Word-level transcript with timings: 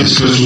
Esto 0.00 0.26
es 0.26 0.40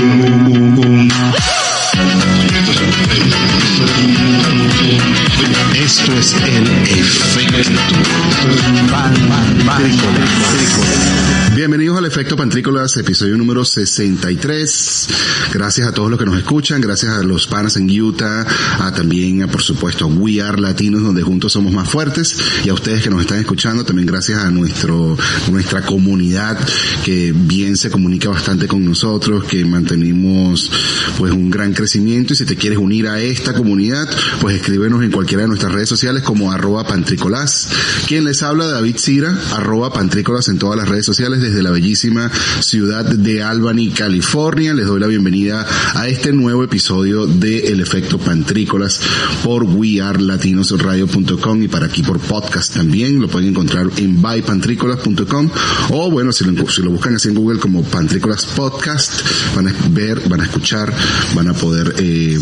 Efecto 12.25 12.39
Pantrícolas, 12.39 12.97
episodio 12.97 13.37
número 13.37 13.67
63. 13.67 15.09
Gracias 15.53 15.87
a 15.87 15.93
todos 15.93 16.09
los 16.09 16.19
que 16.19 16.25
nos 16.25 16.39
escuchan, 16.39 16.81
gracias 16.81 17.13
a 17.13 17.23
los 17.23 17.47
panas 17.47 17.77
en 17.77 18.01
Utah, 18.01 18.47
a 18.81 18.95
también, 18.95 19.43
a, 19.43 19.47
por 19.47 19.61
supuesto, 19.61 20.07
a 20.07 20.09
We 20.09 20.41
Are 20.41 20.59
Latinos, 20.59 21.03
donde 21.03 21.21
juntos 21.21 21.53
somos 21.53 21.71
más 21.71 21.87
fuertes, 21.87 22.35
y 22.65 22.71
a 22.71 22.73
ustedes 22.73 23.03
que 23.03 23.11
nos 23.11 23.21
están 23.21 23.41
escuchando, 23.41 23.85
también 23.85 24.07
gracias 24.07 24.43
a 24.43 24.51
nuestro, 24.51 25.19
nuestra 25.51 25.83
comunidad, 25.83 26.59
que 27.05 27.35
bien 27.37 27.77
se 27.77 27.91
comunica 27.91 28.31
bastante 28.31 28.67
con 28.69 28.83
nosotros, 28.87 29.45
que 29.45 29.63
mantenemos, 29.67 30.71
pues, 31.19 31.31
un 31.31 31.51
gran 31.51 31.75
crecimiento, 31.75 32.33
y 32.33 32.37
si 32.37 32.47
te 32.47 32.57
quieres 32.57 32.79
unir 32.79 33.07
a 33.07 33.21
esta 33.21 33.53
comunidad, 33.53 34.09
pues 34.41 34.57
escríbenos 34.57 35.05
en 35.05 35.11
cualquiera 35.11 35.43
de 35.43 35.49
nuestras 35.49 35.73
redes 35.73 35.91
sociales 35.91 36.23
como 36.23 36.51
arroba 36.51 36.87
pantrícolas. 36.87 37.69
Quien 38.09 38.25
les 38.25 38.43
habla, 38.43 38.67
David 38.67 38.97
Cira, 38.97 39.39
arroba 39.53 39.93
pantrícolas 39.93 40.49
en 40.49 40.59
todas 40.59 40.79
las 40.79 40.89
redes 40.89 41.05
sociales 41.05 41.43
desde 41.43 41.63
la 41.63 41.71
bellísima 41.71 42.14
ciudad 42.61 43.05
de 43.05 43.43
Albany, 43.43 43.91
California. 43.91 44.75
Les 44.75 44.87
doy 44.87 45.01
la 45.01 45.07
bienvenida 45.07 45.67
a 45.95 46.09
este 46.09 46.33
nuevo 46.33 46.65
episodio 46.65 47.27
de 47.27 47.69
El 47.69 47.81
Efecto 47.81 48.19
Pantrícolas 48.19 49.01
por 49.43 49.65
wearlatinosradio.com 49.65 51.63
y 51.63 51.69
para 51.69 51.87
aquí 51.87 52.03
por 52.03 52.21
podcast 52.21 52.75
también. 52.75 53.21
Lo 53.21 53.29
pueden 53.29 53.51
encontrar 53.51 53.89
en 53.97 54.21
bypantrícolas.com 54.23 55.51
o 55.91 56.11
bueno, 56.11 56.33
si 56.33 56.45
lo, 56.45 56.69
si 56.69 56.83
lo 56.83 56.91
buscan 56.91 57.17
así 57.17 57.29
en 57.29 57.35
Google 57.35 57.59
como 57.59 57.83
Pantrícolas 57.83 58.47
Podcast, 58.47 59.23
van 59.55 59.69
a 59.69 59.75
ver, 59.91 60.21
van 60.29 60.41
a 60.41 60.45
escuchar, 60.45 60.93
van 61.35 61.49
a 61.49 61.55
poder, 61.55 61.95
eh, 61.99 62.39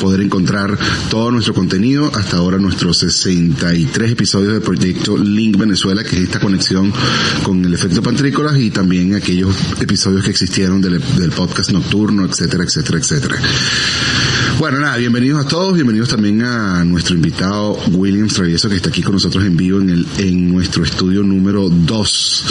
poder 0.00 0.20
encontrar 0.20 0.78
todo 1.10 1.30
nuestro 1.30 1.54
contenido. 1.54 2.10
Hasta 2.14 2.38
ahora 2.38 2.58
nuestros 2.58 2.98
63 2.98 4.12
episodios 4.12 4.52
del 4.52 4.62
proyecto 4.62 5.16
Link 5.16 5.56
Venezuela, 5.56 6.02
que 6.02 6.16
es 6.16 6.22
esta 6.24 6.40
conexión 6.40 6.92
con 7.42 7.64
el 7.64 7.74
efecto 7.74 8.02
Pantrícolas 8.02 8.58
y 8.58 8.70
también 8.70 8.93
aquellos 9.02 9.56
episodios 9.80 10.22
que 10.22 10.30
existieron 10.30 10.80
del, 10.80 11.00
podcast 11.30 11.70
nocturno, 11.72 12.24
etcétera, 12.24 12.64
etcétera, 12.64 12.98
etcétera. 12.98 13.36
Bueno, 14.58 14.78
nada, 14.78 14.96
bienvenidos 14.96 15.44
a 15.44 15.48
todos, 15.48 15.74
bienvenidos 15.74 16.08
también 16.08 16.42
a 16.42 16.84
nuestro 16.84 17.16
invitado 17.16 17.76
William 17.90 18.28
Travieso 18.28 18.68
que 18.68 18.76
está 18.76 18.90
aquí 18.90 19.02
con 19.02 19.14
nosotros 19.14 19.44
en 19.44 19.56
vivo 19.56 19.80
en 19.80 19.90
el 19.90 20.06
en 20.18 20.52
nuestro 20.52 20.84
estudio 20.84 21.24
número 21.24 21.68
2 21.68 22.44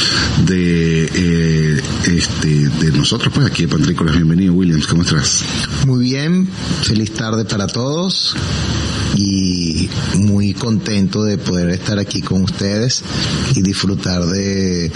de 0.45 1.05
eh, 1.13 1.81
este 2.07 2.47
de 2.67 2.91
nosotros 2.91 3.31
pues 3.33 3.47
aquí 3.47 3.63
de 3.63 3.69
Pantrícolas. 3.69 4.15
Bienvenido 4.15 4.53
Williams, 4.53 4.85
¿cómo 4.85 5.03
estás? 5.03 5.43
Muy 5.87 6.03
bien, 6.03 6.49
feliz 6.81 7.13
tarde 7.13 7.45
para 7.45 7.67
todos 7.67 8.35
y 9.15 9.89
muy 10.17 10.53
contento 10.53 11.23
de 11.23 11.37
poder 11.37 11.69
estar 11.69 11.99
aquí 11.99 12.21
con 12.21 12.43
ustedes 12.43 13.03
y 13.55 13.61
disfrutar 13.61 14.25
de 14.25 14.91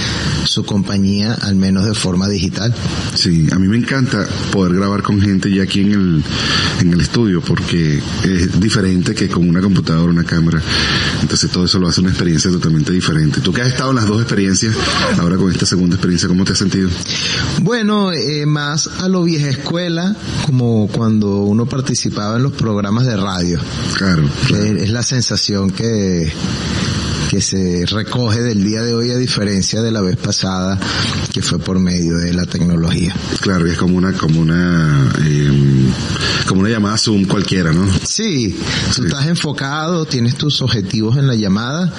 su 0.45 0.65
compañía, 0.65 1.33
al 1.33 1.55
menos 1.55 1.85
de 1.85 1.93
forma 1.93 2.27
digital. 2.27 2.73
Sí, 3.13 3.47
a 3.51 3.59
mí 3.59 3.67
me 3.67 3.77
encanta 3.77 4.25
poder 4.51 4.73
grabar 4.73 5.03
con 5.03 5.21
gente 5.21 5.53
ya 5.53 5.63
aquí 5.63 5.81
en 5.81 5.91
el, 5.91 6.23
en 6.81 6.93
el 6.93 7.01
estudio 7.01 7.41
porque 7.41 8.01
es 8.23 8.59
diferente 8.59 9.13
que 9.13 9.27
con 9.27 9.47
una 9.47 9.61
computadora, 9.61 10.11
una 10.11 10.23
cámara. 10.23 10.61
Entonces 11.21 11.49
todo 11.51 11.65
eso 11.65 11.79
lo 11.79 11.87
hace 11.87 12.01
una 12.01 12.09
experiencia 12.09 12.51
totalmente 12.51 12.91
diferente. 12.91 13.41
Tú 13.41 13.53
que 13.53 13.61
has 13.61 13.67
estado 13.67 13.91
en 13.91 13.97
las 13.97 14.07
dos 14.07 14.21
experiencias, 14.21 14.75
ahora 15.19 15.37
con 15.37 15.51
esta 15.51 15.65
segunda 15.65 15.95
experiencia, 15.95 16.27
¿cómo 16.27 16.45
te 16.45 16.53
has 16.53 16.57
sentido? 16.57 16.89
Bueno, 17.61 18.11
eh, 18.11 18.45
más 18.45 18.87
a 18.87 19.07
lo 19.07 19.23
vieja 19.23 19.49
escuela, 19.49 20.15
como 20.45 20.87
cuando 20.87 21.43
uno 21.43 21.65
participaba 21.65 22.37
en 22.37 22.43
los 22.43 22.53
programas 22.53 23.05
de 23.05 23.17
radio. 23.17 23.59
Claro. 24.07 24.29
claro. 24.47 24.77
Es 24.77 24.89
la 24.89 25.03
sensación 25.03 25.69
que 25.69 26.31
que 27.29 27.41
se 27.41 27.85
recoge 27.85 28.41
del 28.41 28.63
día 28.63 28.81
de 28.81 28.93
hoy 28.93 29.11
a 29.11 29.17
diferencia 29.17 29.81
de 29.81 29.91
la 29.91 30.01
vez 30.01 30.17
pasada 30.17 30.79
que 31.33 31.41
fue 31.41 31.59
por 31.59 31.79
medio 31.79 32.17
de 32.17 32.33
la 32.33 32.45
tecnología. 32.45 33.15
Claro, 33.41 33.67
y 33.67 33.71
es 33.71 33.77
como 33.77 33.97
una 33.97 34.13
como 34.13 34.39
una 34.39 35.11
eh, 35.25 35.91
como 36.47 36.61
una 36.61 36.69
llamada 36.69 36.97
Zoom 36.97 37.25
cualquiera, 37.25 37.73
¿no? 37.73 37.85
Sí, 38.03 38.57
tú 38.95 39.01
sí. 39.01 39.07
estás 39.07 39.27
enfocado, 39.27 40.05
tienes 40.05 40.35
tus 40.35 40.61
objetivos 40.61 41.17
en 41.17 41.27
la 41.27 41.35
llamada, 41.35 41.93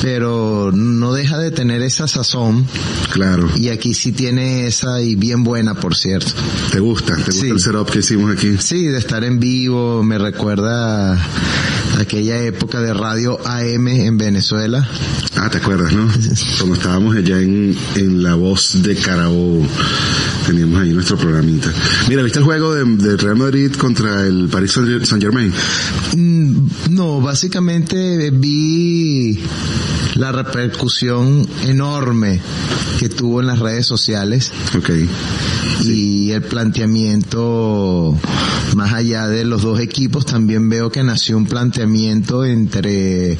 pero 0.00 0.72
no 0.72 1.12
deja 1.12 1.38
de 1.38 1.50
tener 1.50 1.82
esa 1.82 2.08
sazón. 2.08 2.66
Claro. 3.12 3.50
Y 3.56 3.68
aquí 3.68 3.94
sí 3.94 4.12
tiene 4.12 4.66
esa 4.66 5.00
y 5.02 5.14
bien 5.14 5.44
buena, 5.44 5.74
por 5.74 5.94
cierto. 5.94 6.32
¿Te 6.70 6.80
gusta? 6.80 7.14
¿Te 7.16 7.24
gusta 7.24 7.32
sí. 7.32 7.48
el 7.48 7.60
setup 7.60 7.90
que 7.90 7.98
hicimos 7.98 8.32
aquí? 8.32 8.56
Sí, 8.58 8.86
de 8.86 8.98
estar 8.98 9.22
en 9.24 9.38
vivo, 9.38 10.02
me 10.02 10.18
recuerda 10.18 11.18
aquella 11.98 12.42
época 12.42 12.80
de 12.80 12.94
radio 12.94 13.38
AM 13.46 13.88
en 13.88 14.18
Venezuela. 14.18 14.61
Ah, 15.36 15.50
¿te 15.50 15.58
acuerdas, 15.58 15.92
no? 15.92 16.08
Cuando 16.58 16.76
estábamos 16.76 17.16
allá 17.16 17.40
en, 17.40 17.76
en 17.96 18.22
La 18.22 18.34
Voz 18.34 18.82
de 18.82 18.94
Carabobo, 18.94 19.66
teníamos 20.46 20.80
ahí 20.80 20.90
nuestro 20.90 21.16
programita. 21.16 21.72
Mira, 22.08 22.22
¿viste 22.22 22.38
el 22.38 22.44
juego 22.44 22.74
de, 22.74 22.84
de 22.84 23.16
Real 23.16 23.36
Madrid 23.36 23.72
contra 23.72 24.26
el 24.26 24.48
Paris 24.48 24.72
Saint 24.72 25.20
Germain? 25.20 25.52
Mm, 26.16 26.66
no, 26.90 27.20
básicamente 27.20 28.30
vi 28.30 29.40
la 30.14 30.32
repercusión 30.32 31.46
enorme 31.64 32.40
que 32.98 33.08
tuvo 33.08 33.40
en 33.40 33.46
las 33.48 33.58
redes 33.58 33.86
sociales. 33.86 34.52
Okay. 34.76 35.08
Sí. 35.80 36.28
Y 36.28 36.30
el 36.32 36.42
planteamiento, 36.42 38.16
más 38.76 38.92
allá 38.92 39.26
de 39.26 39.44
los 39.44 39.62
dos 39.62 39.80
equipos, 39.80 40.26
también 40.26 40.68
veo 40.68 40.90
que 40.92 41.02
nació 41.02 41.36
un 41.36 41.46
planteamiento 41.46 42.44
entre 42.44 43.38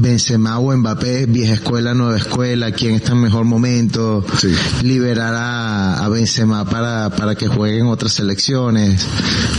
Benzema 0.00 0.58
o 0.58 0.76
Mbappé, 0.76 1.26
vieja 1.26 1.54
escuela, 1.54 1.94
nueva 1.94 2.16
escuela, 2.16 2.70
quién 2.72 2.94
está 2.94 3.12
en 3.12 3.20
mejor 3.22 3.44
momento, 3.44 4.24
sí. 4.38 4.52
liberar 4.82 5.34
a, 5.34 6.04
a, 6.04 6.08
Benzema 6.08 6.64
para, 6.68 7.10
para 7.10 7.34
que 7.34 7.48
jueguen 7.48 7.86
otras 7.86 8.12
selecciones. 8.12 9.06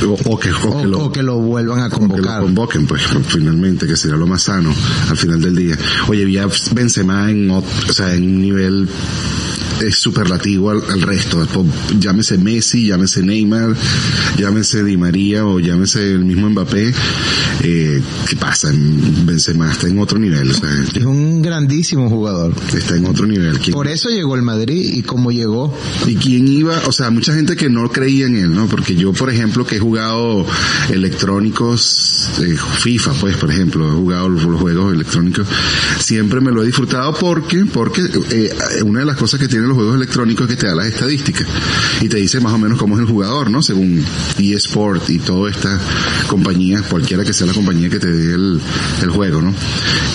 O, 0.06 0.14
o, 0.32 0.40
que, 0.40 0.52
o, 0.52 0.70
o, 0.70 0.82
que 0.82 0.88
lo, 0.88 1.00
o, 1.00 1.12
que, 1.12 1.24
lo, 1.24 1.38
vuelvan 1.38 1.82
a 1.82 1.90
convocar. 1.90 2.24
que 2.24 2.30
lo 2.30 2.42
convoquen, 2.42 2.88
pues, 2.88 3.04
finalmente, 3.28 3.86
que 3.86 3.96
sería 3.96 4.18
lo 4.18 4.28
más 4.28 4.44
sano 4.44 4.74
al 5.10 5.18
final 5.18 5.42
del 5.42 5.56
día. 5.56 5.78
Oye, 6.08 6.26
vi 6.26 6.38
a 6.38 6.48
Benzema 6.74 7.30
en, 7.30 7.52
o 7.52 7.64
sea, 7.92 8.14
en 8.14 8.24
un 8.24 8.42
nivel 8.42 8.90
es 9.82 9.96
superlativo 9.98 10.72
al, 10.72 10.82
al 10.90 11.02
resto. 11.02 11.46
Llámese 12.00 12.38
Messi, 12.38 12.88
llámese 12.88 13.24
Neymar, 13.24 13.76
llámese 14.38 14.84
Di 14.84 14.98
María 14.98 15.46
o 15.46 15.60
llámese 15.60 16.12
el 16.12 16.26
mismo 16.26 16.50
Mbappé. 16.50 16.94
Eh, 17.62 18.02
¿Qué 18.28 18.36
pasa? 18.36 18.70
Benzema 18.74 19.72
está 19.72 19.88
en 19.88 20.00
otro 20.00 20.20
nivel. 20.20 20.52
O 20.52 20.54
sea, 20.54 20.70
es 20.96 21.04
un 21.04 21.42
grandísimo 21.42 22.10
jugador. 22.10 22.54
Está 22.76 22.96
en 22.96 23.06
otro 23.06 23.28
nivel. 23.28 23.60
¿Quién? 23.60 23.74
Por 23.74 23.88
eso 23.88 24.10
llegó 24.10 24.36
el 24.36 24.42
Madrid 24.42 24.94
y 24.94 25.04
cómo 25.04 25.32
llegó. 25.32 25.78
¿Y 26.08 26.16
quién 26.16 26.48
iba? 26.48 26.82
O 26.88 26.92
sea, 26.92 27.10
mucha 27.10 27.34
gente 27.34 27.56
que 27.56 27.70
no 27.70 27.90
creía 27.90 28.28
en 28.28 28.38
él, 28.38 28.54
¿no? 28.54 28.68
Porque 28.68 28.96
yo, 28.96 29.14
por 29.14 29.30
ejemplo, 29.30 29.66
que 29.66 29.78
he 29.78 29.80
jugado 29.80 30.46
electrónicos, 30.90 32.30
eh, 32.42 32.56
FIFA, 32.80 33.14
pues, 33.14 33.38
por 33.38 33.52
ejemplo, 33.52 33.88
he 33.88 33.94
jugado 33.94 34.30
los, 34.30 34.44
los, 34.44 34.60
juegos 34.60 34.94
electrónicos, 34.94 35.48
siempre 36.00 36.42
me 36.42 36.52
lo 36.52 36.64
he 36.64 36.66
disfrutado 36.66 37.14
porque, 37.14 37.66
porque 37.66 38.02
eh, 38.32 38.84
una 38.84 39.00
de 39.00 39.06
las 39.06 39.16
cosas 39.16 39.40
que 39.40 39.48
tiene 39.48 39.69
los 39.70 39.78
juegos 39.78 39.96
electrónicos 39.96 40.48
que 40.48 40.56
te 40.56 40.68
da 40.68 40.76
las 40.76 40.88
estadísticas 40.88 41.48
y 42.02 42.10
te 42.10 42.18
dice 42.18 42.40
más 42.40 42.54
o 42.54 42.58
menos 42.58 42.78
cómo 42.78 42.96
es 42.96 43.02
el 43.02 43.08
jugador, 43.08 43.50
¿no? 43.50 43.62
Según 43.62 44.04
eSport 44.38 45.10
y 45.10 45.20
toda 45.20 45.50
esta 45.50 45.80
compañía, 46.28 46.82
cualquiera 46.82 47.24
que 47.24 47.34
sea 47.34 47.48
la 47.48 47.54
compañía 47.54 47.90
que 47.90 48.00
te 48.00 48.12
dé 48.12 48.34
el, 48.34 48.60
el 49.02 49.10
juego, 49.10 49.42
¿no? 49.42 49.54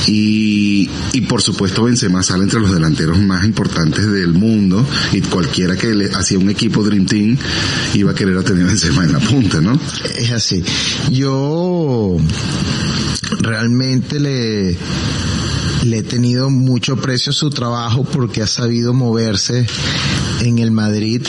Y, 0.07 0.91
y 1.13 1.21
por 1.23 1.41
supuesto 1.41 1.85
Benzema 1.85 2.23
sale 2.23 2.45
entre 2.45 2.61
los 2.61 2.73
delanteros 2.73 3.19
más 3.21 3.45
importantes 3.45 4.11
del 4.11 4.35
mundo 4.35 4.87
y 5.13 5.21
cualquiera 5.23 5.77
que 5.77 5.95
le 5.95 6.07
hacía 6.15 6.39
un 6.39 6.51
equipo 6.51 6.83
Dream 6.83 7.07
Team 7.07 7.37
iba 7.95 8.11
a 8.11 8.15
querer 8.15 8.37
a 8.37 8.43
tener 8.43 8.67
Benzema 8.67 9.05
en 9.05 9.13
la 9.13 9.21
punta, 9.21 9.61
¿no? 9.61 9.79
Es 10.17 10.31
así. 10.33 10.63
Yo 11.11 12.17
realmente 13.41 14.21
le 14.21 14.77
le 15.85 15.99
he 15.99 16.03
tenido 16.03 16.51
mucho 16.51 16.97
precio 16.97 17.33
su 17.33 17.51
trabajo 17.51 18.05
porque 18.05 18.43
ha 18.43 18.47
sabido 18.47 18.95
moverse 18.95 19.67
en 20.41 20.59
el 20.59 20.71
Madrid 20.71 21.23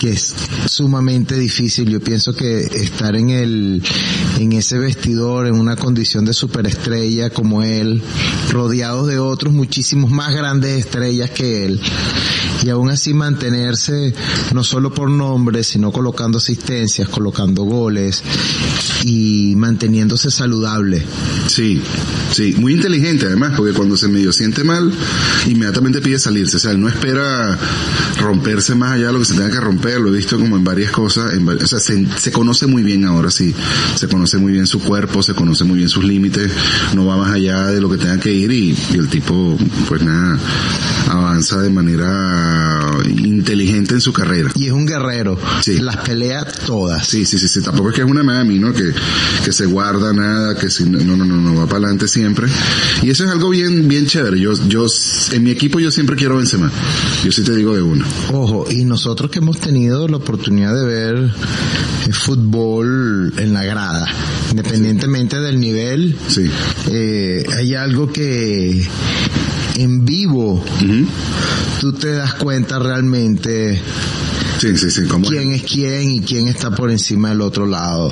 que 0.00 0.10
es 0.10 0.34
sumamente 0.66 1.38
difícil. 1.38 1.88
Yo 1.90 2.00
pienso 2.00 2.34
que 2.34 2.60
estar 2.60 3.16
en 3.16 3.30
el, 3.30 3.82
en 4.38 4.52
ese 4.52 4.78
vestidor, 4.78 5.46
en 5.46 5.54
una 5.54 5.76
condición 5.76 6.24
de 6.24 6.32
superestrella 6.32 7.30
como 7.30 7.62
él, 7.62 8.02
rodeados 8.50 9.08
de 9.08 9.18
otros 9.18 9.52
muchísimos 9.52 10.10
más 10.10 10.34
grandes 10.34 10.78
estrellas 10.78 11.30
que 11.30 11.66
él, 11.66 11.80
y 12.62 12.68
aún 12.68 12.90
así 12.90 13.14
mantenerse 13.14 14.14
no 14.52 14.64
solo 14.64 14.92
por 14.92 15.10
nombre, 15.10 15.62
sino 15.64 15.92
colocando 15.92 16.38
asistencias, 16.38 17.08
colocando 17.08 17.62
goles 17.64 18.22
y 19.04 19.54
manteniéndose 19.56 20.30
saludable. 20.30 21.02
Sí, 21.46 21.80
sí, 22.32 22.54
muy 22.58 22.74
inteligente 22.74 23.26
además, 23.26 23.54
porque 23.56 23.72
cuando 23.72 23.96
se 23.96 24.08
medio 24.08 24.32
siente 24.32 24.64
mal, 24.64 24.92
inmediatamente 25.46 26.00
pide 26.00 26.18
salirse, 26.18 26.56
o 26.56 26.60
sea, 26.60 26.72
él 26.72 26.80
no 26.80 26.88
espera 26.88 27.58
romperse 28.20 28.74
más 28.74 28.92
allá 28.92 29.06
de 29.08 29.12
lo 29.12 29.18
que 29.20 29.24
se 29.24 29.34
tenga 29.34 29.50
que 29.50 29.60
romper, 29.60 29.69
lo 29.72 30.08
he 30.08 30.16
visto 30.16 30.38
como 30.38 30.56
en 30.56 30.64
varias 30.64 30.90
cosas, 30.90 31.34
en, 31.34 31.48
o 31.48 31.66
sea, 31.66 31.78
se, 31.78 32.06
se 32.16 32.32
conoce 32.32 32.66
muy 32.66 32.82
bien 32.82 33.04
ahora 33.04 33.30
sí, 33.30 33.54
se 33.94 34.08
conoce 34.08 34.38
muy 34.38 34.52
bien 34.52 34.66
su 34.66 34.80
cuerpo, 34.80 35.22
se 35.22 35.34
conoce 35.34 35.64
muy 35.64 35.78
bien 35.78 35.88
sus 35.88 36.04
límites, 36.04 36.50
no 36.94 37.06
va 37.06 37.16
más 37.16 37.32
allá 37.32 37.66
de 37.66 37.80
lo 37.80 37.90
que 37.90 37.96
tenga 37.96 38.18
que 38.18 38.32
ir 38.32 38.50
y, 38.52 38.76
y 38.92 38.98
el 38.98 39.08
tipo, 39.08 39.56
pues 39.88 40.02
nada, 40.02 40.38
avanza 41.08 41.60
de 41.60 41.70
manera 41.70 42.90
inteligente 43.08 43.94
en 43.94 44.00
su 44.00 44.12
carrera. 44.12 44.50
Y 44.54 44.66
es 44.66 44.72
un 44.72 44.86
guerrero. 44.86 45.38
Sí. 45.62 45.78
Las 45.78 45.96
pelea 45.98 46.44
todas. 46.66 47.06
Sí, 47.06 47.24
sí, 47.24 47.38
sí, 47.38 47.48
sí, 47.48 47.62
tampoco 47.62 47.90
es 47.90 47.96
que 47.96 48.02
es 48.02 48.08
una 48.08 48.22
mami, 48.22 48.58
¿no? 48.58 48.72
Que, 48.72 48.92
que 49.44 49.52
se 49.52 49.66
guarda 49.66 50.12
nada, 50.12 50.56
que 50.56 50.70
si, 50.70 50.84
no, 50.84 50.98
no, 51.00 51.24
no, 51.24 51.36
no, 51.36 51.54
va 51.54 51.66
para 51.66 51.78
adelante 51.78 52.08
siempre. 52.08 52.48
Y 53.02 53.10
eso 53.10 53.24
es 53.24 53.30
algo 53.30 53.50
bien, 53.50 53.88
bien 53.88 54.06
chévere. 54.06 54.40
Yo, 54.40 54.52
yo, 54.68 54.86
en 55.32 55.42
mi 55.42 55.50
equipo 55.50 55.80
yo 55.80 55.90
siempre 55.90 56.16
quiero 56.16 56.36
Benzema. 56.36 56.70
Yo 57.24 57.32
sí 57.32 57.42
te 57.42 57.54
digo 57.54 57.74
de 57.74 57.82
uno. 57.82 58.04
Ojo, 58.32 58.66
y 58.70 58.84
nosotros 58.84 59.30
que 59.30 59.38
hemos 59.38 59.59
tenido 59.60 60.08
la 60.08 60.16
oportunidad 60.16 60.74
de 60.74 60.84
ver 60.84 61.16
eh, 62.06 62.12
fútbol 62.12 63.32
en 63.38 63.52
la 63.52 63.64
grada, 63.64 64.06
independientemente 64.50 65.40
del 65.40 65.60
nivel, 65.60 66.16
Sí. 66.28 66.50
eh, 66.90 67.44
hay 67.56 67.74
algo 67.74 68.12
que 68.12 68.86
en 69.76 70.04
vivo 70.04 70.62
tú 71.80 71.92
te 71.92 72.12
das 72.12 72.34
cuenta 72.34 72.78
realmente 72.78 73.80
Sí, 74.60 74.76
sí, 74.76 74.90
sí, 74.90 75.04
como 75.04 75.26
quién 75.26 75.52
es 75.52 75.62
quién 75.62 76.10
y 76.10 76.20
quién 76.20 76.46
está 76.48 76.70
por 76.70 76.90
encima 76.90 77.30
del 77.30 77.40
otro 77.40 77.66
lado. 77.66 78.10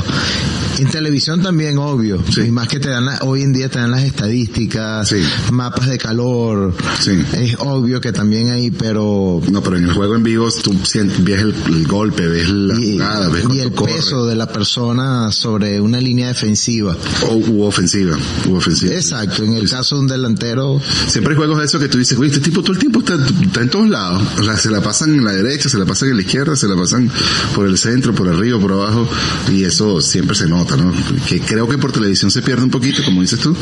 En 0.79 0.89
televisión 0.89 1.43
también, 1.43 1.77
obvio. 1.77 2.23
Sí. 2.33 2.43
Y 2.43 2.51
más 2.51 2.69
que 2.69 2.79
te 2.81 2.89
dan, 2.89 3.05
la- 3.05 3.19
hoy 3.23 3.43
en 3.43 3.53
día 3.53 3.69
te 3.69 3.79
dan 3.81 3.91
las 3.91 4.05
estadísticas, 4.05 5.09
Sí. 5.09 5.17
mapas 5.51 5.89
de 5.89 5.99
calor. 5.99 6.73
Sí. 7.01 7.13
Es 7.35 7.57
obvio 7.59 8.01
que 8.01 8.13
también 8.13 8.51
hay, 8.51 8.71
pero 8.71 9.41
No, 9.51 9.63
pero 9.63 9.77
en 9.77 9.85
el 9.85 9.93
juego 9.93 10.15
en 10.15 10.23
vivo 10.23 10.49
tú 10.63 10.73
ves 10.73 10.95
el, 10.97 11.55
el 11.67 11.87
golpe, 11.87 12.27
ves 12.29 12.49
la 12.49 12.79
y, 12.81 12.93
jugada, 12.93 13.29
ves 13.29 13.45
y 13.53 13.61
el 13.61 13.73
corre. 13.73 13.95
peso 13.95 14.25
de 14.27 14.37
la 14.37 14.47
persona 14.51 15.31
sobre 15.33 15.81
una 15.81 16.01
línea 16.01 16.29
defensiva. 16.29 16.97
O, 17.29 17.35
u 17.35 17.63
ofensiva, 17.65 18.17
u 18.49 18.55
ofensiva. 18.55 18.95
Exacto, 18.95 19.43
en 19.45 19.55
el 19.55 19.69
caso 19.69 19.97
de 19.97 20.01
un 20.03 20.07
delantero, 20.09 20.81
Siempre 21.09 21.33
hay 21.35 21.39
juegos 21.39 21.59
de 21.59 21.65
eso 21.65 21.79
que 21.79 21.89
tú 21.89 21.99
dices, 21.99 22.17
güey, 22.17 22.31
este 22.31 22.41
tipo 22.41 22.63
todo 22.63 22.73
el 22.73 22.79
tiempo 22.79 23.01
está, 23.01 23.17
está 23.43 23.61
en 23.63 23.69
todos 23.71 23.89
lados. 23.89 24.23
O 24.39 24.45
sea, 24.45 24.57
se 24.57 24.71
la 24.71 24.81
pasan 24.81 25.15
en 25.15 25.25
la 25.25 25.33
derecha, 25.33 25.69
se 25.69 25.77
la 25.79 25.85
pasan 25.85 26.11
en 26.11 26.17
la 26.17 26.23
izquierda, 26.23 26.38
se 26.57 26.69
la 26.69 26.77
pasan 26.77 27.11
por 27.55 27.67
el 27.67 27.77
centro, 27.79 28.15
por 28.15 28.29
arriba, 28.29 28.59
por 28.59 28.73
abajo. 28.73 29.09
Y 29.53 29.65
eso 29.65 30.01
siempre 30.01 30.37
se 30.37 30.47
nota, 30.49 30.77
¿no? 30.77 30.93
Que 31.27 31.41
creo 31.41 31.69
que 31.69 31.79
por 31.79 31.93
televisión 31.93 32.31
se 32.31 32.43
pierde 32.43 32.65
un 32.65 32.71
poquito, 32.71 33.03
como 33.05 33.23
dices 33.23 33.41
tú. 33.41 33.55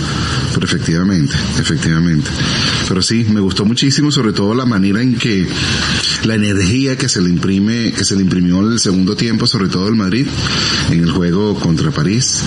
Pero 0.55 0.67
efectivamente, 0.67 1.34
efectivamente. 1.58 2.31
Pero 2.88 3.02
sí, 3.02 3.26
me 3.31 3.40
gustó 3.40 3.64
muchísimo, 3.64 4.11
sobre 4.12 4.32
todo 4.32 4.55
la 4.55 4.67
manera 4.67 5.00
en 5.02 5.17
que 5.17 5.46
la 6.25 6.34
energía 6.34 6.96
que 6.96 7.08
se 7.08 7.20
le 7.20 7.31
imprime, 7.31 7.93
que 7.93 8.05
se 8.05 8.14
le 8.17 8.23
imprimió 8.23 8.61
en 8.61 8.73
el 8.73 8.81
segundo 8.81 9.17
tiempo, 9.17 9.46
sobre 9.46 9.69
todo 9.69 9.88
el 9.88 9.94
Madrid, 9.96 10.26
en 10.90 11.00
el 11.00 11.11
juego 11.11 11.55
contra 11.55 11.90
París. 11.90 12.40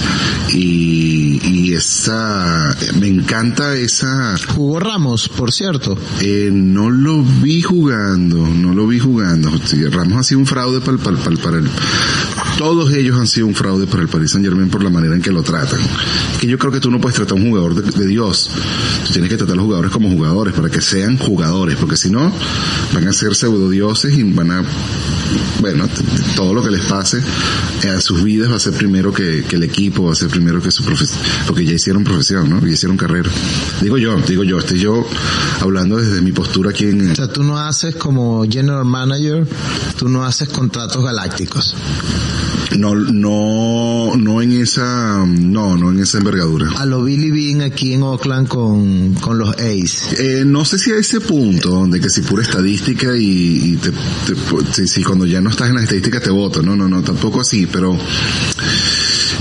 Y, 0.54 1.40
y 1.44 1.74
esa, 1.74 2.76
me 3.00 3.08
encanta 3.08 3.76
esa, 3.76 4.36
jugó 4.56 4.80
Ramos, 4.80 5.30
por 5.30 5.52
cierto. 5.52 5.98
eh, 6.22 6.50
no 6.52 6.90
lo 6.90 7.24
vi 7.42 7.62
jugando, 7.62 8.38
no 8.38 8.74
lo 8.74 8.88
vi 8.88 9.00
jugando. 9.00 9.52
Ramos 9.92 10.19
ha 10.20 10.24
sido 10.24 10.40
un 10.40 10.46
fraude 10.46 10.80
para 10.82 10.94
el, 10.94 11.00
para, 11.00 11.18
el- 11.30 11.38
para 11.40 11.58
el, 11.58 11.68
todos 12.58 12.92
ellos 12.94 13.18
han 13.18 13.28
sido 13.28 13.48
un 13.48 13.56
fraude 13.56 13.88
para 13.88 14.04
el 14.04 14.10
Paris 14.10 14.32
Saint 14.32 14.46
Germain 14.46 14.70
por 14.70 14.84
la 14.84 14.90
manera 14.90 15.16
en 15.16 15.22
que 15.22 15.32
lo 15.32 15.44
tratan. 15.44 15.80
Que 16.42 16.48
yo 16.48 16.58
creo 16.58 16.72
que 16.72 16.80
tú 16.80 16.92
no 16.92 17.00
puedes 17.00 17.16
tratar 17.16 17.38
a 17.38 17.42
un 17.42 17.48
jugador 17.50 17.74
de, 17.76 17.90
de 17.98 18.06
Dios. 18.08 18.50
Tú 19.08 19.14
tienes 19.14 19.30
que 19.30 19.38
tratar 19.38 19.54
a 19.54 19.58
los 19.58 19.66
jugadores 19.66 19.92
como 19.92 20.10
jugadores 20.10 20.54
para 20.54 20.70
que 20.70 20.82
sean 20.82 21.18
jugadores, 21.18 21.78
porque 21.78 21.96
si 21.96 22.10
no, 22.10 22.32
van 22.94 23.08
a 23.08 23.14
ser 23.14 23.34
pseudo 23.36 23.70
dioses 23.70 24.14
y 24.18 24.24
van 24.24 24.52
a, 24.52 24.64
bueno, 25.62 25.86
todo 26.36 26.54
lo 26.54 26.62
que 26.64 26.72
les 26.72 26.84
pase 26.86 27.22
eh, 27.84 27.90
a 27.90 28.02
sus 28.02 28.24
vidas 28.24 28.52
va 28.52 28.56
a 28.58 28.60
ser 28.60 28.74
primero 28.74 29.14
que, 29.14 29.46
que 29.48 29.56
el 29.56 29.64
equipo, 29.64 30.06
va 30.06 30.12
a 30.12 30.16
ser 30.16 30.28
primero 30.30 30.62
que 30.62 30.72
su 30.72 30.84
profesión, 30.84 31.20
porque 31.48 31.64
ya 31.66 31.74
hicieron 31.74 32.04
profesión, 32.04 32.50
¿no? 32.50 32.60
Ya 32.66 32.74
hicieron 32.74 32.98
carrera. 32.98 33.30
Digo 33.82 33.98
yo, 33.98 34.18
digo 34.28 34.44
yo, 34.44 34.60
estoy 34.60 34.80
yo 34.80 35.06
hablando 35.62 35.96
desde 35.98 36.22
mi 36.22 36.32
postura 36.34 36.72
aquí 36.72 36.86
en, 36.86 37.12
O 37.12 37.16
sea, 37.16 37.32
tú 37.32 37.44
no 37.44 37.58
haces 37.58 37.96
como 37.96 38.44
general 38.50 38.84
manager, 38.86 39.48
tú 39.98 40.09
no 40.10 40.24
haces 40.26 40.50
contratos 40.50 41.04
galácticos. 41.04 41.76
no, 42.78 42.94
no, 42.96 44.16
no 44.16 44.42
en 44.42 44.52
esa, 44.54 45.26
no, 45.26 45.76
no 45.78 45.92
en 45.92 46.00
esa 46.00 46.18
envergadura. 46.20 46.70
A 46.78 46.86
lo 46.86 47.04
Billy 47.04 47.32
Bean 47.32 47.62
aquí 47.62 47.94
en 47.94 48.04
Oakland 48.04 48.48
con, 48.48 49.14
con 49.16 49.38
los 49.38 49.50
A's. 49.58 50.14
Eh, 50.20 50.44
no 50.46 50.66
sé 50.66 50.78
si 50.78 50.92
a 50.92 50.98
ese 50.98 51.20
punto, 51.22 51.70
donde 51.70 52.00
que 52.00 52.10
si 52.10 52.22
pura 52.22 52.44
estadística 52.44 53.16
y, 53.18 53.74
y 53.74 53.78
te, 53.78 53.92
te- 53.92 54.74
si, 54.74 54.88
si 54.88 55.04
cuando 55.04 55.26
ya 55.26 55.42
no 55.42 55.50
estás 55.50 55.70
en 55.70 55.76
las 55.76 55.84
estadísticas 55.86 56.22
te 56.24 56.30
voto, 56.30 56.62
no, 56.62 56.76
no, 56.76 56.88
no, 56.88 57.02
tampoco 57.04 57.42
así, 57.42 57.66
pero 57.66 57.98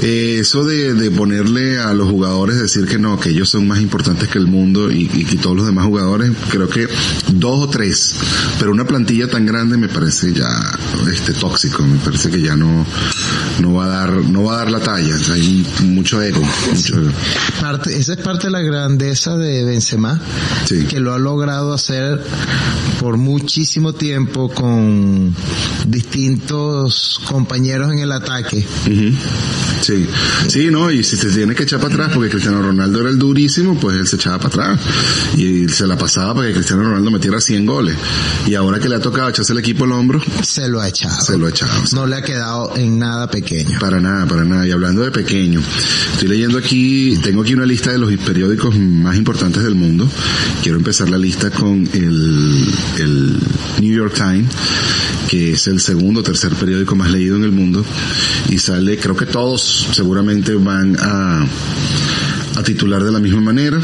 eh, 0.00 0.38
eso 0.40 0.64
de, 0.64 0.94
de 0.94 1.10
ponerle 1.10 1.78
a 1.78 1.92
los 1.94 2.08
jugadores 2.10 2.58
decir 2.60 2.86
que 2.86 2.98
no, 2.98 3.18
que 3.18 3.30
ellos 3.30 3.48
son 3.48 3.66
más 3.66 3.80
importantes 3.80 4.28
que 4.28 4.38
el 4.38 4.46
mundo 4.46 4.90
y, 4.90 5.10
y 5.12 5.24
que 5.24 5.36
todos 5.36 5.56
los 5.56 5.66
demás 5.66 5.86
jugadores, 5.86 6.32
creo 6.50 6.68
que 6.68 6.86
dos 7.32 7.60
o 7.66 7.68
tres, 7.68 8.14
pero 8.58 8.70
una 8.72 8.86
plantilla 8.86 9.28
tan 9.28 9.46
grande 9.46 9.76
me 9.76 9.88
parece 9.88 10.32
ya 10.32 10.48
este 11.12 11.32
tóxico, 11.32 11.82
me 11.86 11.98
parece 11.98 12.30
que 12.30 12.40
ya 12.40 12.56
no, 12.56 12.86
no 13.60 13.74
va 13.74 13.86
a 13.86 13.88
dar, 13.88 14.12
no 14.12 14.44
va 14.44 14.54
a 14.54 14.56
dar 14.58 14.70
la 14.70 14.80
talla, 14.80 15.14
o 15.14 15.18
sea, 15.18 15.34
hay 15.34 15.66
mucho 15.84 16.22
ego, 16.22 16.40
mucho 16.74 16.96
ego. 16.98 17.10
Parte, 17.60 17.96
esa 17.98 18.12
es 18.14 18.18
parte 18.20 18.46
de 18.48 18.50
la 18.52 18.60
grandeza 18.60 19.36
de 19.36 19.64
Benzema, 19.64 20.20
Sí. 20.66 20.84
que 20.84 21.00
lo 21.00 21.12
ha 21.14 21.18
logrado 21.18 21.72
hacer 21.72 22.22
por 23.00 23.16
muchísimo 23.16 23.92
tiempo 23.94 24.48
con 24.52 25.34
distintos 25.86 27.20
compañeros 27.28 27.92
en 27.92 27.98
el 28.00 28.12
ataque. 28.12 28.64
Ujú. 28.86 29.16
Sí, 29.88 30.06
sí, 30.48 30.68
no, 30.70 30.90
y 30.90 31.02
si 31.02 31.16
se 31.16 31.30
tiene 31.30 31.54
que 31.54 31.62
echar 31.62 31.80
para 31.80 31.94
atrás 31.94 32.10
porque 32.12 32.28
Cristiano 32.28 32.60
Ronaldo 32.60 33.00
era 33.00 33.08
el 33.08 33.18
durísimo, 33.18 33.74
pues 33.80 33.96
él 33.96 34.06
se 34.06 34.16
echaba 34.16 34.36
para 34.38 34.74
atrás 34.74 34.80
y 35.34 35.66
se 35.70 35.86
la 35.86 35.96
pasaba 35.96 36.34
para 36.34 36.48
que 36.48 36.52
Cristiano 36.52 36.82
Ronaldo 36.82 37.10
metiera 37.10 37.40
100 37.40 37.64
goles. 37.64 37.96
Y 38.46 38.54
ahora 38.54 38.78
que 38.78 38.86
le 38.90 38.96
ha 38.96 39.00
tocado 39.00 39.30
echarse 39.30 39.54
el 39.54 39.60
equipo 39.60 39.84
al 39.84 39.92
hombro, 39.92 40.20
Se 40.42 40.68
lo 40.68 40.82
ha 40.82 40.88
echado. 40.88 41.18
se 41.24 41.38
lo 41.38 41.46
ha 41.46 41.48
echado. 41.48 41.72
No 41.92 42.06
le 42.06 42.16
ha 42.16 42.22
quedado 42.22 42.76
en 42.76 42.98
nada 42.98 43.30
pequeño. 43.30 43.78
Para 43.78 43.98
nada, 43.98 44.26
para 44.26 44.44
nada. 44.44 44.66
Y 44.66 44.72
hablando 44.72 45.00
de 45.02 45.10
pequeño, 45.10 45.62
estoy 46.12 46.28
leyendo 46.28 46.58
aquí, 46.58 47.18
tengo 47.22 47.40
aquí 47.40 47.54
una 47.54 47.64
lista 47.64 47.90
de 47.90 47.96
los 47.96 48.12
periódicos 48.18 48.76
más 48.76 49.16
importantes 49.16 49.62
del 49.62 49.74
mundo. 49.74 50.06
Quiero 50.62 50.76
empezar 50.76 51.08
la 51.08 51.16
lista 51.16 51.48
con 51.50 51.88
el, 51.94 52.66
el 52.98 53.38
New 53.80 53.96
York 53.96 54.12
Times, 54.14 54.50
que 55.30 55.52
es 55.52 55.66
el 55.66 55.80
segundo 55.80 56.20
o 56.20 56.22
tercer 56.22 56.52
periódico 56.52 56.94
más 56.94 57.10
leído 57.10 57.36
en 57.36 57.44
el 57.44 57.52
mundo. 57.52 57.82
Y 58.50 58.58
sale, 58.58 58.98
creo 58.98 59.16
que 59.16 59.24
todos 59.26 59.77
seguramente 59.92 60.54
van 60.54 60.96
a, 60.98 61.46
a 62.56 62.62
titular 62.62 63.04
de 63.04 63.12
la 63.12 63.20
misma 63.20 63.40
manera. 63.40 63.80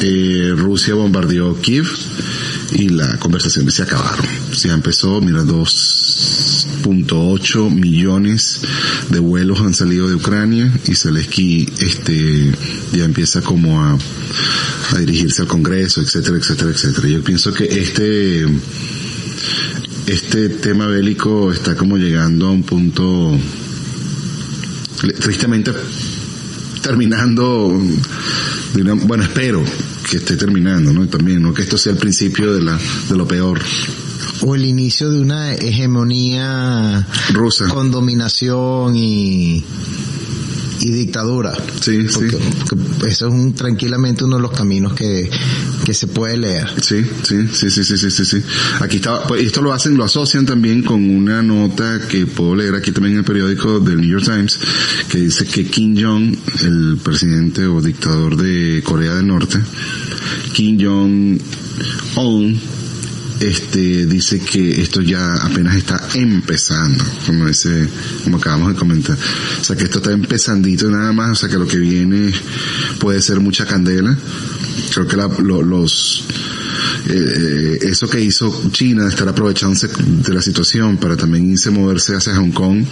Eh, 0.00 0.54
Rusia 0.56 0.94
bombardeó 0.94 1.60
Kiev 1.60 1.86
y 2.74 2.88
la 2.88 3.18
conversación 3.18 3.70
se 3.70 3.82
acabaron. 3.82 4.24
Ya 4.52 4.72
empezó, 4.72 5.20
mira, 5.20 5.42
2.8 5.42 7.70
millones 7.70 8.62
de 9.10 9.18
vuelos 9.18 9.60
han 9.60 9.74
salido 9.74 10.08
de 10.08 10.14
Ucrania 10.14 10.72
y 10.86 10.94
Zelensky 10.94 11.68
este, 11.80 12.50
ya 12.92 13.04
empieza 13.04 13.42
como 13.42 13.82
a, 13.82 13.98
a 14.92 14.98
dirigirse 14.98 15.42
al 15.42 15.48
Congreso, 15.48 16.00
etcétera, 16.00 16.38
etcétera, 16.38 16.70
etcétera. 16.70 17.08
Yo 17.08 17.22
pienso 17.22 17.52
que 17.52 17.64
este, 17.64 18.46
este 20.06 20.48
tema 20.48 20.86
bélico 20.86 21.52
está 21.52 21.76
como 21.76 21.98
llegando 21.98 22.48
a 22.48 22.50
un 22.50 22.62
punto 22.62 23.38
tristemente 25.20 25.72
terminando 26.82 27.80
bueno 29.04 29.22
espero 29.22 29.62
que 30.08 30.16
esté 30.18 30.36
terminando 30.36 30.92
no 30.92 31.06
también 31.08 31.42
no 31.42 31.54
que 31.54 31.62
esto 31.62 31.78
sea 31.78 31.92
el 31.92 31.98
principio 31.98 32.52
de 32.52 32.62
la 32.62 32.78
de 33.08 33.16
lo 33.16 33.26
peor. 33.26 33.60
O 34.44 34.54
el 34.56 34.64
inicio 34.64 35.10
de 35.10 35.20
una 35.20 35.54
hegemonía 35.54 37.06
rusa. 37.32 37.68
con 37.68 37.90
dominación 37.92 38.96
y, 38.96 39.64
y 40.82 40.90
dictadura. 40.90 41.54
sí 41.80 42.08
sí 42.08 42.14
Porque, 42.14 42.36
porque 42.58 43.08
eso 43.08 43.28
es 43.28 43.32
un, 43.32 43.54
tranquilamente 43.54 44.24
uno 44.24 44.36
de 44.36 44.42
los 44.42 44.52
caminos 44.52 44.94
que, 44.94 45.30
que 45.84 45.94
se 45.94 46.08
puede 46.08 46.36
leer. 46.36 46.68
Sí, 46.80 47.04
sí, 47.22 47.46
sí, 47.52 47.70
sí, 47.70 47.84
sí, 47.84 47.96
sí, 47.96 48.10
sí, 48.10 48.24
sí. 48.24 48.42
Aquí 48.80 48.96
está, 48.96 49.22
pues 49.24 49.42
esto 49.42 49.62
lo 49.62 49.72
hacen, 49.72 49.96
lo 49.96 50.04
asocian 50.04 50.44
también 50.44 50.82
con 50.82 51.08
una 51.08 51.42
nota 51.42 52.00
que 52.08 52.26
puedo 52.26 52.56
leer 52.56 52.74
aquí 52.74 52.90
también 52.92 53.14
en 53.14 53.18
el 53.20 53.24
periódico 53.24 53.80
del 53.80 54.00
New 54.00 54.10
York 54.10 54.24
Times, 54.24 54.58
que 55.08 55.18
dice 55.18 55.46
que 55.46 55.64
Kim 55.66 55.94
Jong, 55.96 56.36
el 56.62 56.98
presidente 57.02 57.66
o 57.66 57.80
dictador 57.80 58.36
de 58.36 58.82
Corea 58.82 59.14
del 59.14 59.26
Norte, 59.26 59.58
Kim 60.52 60.78
Jong-un, 60.80 62.60
este, 63.42 64.06
dice 64.06 64.38
que 64.38 64.80
esto 64.80 65.00
ya 65.00 65.34
apenas 65.36 65.76
está 65.76 66.00
empezando, 66.14 67.04
como 67.26 67.48
dice, 67.48 67.88
como 68.22 68.36
acabamos 68.36 68.72
de 68.72 68.78
comentar. 68.78 69.18
O 69.60 69.64
sea 69.64 69.74
que 69.74 69.84
esto 69.84 69.98
está 69.98 70.12
empezandito 70.12 70.88
nada 70.88 71.12
más, 71.12 71.32
o 71.32 71.34
sea 71.34 71.48
que 71.48 71.58
lo 71.58 71.66
que 71.66 71.78
viene 71.78 72.32
puede 73.00 73.20
ser 73.20 73.40
mucha 73.40 73.66
candela. 73.66 74.16
Creo 74.94 75.08
que 75.08 75.16
los, 75.42 76.24
eh, 77.08 77.78
eso 77.82 78.08
que 78.08 78.20
hizo 78.20 78.52
China 78.72 79.04
de 79.04 79.10
estar 79.10 79.28
aprovechándose 79.28 79.88
de 79.88 80.34
la 80.34 80.42
situación 80.42 80.96
para 80.98 81.16
también 81.16 81.50
irse 81.50 81.70
moverse 81.70 82.14
hacia 82.14 82.36
Hong 82.36 82.52
Kong, 82.52 82.84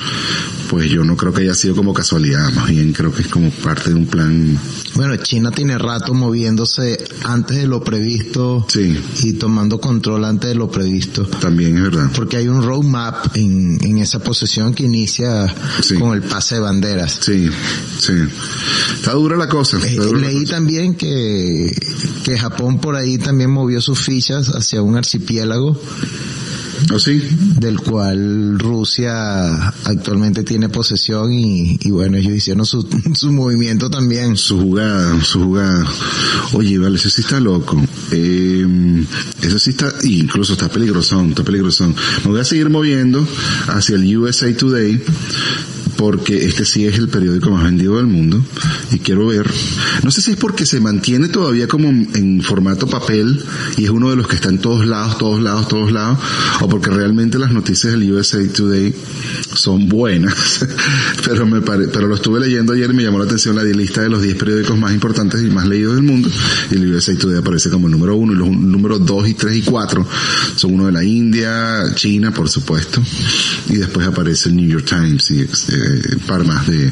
pues 0.69 0.91
yo 0.91 1.05
no 1.05 1.17
creo 1.17 1.33
que 1.33 1.43
haya 1.43 1.55
sido 1.55 1.75
como 1.75 1.93
casualidad, 1.95 2.51
más 2.53 2.69
bien 2.69 2.93
creo 2.93 3.13
que 3.13 3.23
es 3.23 3.29
como 3.29 3.51
parte 3.51 3.91
de 3.91 3.97
un 3.97 4.07
plan. 4.07 4.59
Bueno, 4.95 5.17
China 5.17 5.51
tiene 5.51 5.79
rato 5.79 6.15
moviéndose 6.15 6.99
antes 7.25 7.57
de 7.59 7.67
lo 7.67 7.83
previsto 7.83 8.67
Sí, 8.69 8.97
y 9.23 9.33
tomando 9.35 9.81
control 9.81 10.25
antes 10.25 10.51
de 10.51 10.55
lo 10.57 10.71
previsto. 10.71 11.25
también 11.27 11.77
es 11.77 11.83
verdad. 11.85 12.11
Porque 12.15 12.37
hay 12.37 12.49
un 12.49 12.63
roadmap 12.63 13.37
en, 13.37 13.79
en 13.83 13.99
esa 13.99 14.19
posesión 14.19 14.75
que 14.75 14.85
inicia 14.85 15.47
Sí. 15.83 15.95
con 15.95 16.15
el 16.15 16.23
pase 16.23 16.57
de 16.57 16.61
banderas. 16.61 17.19
Sí, 17.21 17.49
sí. 17.99 18.13
Está 18.95 19.13
dura 19.13 19.37
la 19.37 19.49
cosa. 19.49 19.79
Eh, 19.87 19.97
dura 19.97 20.21
la 20.21 20.29
leí 20.29 20.41
cosa. 20.41 20.55
también 20.57 20.95
que, 20.95 21.73
que 22.25 22.39
Japón 22.39 22.81
por 22.81 22.97
ahí 22.97 23.19
también 23.19 23.51
movió 23.51 23.81
sus 24.01 24.07
fichas 24.07 24.49
hacia 24.49 24.83
un 24.83 24.97
archipiélago 24.97 25.77
¿Oh, 26.93 26.99
sí? 26.99 27.23
del 27.59 27.79
cual 27.79 28.59
Rusia 28.59 29.69
actualmente 29.85 30.43
tiene 30.43 30.69
posesión 30.69 31.33
y, 31.33 31.79
y 31.81 31.91
bueno, 31.91 32.17
ellos 32.17 32.33
hicieron 32.33 32.65
su, 32.65 32.87
su 33.15 33.31
movimiento 33.33 33.91
también. 33.91 34.37
Su 34.37 34.59
jugada, 34.59 35.23
su 35.23 35.45
jugada. 35.45 35.87
Oye, 36.55 36.79
vale, 36.79 36.97
ese 36.97 37.11
sí 37.11 37.21
está 37.21 37.39
loco. 37.39 37.81
Eh, 38.11 38.67
ese 39.43 39.59
sí 39.59 39.71
está, 39.71 39.93
incluso 40.03 40.55
está 40.55 40.69
peligrosón, 40.69 41.31
está 41.31 41.45
peligrosón. 41.45 41.95
Me 42.25 42.31
voy 42.31 42.41
a 42.41 42.45
seguir 42.45 42.71
moviendo 42.71 43.27
hacia 43.69 43.97
el 43.97 44.17
USA 44.17 44.53
Today 44.57 45.01
porque 46.01 46.47
este 46.47 46.65
sí 46.65 46.87
es 46.87 46.97
el 46.97 47.09
periódico 47.09 47.51
más 47.51 47.63
vendido 47.63 47.99
del 47.99 48.07
mundo 48.07 48.43
y 48.91 49.01
quiero 49.01 49.27
ver, 49.27 49.47
no 50.03 50.11
sé 50.11 50.23
si 50.23 50.31
es 50.31 50.39
porque 50.39 50.65
se 50.65 50.81
mantiene 50.81 51.29
todavía 51.29 51.69
como 51.69 51.91
en 51.91 52.41
formato 52.41 52.87
papel 52.87 53.39
y 53.77 53.85
es 53.85 53.91
uno 53.91 54.09
de 54.09 54.17
los 54.17 54.27
que 54.27 54.37
está 54.37 54.49
en 54.49 54.61
todos 54.61 54.87
lados, 54.87 55.19
todos 55.19 55.43
lados, 55.43 55.69
todos 55.69 55.93
lados, 55.93 56.19
o 56.63 56.69
porque 56.71 56.89
realmente 56.89 57.39
las 57.39 57.53
noticias 57.53 57.93
del 57.93 58.11
USA 58.11 58.39
Today 58.51 58.95
son 59.55 59.91
buenas, 59.91 60.65
pero 61.27 61.45
me 61.47 61.61
pare- 61.61 61.89
pero 61.89 62.09
lo 62.09 62.15
estuve 62.15 62.41
leyendo 62.41 62.73
ayer 62.73 62.89
y 62.91 62.95
me 62.95 63.03
llamó 63.03 63.19
la 63.19 63.27
atención 63.27 63.55
la 63.55 63.63
lista 63.63 64.01
de 64.01 64.09
los 64.09 64.23
10 64.23 64.37
periódicos 64.37 64.79
más 64.79 64.95
importantes 64.95 65.43
y 65.43 65.51
más 65.51 65.69
leídos 65.69 65.97
del 65.97 66.05
mundo 66.05 66.31
y 66.71 66.77
el 66.77 66.95
USA 66.95 67.15
Today 67.15 67.39
aparece 67.41 67.69
como 67.69 67.89
el 67.89 67.93
número 67.93 68.17
uno 68.17 68.33
y 68.33 68.37
los 68.37 68.49
números 68.49 69.05
2 69.05 69.29
y 69.29 69.35
3 69.35 69.55
y 69.57 69.63
4 69.63 70.07
son 70.57 70.73
uno 70.75 70.87
de 70.87 70.93
la 70.93 71.05
India, 71.05 71.83
China 71.95 72.33
por 72.33 72.49
supuesto 72.49 73.03
y 73.69 73.75
después 73.77 74.07
aparece 74.07 74.49
el 74.49 74.57
New 74.57 74.67
York 74.67 74.87
Times 74.89 75.31
y 75.31 75.41
eh, 75.43 75.47
un 75.93 76.21
par 76.27 76.45
más 76.45 76.67
de 76.67 76.91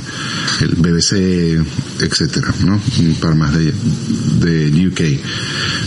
el 0.61 0.75
BBC 0.77 1.59
etcétera, 2.01 2.55
¿no? 2.65 2.81
Un 3.01 3.15
par 3.15 3.35
más 3.35 3.55
de, 3.57 3.73
de 4.41 4.87
UK. 4.89 5.21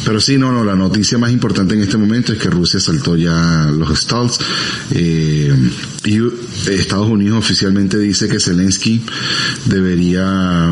Pero 0.05 0.19
sí, 0.19 0.37
no, 0.37 0.51
no, 0.51 0.63
la 0.63 0.75
noticia 0.75 1.17
más 1.17 1.31
importante 1.31 1.75
en 1.75 1.81
este 1.81 1.97
momento 1.97 2.33
es 2.33 2.39
que 2.39 2.49
Rusia 2.49 2.79
saltó 2.79 3.15
ya 3.15 3.69
los 3.71 3.97
stalls. 3.97 4.39
Eh, 4.91 5.53
y 6.05 6.17
eh, 6.17 6.31
Estados 6.69 7.09
Unidos 7.09 7.39
oficialmente 7.39 7.97
dice 7.97 8.27
que 8.27 8.39
Zelensky 8.39 9.01
debería 9.65 10.69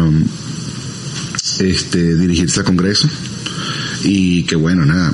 este, 1.59 2.15
dirigirse 2.15 2.59
al 2.59 2.65
Congreso 2.65 3.09
y 4.03 4.43
que 4.43 4.55
bueno, 4.55 4.85
nada, 4.85 5.13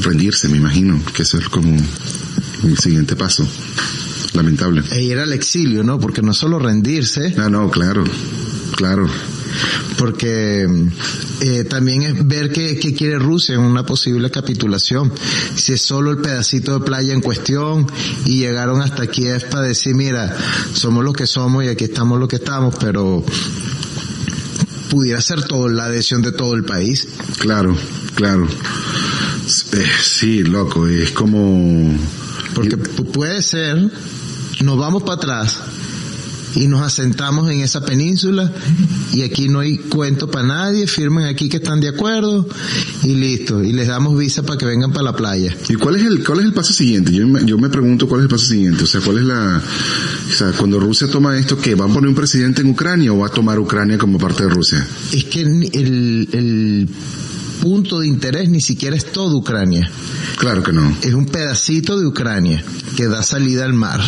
rendirse, 0.00 0.48
me 0.48 0.56
imagino, 0.56 1.00
que 1.14 1.22
eso 1.22 1.38
es 1.38 1.48
como 1.48 1.76
el 2.64 2.78
siguiente 2.78 3.16
paso. 3.16 3.46
Lamentable. 4.34 4.82
E 4.92 5.02
ir 5.02 5.18
al 5.18 5.32
exilio, 5.32 5.82
¿no? 5.84 5.98
Porque 5.98 6.20
no 6.22 6.32
es 6.32 6.36
solo 6.38 6.58
rendirse, 6.58 7.34
Ah, 7.38 7.48
no, 7.48 7.70
claro, 7.70 8.04
claro. 8.76 9.08
porque 9.96 10.66
eh, 11.40 11.64
también 11.64 12.02
es 12.02 12.26
ver 12.26 12.50
qué, 12.52 12.76
qué 12.80 12.92
quiere 12.94 13.18
Rusia 13.20 13.54
en 13.54 13.60
una 13.60 13.86
posible 13.86 14.30
capitulación. 14.32 15.12
Si 15.54 15.72
es 15.74 15.82
solo 15.82 16.10
el 16.10 16.18
pedacito 16.18 16.78
de 16.80 16.84
playa 16.84 17.12
en 17.14 17.20
cuestión 17.20 17.86
y 18.24 18.38
llegaron 18.38 18.82
hasta 18.82 19.06
Kiev 19.06 19.48
para 19.50 19.66
decir, 19.68 19.94
mira, 19.94 20.36
somos 20.72 21.04
lo 21.04 21.12
que 21.12 21.26
somos 21.28 21.64
y 21.64 21.68
aquí 21.68 21.84
estamos 21.84 22.18
lo 22.18 22.26
que 22.26 22.36
estamos, 22.36 22.74
pero 22.80 23.24
pudiera 24.90 25.20
ser 25.20 25.42
todo 25.44 25.68
la 25.68 25.84
adhesión 25.86 26.22
de 26.22 26.32
todo 26.32 26.54
el 26.54 26.64
país. 26.64 27.06
Claro, 27.38 27.76
claro. 28.16 28.46
Eh, 28.46 29.86
sí, 30.02 30.42
loco, 30.42 30.88
es 30.88 31.10
como... 31.12 31.96
Porque 32.54 32.78
pu- 32.78 33.10
puede 33.10 33.42
ser, 33.42 33.90
nos 34.64 34.78
vamos 34.78 35.02
para 35.02 35.14
atrás 35.14 35.60
y 36.56 36.68
nos 36.68 36.82
asentamos 36.82 37.50
en 37.50 37.60
esa 37.60 37.84
península 37.84 38.52
y 39.12 39.22
aquí 39.22 39.48
no 39.48 39.60
hay 39.60 39.76
cuento 39.76 40.30
para 40.30 40.46
nadie, 40.46 40.86
firmen 40.86 41.26
aquí 41.26 41.48
que 41.48 41.58
están 41.58 41.80
de 41.80 41.88
acuerdo 41.88 42.48
y 43.02 43.14
listo, 43.14 43.62
y 43.62 43.72
les 43.72 43.88
damos 43.88 44.16
visa 44.16 44.42
para 44.44 44.58
que 44.58 44.66
vengan 44.66 44.92
para 44.92 45.04
la 45.04 45.16
playa. 45.16 45.54
¿Y 45.68 45.74
cuál 45.74 45.96
es 45.96 46.02
el 46.02 46.24
cuál 46.24 46.40
es 46.40 46.46
el 46.46 46.52
paso 46.52 46.72
siguiente? 46.72 47.12
Yo 47.12 47.26
me, 47.26 47.44
yo 47.44 47.58
me 47.58 47.68
pregunto 47.68 48.08
cuál 48.08 48.20
es 48.20 48.24
el 48.24 48.30
paso 48.30 48.46
siguiente. 48.46 48.84
O 48.84 48.86
sea, 48.86 49.00
cuál 49.00 49.18
es 49.18 49.24
la... 49.24 49.62
O 50.28 50.32
sea, 50.32 50.52
cuando 50.52 50.80
Rusia 50.80 51.08
toma 51.08 51.36
esto, 51.36 51.58
¿qué? 51.58 51.74
¿Va 51.74 51.84
a 51.84 51.88
poner 51.88 52.08
un 52.08 52.14
presidente 52.14 52.62
en 52.62 52.70
Ucrania 52.70 53.12
o 53.12 53.18
va 53.18 53.26
a 53.26 53.30
tomar 53.30 53.58
Ucrania 53.58 53.98
como 53.98 54.18
parte 54.18 54.44
de 54.44 54.48
Rusia? 54.48 54.86
Es 55.12 55.24
que 55.24 55.42
el 55.42 56.88
punto 57.60 58.00
de 58.00 58.06
interés 58.06 58.48
ni 58.48 58.60
siquiera 58.60 58.96
es 58.96 59.10
toda 59.12 59.34
Ucrania, 59.34 59.90
Claro 60.38 60.62
que 60.62 60.72
no. 60.72 60.96
es 61.02 61.14
un 61.14 61.26
pedacito 61.26 61.98
de 61.98 62.06
Ucrania 62.06 62.62
que 62.96 63.06
da 63.08 63.22
salida 63.22 63.64
al 63.64 63.72
mar. 63.74 64.00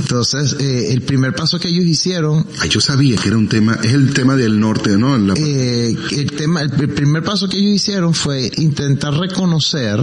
Entonces, 0.00 0.56
eh, 0.60 0.92
el 0.92 1.00
primer 1.02 1.34
paso 1.34 1.58
que 1.58 1.68
ellos 1.68 1.86
hicieron 1.86 2.44
Ay, 2.60 2.68
yo 2.68 2.80
sabía 2.82 3.16
que 3.16 3.28
era 3.28 3.38
un 3.38 3.48
tema, 3.48 3.78
es 3.82 3.92
el 3.94 4.12
tema 4.12 4.36
del 4.36 4.60
norte, 4.60 4.98
¿no? 4.98 5.16
La- 5.16 5.32
eh, 5.36 5.96
el 6.10 6.32
tema, 6.32 6.60
el, 6.60 6.70
el 6.78 6.90
primer 6.90 7.22
paso 7.22 7.48
que 7.48 7.56
ellos 7.58 7.70
hicieron 7.76 8.12
fue 8.12 8.50
intentar 8.58 9.14
reconocer, 9.14 9.98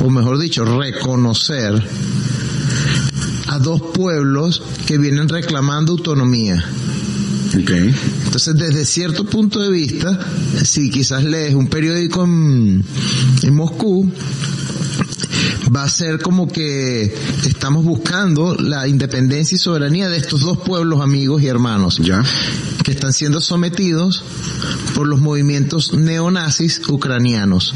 o 0.00 0.08
mejor 0.08 0.38
dicho, 0.38 0.64
reconocer 0.64 1.82
a 3.48 3.58
dos 3.58 3.82
pueblos 3.92 4.62
que 4.86 4.96
vienen 4.96 5.28
reclamando 5.28 5.92
autonomía. 5.92 6.64
Ok. 7.48 7.70
Entonces, 8.24 8.54
desde 8.56 8.84
cierto 8.84 9.24
punto 9.24 9.60
de 9.60 9.70
vista, 9.70 10.18
si 10.64 10.90
quizás 10.90 11.24
lees 11.24 11.54
un 11.54 11.68
periódico 11.68 12.24
en, 12.24 12.84
en 13.42 13.54
Moscú, 13.54 14.10
va 15.74 15.82
a 15.84 15.88
ser 15.88 16.20
como 16.20 16.48
que 16.48 17.14
estamos 17.46 17.84
buscando 17.84 18.54
la 18.54 18.88
independencia 18.88 19.56
y 19.56 19.58
soberanía 19.58 20.08
de 20.08 20.16
estos 20.16 20.40
dos 20.40 20.58
pueblos 20.58 21.00
amigos 21.02 21.42
y 21.42 21.46
hermanos 21.46 21.98
Ya. 21.98 22.22
que 22.84 22.92
están 22.92 23.12
siendo 23.12 23.40
sometidos 23.40 24.22
por 24.94 25.06
los 25.06 25.20
movimientos 25.20 25.92
neonazis 25.92 26.80
ucranianos. 26.88 27.74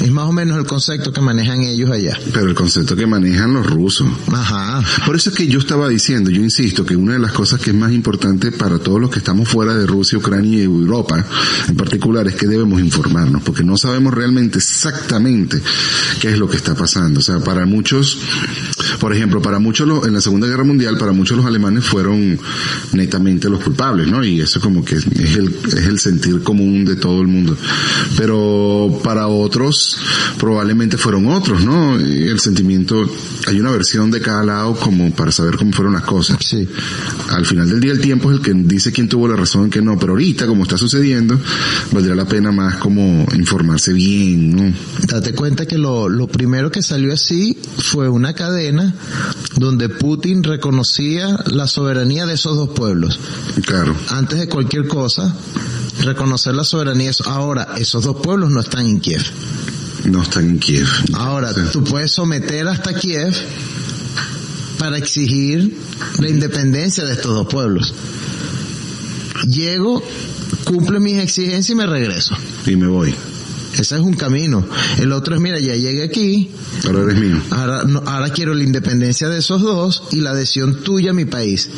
Es 0.00 0.10
más 0.12 0.28
o 0.28 0.32
menos 0.32 0.58
el 0.58 0.64
concepto 0.64 1.12
que 1.12 1.20
manejan 1.20 1.62
ellos 1.62 1.90
allá. 1.90 2.18
Pero 2.32 2.48
el 2.48 2.54
concepto 2.54 2.94
que 2.94 3.06
manejan 3.06 3.52
los 3.52 3.66
rusos. 3.66 4.08
Ajá. 4.32 4.82
Por 5.04 5.16
eso 5.16 5.30
es 5.30 5.36
que 5.36 5.46
yo 5.46 5.58
estaba 5.58 5.88
diciendo, 5.88 6.30
yo 6.30 6.42
insisto, 6.42 6.84
que 6.84 6.96
una 6.96 7.14
de 7.14 7.18
las 7.18 7.32
cosas 7.32 7.60
que 7.60 7.70
es 7.70 7.76
más 7.76 7.92
importante 7.92 8.52
para 8.52 8.78
todos 8.78 9.00
los 9.00 9.10
que 9.10 9.18
estamos 9.18 9.48
fuera 9.48 9.74
de 9.74 9.86
Rusia, 9.86 10.18
Ucrania 10.18 10.60
y 10.60 10.62
Europa, 10.62 11.24
en 11.68 11.76
particular, 11.76 12.26
es 12.28 12.34
que 12.34 12.46
debemos 12.46 12.80
informarnos, 12.80 13.42
porque 13.42 13.64
no 13.64 13.76
sabemos 13.76 14.14
realmente 14.14 14.58
exactamente 14.58 15.60
qué 16.20 16.30
es 16.30 16.38
lo 16.38 16.48
que 16.48 16.56
está 16.56 16.74
pasando. 16.74 17.20
O 17.20 17.22
sea, 17.22 17.38
para 17.40 17.66
muchos, 17.66 18.18
por 19.00 19.14
ejemplo, 19.14 19.40
para 19.42 19.58
muchos 19.58 19.86
los- 19.88 20.06
en 20.06 20.12
la 20.14 20.20
Segunda 20.20 20.46
Guerra 20.46 20.64
Mundial, 20.64 20.98
para 20.98 21.12
muchos 21.12 21.36
los 21.36 21.46
alemanes 21.46 21.84
fueron 21.84 22.38
netamente 22.92 23.48
los 23.48 23.62
culpables, 23.62 24.08
¿no? 24.08 24.24
Y 24.24 24.40
eso 24.40 24.60
como 24.60 24.84
que 24.84 24.96
es 24.96 25.06
el, 25.36 25.54
es 25.66 25.74
el 25.86 25.98
sentir 25.98 26.42
común 26.42 26.84
de 26.84 26.96
todo 26.96 27.20
el 27.22 27.28
mundo. 27.28 27.56
Pero 28.16 29.00
para 29.04 29.28
otros, 29.28 29.98
probablemente 30.38 30.96
fueron 30.96 31.26
otros, 31.26 31.64
¿no? 31.64 31.96
El 31.98 32.38
sentimiento, 32.40 33.08
hay 33.46 33.60
una 33.60 33.70
versión 33.70 34.10
de 34.10 34.20
cada 34.20 34.42
lado 34.44 34.74
como 34.76 35.10
para 35.12 35.30
saber 35.32 35.56
cómo 35.56 35.72
fueron 35.72 35.94
las 35.94 36.04
cosas. 36.04 36.38
Sí. 36.40 36.66
Al 37.30 37.44
final 37.46 37.68
del 37.68 37.80
día 37.80 37.92
el 37.92 38.00
tiempo 38.00 38.30
es 38.32 38.38
el 38.38 38.42
que 38.44 38.52
dice 38.54 38.92
quién 38.92 39.08
tuvo 39.08 39.28
la 39.28 39.36
razón 39.36 39.68
y 39.68 39.70
quién 39.70 39.84
no, 39.84 39.98
pero 39.98 40.12
ahorita 40.12 40.46
como 40.46 40.62
está 40.64 40.76
sucediendo, 40.78 41.38
valdría 41.92 42.14
la 42.14 42.26
pena 42.26 42.52
más 42.52 42.76
como 42.76 43.26
informarse 43.36 43.92
bien, 43.92 44.56
¿no? 44.56 44.72
Date 45.06 45.32
cuenta 45.34 45.66
que 45.66 45.78
lo, 45.78 46.08
lo 46.08 46.26
primero 46.26 46.70
que 46.70 46.82
salió 46.82 47.12
así 47.12 47.56
fue 47.78 48.08
una 48.08 48.34
cadena 48.34 48.87
donde 49.56 49.88
Putin 49.88 50.42
reconocía 50.44 51.38
la 51.46 51.66
soberanía 51.66 52.26
de 52.26 52.34
esos 52.34 52.56
dos 52.56 52.70
pueblos. 52.70 53.18
Claro, 53.64 53.94
Antes 54.10 54.38
de 54.38 54.48
cualquier 54.48 54.86
cosa, 54.88 55.34
reconocer 56.02 56.54
la 56.54 56.64
soberanía. 56.64 57.10
Ahora, 57.26 57.68
esos 57.78 58.04
dos 58.04 58.16
pueblos 58.22 58.50
no 58.50 58.60
están 58.60 58.86
en 58.86 59.00
Kiev. 59.00 59.22
no 60.04 60.22
están 60.22 60.44
en 60.48 60.58
Kiev. 60.58 60.86
Ahora, 61.14 61.52
Sí. 61.52 61.60
tú 61.72 61.82
puedes 61.84 62.12
someter 62.12 62.68
hasta 62.68 62.94
Kiev 62.94 63.34
para 64.78 64.96
exigir 64.96 65.76
la 66.18 66.28
independencia 66.28 67.04
de 67.04 67.12
estos 67.14 67.34
dos 67.34 67.46
pueblos. 67.48 67.92
Llego, 69.46 70.02
cumple 70.64 71.00
mis 71.00 71.18
exigencias 71.20 71.70
y 71.70 71.74
me 71.74 71.86
regreso. 71.86 72.34
Y 72.66 72.76
me 72.76 72.86
voy. 72.86 73.14
Ese 73.74 73.96
es 73.96 74.00
un 74.00 74.14
camino. 74.14 74.64
El 74.98 75.12
otro 75.12 75.34
es, 75.34 75.40
mira, 75.40 75.58
ya 75.58 75.74
llegué 75.74 76.02
aquí. 76.02 76.50
Ahora 76.84 77.02
eres 77.02 77.18
mío. 77.18 77.40
Ahora, 77.50 77.84
no, 77.84 78.02
ahora 78.06 78.30
quiero 78.30 78.54
la 78.54 78.64
independencia 78.64 79.28
de 79.28 79.38
esos 79.38 79.62
dos 79.62 80.04
y 80.12 80.20
la 80.20 80.30
adhesión 80.30 80.82
tuya 80.82 81.10
a 81.10 81.14
mi 81.14 81.24
país. 81.24 81.68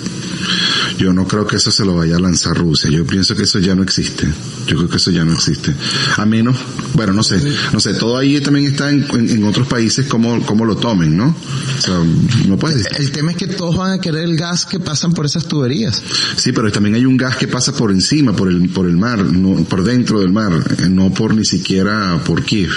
Yo 0.98 1.12
no 1.12 1.26
creo 1.26 1.46
que 1.46 1.56
eso 1.56 1.70
se 1.70 1.84
lo 1.84 1.96
vaya 1.96 2.16
a 2.16 2.20
lanzar 2.20 2.56
Rusia. 2.56 2.90
Yo 2.90 3.06
pienso 3.06 3.34
que 3.34 3.44
eso 3.44 3.58
ya 3.58 3.74
no 3.74 3.82
existe. 3.82 4.26
Yo 4.66 4.76
creo 4.76 4.88
que 4.88 4.96
eso 4.96 5.10
ya 5.10 5.24
no 5.24 5.32
existe. 5.32 5.74
A 6.16 6.26
menos, 6.26 6.56
bueno, 6.94 7.12
no 7.12 7.22
sé, 7.22 7.40
no 7.72 7.80
sé, 7.80 7.94
todo 7.94 8.18
ahí 8.18 8.40
también 8.40 8.66
está 8.66 8.90
en, 8.90 9.06
en, 9.14 9.30
en 9.30 9.44
otros 9.44 9.66
países 9.66 10.06
como, 10.06 10.44
como 10.44 10.64
lo 10.64 10.76
tomen, 10.76 11.16
¿no? 11.16 11.34
O 11.78 11.80
sea, 11.80 11.98
no 12.46 12.58
puedes 12.58 12.86
El 12.98 13.10
tema 13.12 13.30
es 13.30 13.38
que 13.38 13.46
todos 13.46 13.76
van 13.76 13.92
a 13.92 14.00
querer 14.00 14.24
el 14.24 14.36
gas 14.36 14.66
que 14.66 14.78
pasan 14.78 15.12
por 15.12 15.24
esas 15.24 15.46
tuberías. 15.46 16.02
Sí, 16.36 16.52
pero 16.52 16.70
también 16.70 16.94
hay 16.94 17.06
un 17.06 17.16
gas 17.16 17.36
que 17.36 17.48
pasa 17.48 17.72
por 17.72 17.90
encima, 17.90 18.34
por 18.34 18.48
el, 18.48 18.68
por 18.68 18.86
el 18.86 18.96
mar, 18.96 19.24
no, 19.24 19.64
por 19.64 19.82
dentro 19.82 20.20
del 20.20 20.32
mar, 20.32 20.52
eh, 20.52 20.88
no 20.90 21.12
por 21.14 21.34
ni 21.34 21.44
siquiera 21.44 21.79
por 22.24 22.44
Kiev 22.44 22.70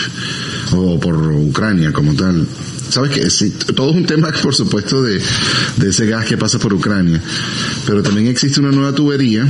o 0.72 1.00
por 1.00 1.16
Ucrania 1.16 1.92
como 1.92 2.14
tal. 2.16 2.48
Sabes 2.90 3.12
que 3.12 3.30
sí, 3.30 3.52
todo 3.76 3.90
es 3.92 3.96
un 3.96 4.06
tema, 4.06 4.32
por 4.44 4.54
supuesto, 4.54 5.02
de, 5.02 5.22
de 5.78 5.90
ese 5.90 6.06
gas 6.06 6.26
que 6.26 6.38
pasa 6.38 6.60
por 6.60 6.74
Ucrania, 6.74 7.22
pero 7.86 8.04
también 8.04 8.28
existe 8.28 8.60
una 8.60 8.72
nueva 8.72 8.94
tubería 8.94 9.48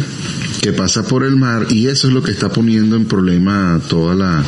que 0.62 0.72
pasa 0.72 1.04
por 1.04 1.24
el 1.24 1.36
mar 1.36 1.68
y 1.70 1.88
eso 1.88 2.08
es 2.08 2.14
lo 2.14 2.24
que 2.24 2.32
está 2.32 2.50
poniendo 2.50 2.96
en 2.96 3.06
problema 3.06 3.82
toda 3.90 4.16
la, 4.16 4.44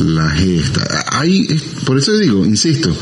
la 0.00 0.30
gesta. 0.30 1.04
Hay, 1.12 1.46
por 1.84 1.98
eso 1.98 2.16
digo, 2.16 2.44
insisto, 2.44 2.94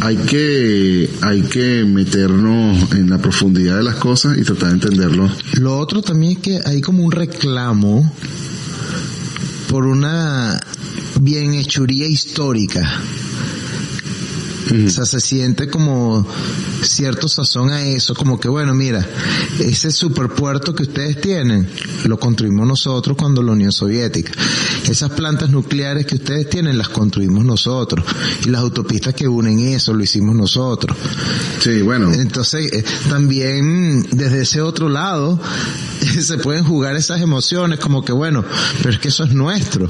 hay 0.00 0.16
que, 0.16 1.10
hay 1.22 1.42
que 1.42 1.84
meternos 1.84 2.92
en 2.92 3.10
la 3.10 3.18
profundidad 3.18 3.78
de 3.78 3.82
las 3.82 3.96
cosas 3.96 4.38
y 4.38 4.42
tratar 4.42 4.68
de 4.68 4.74
entenderlo. 4.74 5.30
Lo 5.54 5.78
otro 5.78 6.02
también 6.02 6.32
es 6.32 6.38
que 6.38 6.60
hay 6.64 6.80
como 6.80 7.04
un 7.04 7.12
reclamo 7.12 8.12
por 9.74 9.88
una 9.88 10.60
bienhechuría 11.20 12.06
histórica. 12.06 12.80
O 14.86 14.90
sea, 14.90 15.04
se 15.04 15.20
siente 15.20 15.68
como 15.68 16.26
cierto 16.82 17.28
sazón 17.28 17.70
a 17.70 17.82
eso, 17.82 18.14
como 18.14 18.40
que 18.40 18.48
bueno, 18.48 18.74
mira, 18.74 19.06
ese 19.58 19.90
superpuerto 19.90 20.74
que 20.74 20.84
ustedes 20.84 21.20
tienen, 21.20 21.68
lo 22.04 22.18
construimos 22.18 22.66
nosotros 22.66 23.16
cuando 23.16 23.42
la 23.42 23.52
Unión 23.52 23.72
Soviética. 23.72 24.32
Esas 24.88 25.10
plantas 25.10 25.50
nucleares 25.50 26.06
que 26.06 26.16
ustedes 26.16 26.48
tienen, 26.48 26.78
las 26.78 26.88
construimos 26.88 27.44
nosotros. 27.44 28.04
Y 28.44 28.50
las 28.50 28.62
autopistas 28.62 29.14
que 29.14 29.28
unen 29.28 29.58
eso, 29.60 29.94
lo 29.94 30.02
hicimos 30.02 30.34
nosotros. 30.34 30.96
Sí, 31.60 31.82
bueno. 31.82 32.12
Entonces, 32.12 32.72
eh, 32.72 32.84
también 33.08 34.06
desde 34.12 34.42
ese 34.42 34.60
otro 34.60 34.88
lado, 34.88 35.40
se 36.20 36.38
pueden 36.38 36.64
jugar 36.64 36.96
esas 36.96 37.20
emociones 37.20 37.78
como 37.78 38.04
que 38.04 38.12
bueno, 38.12 38.44
pero 38.78 38.90
es 38.90 38.98
que 38.98 39.08
eso 39.08 39.24
es 39.24 39.32
nuestro. 39.32 39.88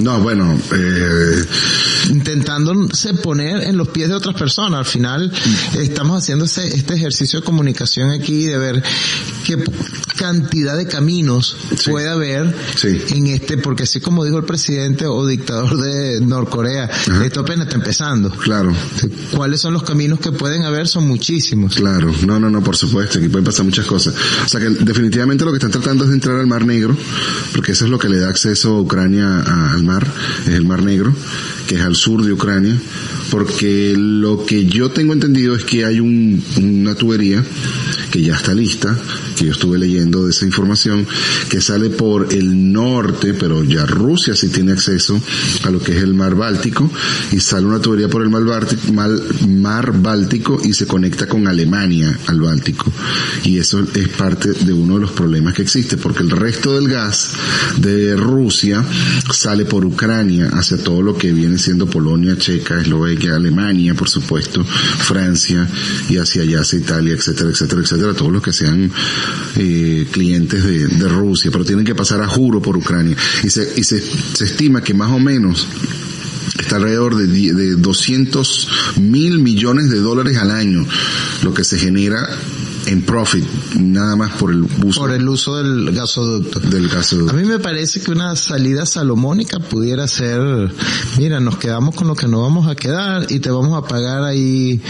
No, 0.00 0.20
bueno, 0.20 0.58
eh, 0.72 1.44
intentándose 2.10 3.14
poner 3.14 3.62
en 3.64 3.76
los 3.76 3.88
pies 3.88 4.08
de 4.12 4.18
otras 4.18 4.36
personas. 4.36 4.78
Al 4.80 4.84
final 4.86 5.32
estamos 5.78 6.22
haciendo 6.22 6.44
ese, 6.44 6.66
este 6.68 6.94
ejercicio 6.94 7.40
de 7.40 7.44
comunicación 7.46 8.10
aquí 8.10 8.44
de 8.44 8.58
ver 8.58 8.82
qué 9.46 9.62
cantidad 10.16 10.76
de 10.76 10.86
caminos 10.86 11.56
Sí. 11.76 11.90
puede 11.90 12.08
haber 12.08 12.54
Sí. 12.76 13.00
en 13.10 13.26
este, 13.28 13.58
porque 13.58 13.84
así 13.84 14.00
como 14.00 14.24
dijo 14.24 14.38
el 14.38 14.44
presidente 14.44 15.06
o 15.06 15.26
dictador 15.26 15.76
de 15.78 16.20
Norcorea, 16.20 16.88
esto 17.24 17.40
apenas 17.40 17.66
está 17.66 17.76
empezando. 17.76 18.30
claro. 18.30 18.72
¿Cuáles 19.32 19.60
son 19.60 19.72
los 19.72 19.82
caminos 19.82 20.20
que 20.20 20.30
pueden 20.32 20.62
haber? 20.64 20.86
Son 20.88 21.06
muchísimos. 21.06 21.74
Claro, 21.76 22.12
no, 22.26 22.38
no, 22.38 22.50
no, 22.50 22.62
por 22.62 22.76
supuesto, 22.76 23.18
aquí 23.18 23.28
pueden 23.28 23.44
pasar 23.44 23.64
muchas 23.64 23.86
cosas. 23.86 24.14
O 24.44 24.48
sea 24.48 24.60
que 24.60 24.68
definitivamente 24.70 25.44
lo 25.44 25.50
que 25.50 25.56
están 25.56 25.70
tratando 25.70 26.04
es 26.04 26.10
de 26.10 26.14
entrar 26.16 26.38
al 26.38 26.46
Mar 26.46 26.64
Negro, 26.64 26.96
porque 27.54 27.72
eso 27.72 27.84
es 27.86 27.90
lo 27.90 27.98
que 27.98 28.08
le 28.08 28.18
da 28.18 28.28
acceso 28.28 28.76
a 28.76 28.80
Ucrania 28.80 29.40
al 29.72 29.82
mar, 29.82 30.06
es 30.46 30.48
el 30.54 30.64
Mar 30.64 30.82
Negro, 30.82 31.14
que 31.66 31.76
es 31.76 31.80
al 31.82 31.96
sur 31.96 32.24
de 32.24 32.32
Ucrania, 32.32 32.76
porque 33.32 33.94
lo 33.96 34.44
que 34.44 34.66
yo 34.66 34.90
tengo 34.90 35.14
entendido 35.14 35.56
es 35.56 35.64
que 35.64 35.86
hay 35.86 36.00
un, 36.00 36.44
una 36.58 36.94
tubería 36.94 37.42
que 38.12 38.22
ya 38.22 38.36
está 38.36 38.54
lista, 38.54 38.96
que 39.36 39.46
yo 39.46 39.52
estuve 39.52 39.78
leyendo 39.78 40.26
de 40.26 40.30
esa 40.30 40.44
información, 40.44 41.06
que 41.48 41.60
sale 41.60 41.90
por 41.90 42.32
el 42.32 42.72
norte, 42.72 43.34
pero 43.34 43.64
ya 43.64 43.86
Rusia 43.86 44.36
sí 44.36 44.48
tiene 44.48 44.72
acceso 44.72 45.20
a 45.64 45.70
lo 45.70 45.80
que 45.80 45.96
es 45.96 46.02
el 46.02 46.14
mar 46.14 46.34
Báltico, 46.34 46.88
y 47.32 47.40
sale 47.40 47.66
una 47.66 47.80
tubería 47.80 48.08
por 48.08 48.22
el 48.22 48.28
mar 48.28 49.92
Báltico, 50.00 50.60
y 50.62 50.74
se 50.74 50.86
conecta 50.86 51.26
con 51.26 51.48
Alemania 51.48 52.16
al 52.26 52.40
Báltico. 52.40 52.92
Y 53.44 53.58
eso 53.58 53.82
es 53.94 54.08
parte 54.08 54.52
de 54.52 54.72
uno 54.72 54.96
de 54.96 55.00
los 55.00 55.12
problemas 55.12 55.54
que 55.54 55.62
existe, 55.62 55.96
porque 55.96 56.22
el 56.22 56.30
resto 56.30 56.74
del 56.74 56.88
gas 56.88 57.32
de 57.78 58.14
Rusia 58.14 58.84
sale 59.32 59.64
por 59.64 59.86
Ucrania 59.86 60.50
hacia 60.52 60.76
todo 60.76 61.00
lo 61.00 61.16
que 61.16 61.32
viene 61.32 61.58
siendo 61.58 61.86
Polonia, 61.88 62.36
Checa, 62.36 62.80
Eslovaquia, 62.80 63.36
Alemania, 63.36 63.94
por 63.94 64.10
supuesto, 64.10 64.62
Francia, 64.64 65.66
y 66.10 66.18
hacia 66.18 66.42
allá 66.42 66.60
hacia 66.60 66.78
Italia, 66.78 67.14
etcétera, 67.14 67.50
etcétera, 67.50 67.80
etcétera, 67.80 68.01
todos 68.14 68.32
los 68.32 68.42
que 68.42 68.52
sean 68.52 68.90
eh, 69.56 70.06
clientes 70.10 70.64
de, 70.64 70.88
de 70.88 71.08
Rusia, 71.08 71.50
pero 71.50 71.64
tienen 71.64 71.84
que 71.84 71.94
pasar 71.94 72.20
a 72.20 72.28
juro 72.28 72.60
por 72.60 72.76
Ucrania. 72.76 73.16
Y 73.42 73.50
se, 73.50 73.72
y 73.76 73.84
se, 73.84 74.00
se 74.00 74.44
estima 74.44 74.82
que 74.82 74.94
más 74.94 75.10
o 75.10 75.18
menos 75.18 75.66
está 76.58 76.76
alrededor 76.76 77.16
de, 77.16 77.26
de 77.26 77.76
200 77.76 78.68
mil 79.00 79.38
millones 79.38 79.90
de 79.90 79.98
dólares 79.98 80.36
al 80.36 80.50
año 80.50 80.86
lo 81.42 81.54
que 81.54 81.64
se 81.64 81.78
genera 81.78 82.28
en 82.92 83.02
profit, 83.02 83.44
nada 83.80 84.16
más 84.16 84.32
por 84.32 84.50
el 84.50 84.62
uso 84.84 85.00
Por 85.00 85.12
el 85.12 85.26
uso 85.26 85.56
del 85.56 85.92
gasoducto. 85.94 86.60
del 86.60 86.88
gasoducto. 86.88 87.32
A 87.32 87.36
mí 87.36 87.44
me 87.44 87.58
parece 87.58 88.00
que 88.00 88.10
una 88.10 88.36
salida 88.36 88.84
salomónica 88.84 89.58
pudiera 89.58 90.06
ser, 90.06 90.70
mira, 91.18 91.40
nos 91.40 91.56
quedamos 91.56 91.94
con 91.94 92.06
lo 92.06 92.14
que 92.14 92.28
nos 92.28 92.42
vamos 92.42 92.68
a 92.68 92.74
quedar 92.76 93.26
y 93.30 93.40
te 93.40 93.50
vamos 93.50 93.82
a 93.82 93.88
pagar 93.88 94.22
ahí 94.24 94.80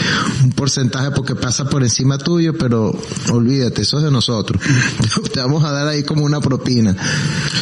un 0.42 0.50
porcentaje 0.50 1.12
porque 1.12 1.34
pasa 1.36 1.68
por 1.68 1.82
encima 1.82 2.18
tuyo, 2.18 2.58
pero 2.58 2.92
olvídate, 3.30 3.82
eso 3.82 3.98
es 3.98 4.04
de 4.04 4.10
nosotros. 4.10 4.60
Te 5.32 5.40
vamos 5.40 5.64
a 5.64 5.70
dar 5.70 5.86
ahí 5.88 6.02
como 6.02 6.24
una 6.24 6.40
propina. 6.40 6.96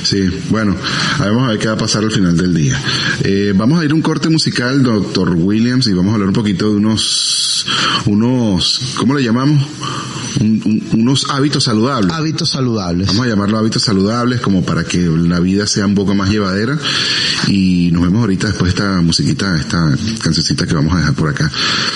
Sí, 0.02 0.28
bueno, 0.48 0.74
vamos 1.18 1.44
a 1.44 1.50
ver 1.50 1.58
qué 1.58 1.68
va 1.68 1.74
a 1.74 1.78
pasar 1.78 2.02
al 2.02 2.10
final 2.10 2.36
del 2.36 2.54
día. 2.54 2.80
Eh, 3.22 3.52
vamos 3.54 3.80
a 3.80 3.84
ir 3.84 3.90
a 3.90 3.94
un 3.94 4.02
corte 4.02 4.28
musical, 4.28 4.82
doctor 4.82 5.30
Williams, 5.30 5.86
y 5.86 5.92
vamos 5.92 6.12
a 6.12 6.14
hablar 6.14 6.28
un 6.28 6.34
poquito 6.34 6.70
de 6.70 6.76
unos, 6.76 7.66
unos, 8.06 8.80
¿cómo 8.96 9.14
le 9.14 9.22
llamamos? 9.22 9.62
Un- 10.40 10.62
un- 10.64 11.00
unos 11.00 11.26
hábitos 11.30 11.64
saludables. 11.64 12.12
Hábitos 12.12 12.50
saludables. 12.50 13.08
Vamos 13.08 13.26
a 13.26 13.28
llamarlo 13.28 13.58
hábitos 13.58 13.82
saludables 13.82 14.40
como 14.40 14.62
para 14.62 14.84
que 14.84 14.98
la 14.98 15.40
vida 15.40 15.66
sea 15.66 15.86
un 15.86 15.94
poco 15.94 16.14
más 16.14 16.30
llevadera 16.30 16.78
y 17.48 17.90
nos 17.92 18.02
vemos 18.02 18.20
ahorita 18.20 18.48
después 18.48 18.74
de 18.74 18.78
esta 18.80 19.00
musiquita, 19.00 19.56
esta 19.56 19.90
cancioncita 20.22 20.66
que 20.66 20.74
vamos 20.74 20.94
a 20.94 20.98
dejar 20.98 21.14
por 21.14 21.28
acá. 21.30 21.50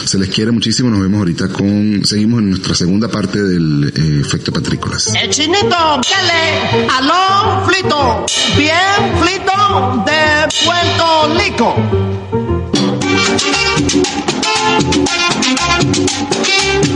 Se 0.05 0.19
les 0.19 0.29
quiere 0.31 0.51
muchísimo, 0.51 0.91
nos 0.91 1.01
vemos 1.01 1.19
ahorita 1.19 1.49
con, 1.49 2.03
seguimos 2.05 2.41
en 2.41 2.51
nuestra 2.51 2.75
segunda 2.75 3.09
parte 3.09 3.43
del 3.43 3.93
eh, 3.95 4.21
efecto 4.21 4.53
patrícolas. 4.53 5.13
El 5.15 5.31
chinito, 5.31 5.69
dale, 5.71 6.89
aló, 6.91 7.67
flito, 7.67 8.27
bien 8.57 9.23
flito 9.23 10.05
de 10.07 10.65
Puerto 10.65 11.39
Rico. 11.39 11.75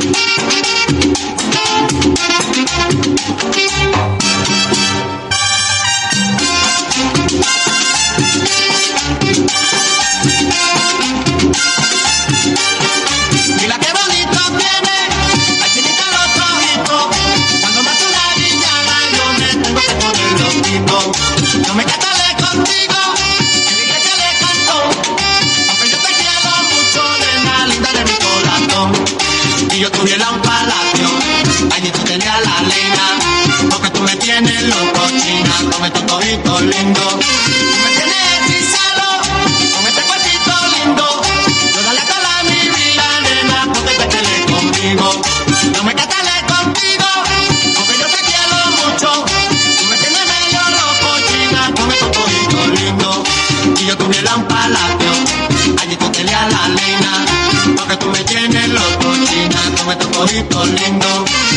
Mira 0.08 1.17
lindos. 36.36 37.14
Tú 37.14 37.76
me 37.84 37.90
tienes 37.96 38.20
hechizado, 38.36 39.06
con 39.72 39.86
este 39.86 40.02
cuerpito 40.02 40.52
lindo. 40.76 41.22
Yo 41.74 41.82
dale 41.82 42.02
toda 42.02 42.42
mi 42.44 42.68
vida, 42.68 43.06
nena, 43.22 43.72
porque 43.72 43.94
te 43.94 44.08
quedé 44.08 44.44
conmigo. 44.44 45.22
No 45.74 45.84
me 45.84 45.94
casaré 45.94 46.44
contigo, 46.46 47.08
porque 47.76 47.94
yo 47.98 48.06
te 48.06 48.20
quiero 48.28 48.56
mucho. 48.76 49.24
Tú 49.24 49.84
me 49.88 49.96
tienes 49.96 50.24
medio 50.28 50.60
loco, 50.76 51.08
china, 51.28 51.72
con 51.74 51.90
estos 51.92 52.16
ojitos 52.18 52.68
lindos. 52.78 53.16
Y 53.80 53.86
yo 53.86 53.96
tuviera 53.96 54.36
un 54.36 54.44
palacio, 54.44 55.12
allí 55.80 55.96
tú 55.96 56.10
tenías 56.10 56.52
la 56.52 56.64
reina. 56.76 57.24
Porque 57.74 57.96
tú 57.96 58.06
me 58.10 58.22
tienes 58.24 58.68
loco, 58.68 59.14
china, 59.24 59.60
con 59.78 59.92
estos 59.92 60.16
ojitos 60.18 60.68
lindos. 60.68 61.47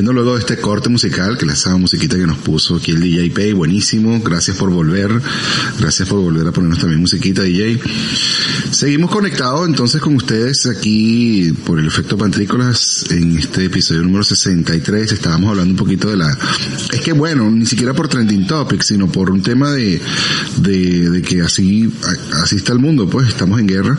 Volviendo 0.00 0.22
luego 0.22 0.38
este 0.38 0.56
corte 0.56 0.88
musical, 0.88 1.36
que 1.36 1.44
la 1.44 1.52
esa 1.52 1.76
musiquita 1.76 2.16
que 2.16 2.26
nos 2.26 2.38
puso 2.38 2.76
aquí 2.76 2.92
el 2.92 3.02
DJ 3.02 3.32
Pay, 3.32 3.52
buenísimo, 3.52 4.18
gracias 4.24 4.56
por 4.56 4.70
volver, 4.70 5.10
gracias 5.78 6.08
por 6.08 6.20
volver 6.20 6.46
a 6.46 6.52
ponernos 6.52 6.78
también 6.78 7.02
musiquita 7.02 7.42
DJ. 7.42 7.78
Seguimos 8.70 9.10
conectados 9.10 9.66
entonces 9.66 10.00
con 10.00 10.14
ustedes 10.14 10.66
aquí 10.66 11.52
por 11.66 11.78
el 11.80 11.86
efecto 11.86 12.16
Pantrícolas 12.16 13.04
en 13.10 13.38
este 13.38 13.64
episodio 13.64 14.02
número 14.02 14.22
63, 14.22 15.12
estábamos 15.12 15.50
hablando 15.50 15.72
un 15.72 15.76
poquito 15.76 16.08
de 16.08 16.16
la, 16.16 16.38
es 16.92 17.00
que 17.00 17.12
bueno, 17.12 17.50
ni 17.50 17.66
siquiera 17.66 17.94
por 17.94 18.08
trending 18.08 18.46
topic, 18.46 18.82
sino 18.82 19.10
por 19.10 19.30
un 19.30 19.42
tema 19.42 19.72
de, 19.72 20.00
de, 20.58 21.10
de 21.10 21.22
que 21.22 21.42
así, 21.42 21.92
así 22.42 22.56
está 22.56 22.72
el 22.72 22.78
mundo, 22.78 23.10
pues 23.10 23.28
estamos 23.28 23.58
en 23.58 23.66
guerra. 23.66 23.98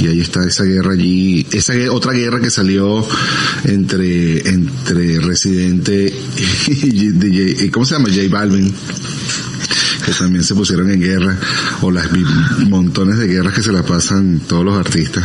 Y 0.00 0.08
ahí 0.08 0.20
está 0.20 0.46
esa 0.46 0.64
guerra 0.64 0.92
allí, 0.92 1.46
esa 1.52 1.72
otra 1.90 2.12
guerra 2.12 2.40
que 2.40 2.50
salió 2.50 3.06
entre, 3.64 4.48
entre 4.48 5.20
Residente 5.20 6.14
y, 6.68 7.08
DJ, 7.08 7.70
¿cómo 7.70 7.84
se 7.84 7.94
llama? 7.94 8.08
J 8.08 8.28
Balvin 8.30 8.72
que 10.06 10.12
también 10.12 10.44
se 10.44 10.54
pusieron 10.54 10.88
en 10.88 11.00
guerra, 11.00 11.36
o 11.82 11.90
las 11.90 12.08
montones 12.68 13.18
de 13.18 13.26
guerras 13.26 13.52
que 13.52 13.62
se 13.62 13.72
la 13.72 13.82
pasan 13.82 14.40
todos 14.46 14.64
los 14.64 14.78
artistas 14.78 15.24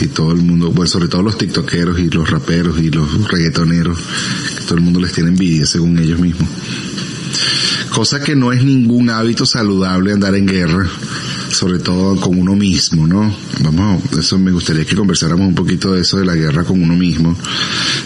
y 0.00 0.06
todo 0.06 0.32
el 0.32 0.38
mundo, 0.38 0.70
bueno, 0.70 0.88
sobre 0.88 1.08
todo 1.08 1.22
los 1.22 1.36
tiktokeros 1.36 1.98
y 1.98 2.08
los 2.08 2.30
raperos 2.30 2.78
y 2.80 2.90
los 2.90 3.28
reggaetoneros, 3.28 3.98
que 4.56 4.64
todo 4.64 4.76
el 4.76 4.80
mundo 4.80 5.00
les 5.00 5.12
tiene 5.12 5.28
envidia 5.28 5.66
según 5.66 5.98
ellos 5.98 6.18
mismos. 6.18 6.48
Cosa 7.90 8.22
que 8.22 8.34
no 8.34 8.52
es 8.52 8.64
ningún 8.64 9.10
hábito 9.10 9.44
saludable 9.44 10.12
andar 10.12 10.34
en 10.34 10.46
guerra, 10.46 10.86
sobre 11.50 11.78
todo 11.78 12.16
con 12.20 12.38
uno 12.38 12.54
mismo, 12.54 13.06
¿no? 13.06 13.34
Vamos, 13.60 14.02
eso 14.18 14.38
me 14.38 14.50
gustaría 14.50 14.84
que 14.84 14.96
conversáramos 14.96 15.46
un 15.48 15.54
poquito 15.54 15.92
de 15.92 16.02
eso 16.02 16.18
de 16.18 16.24
la 16.24 16.34
guerra 16.34 16.64
con 16.64 16.82
uno 16.82 16.94
mismo. 16.94 17.36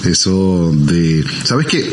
Eso 0.05 0.73
de, 0.75 1.25
¿sabes 1.45 1.67
qué? 1.67 1.91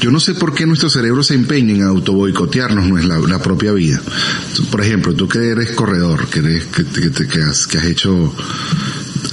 Yo 0.00 0.10
no 0.10 0.18
sé 0.18 0.34
por 0.34 0.54
qué 0.54 0.66
nuestro 0.66 0.90
cerebro 0.90 1.22
se 1.22 1.34
empeña 1.34 1.74
en 1.74 1.82
autoboicotearnos 1.82 2.88
no 2.88 2.98
es 2.98 3.04
la, 3.04 3.38
propia 3.40 3.72
vida. 3.72 4.00
Por 4.70 4.80
ejemplo, 4.80 5.14
tú 5.14 5.28
que 5.28 5.50
eres 5.50 5.70
corredor, 5.72 6.26
que 6.28 6.40
eres, 6.40 6.64
que, 6.66 6.84
que, 6.84 7.10
que- 7.28 7.42
has, 7.42 7.68
hecho 7.84 8.34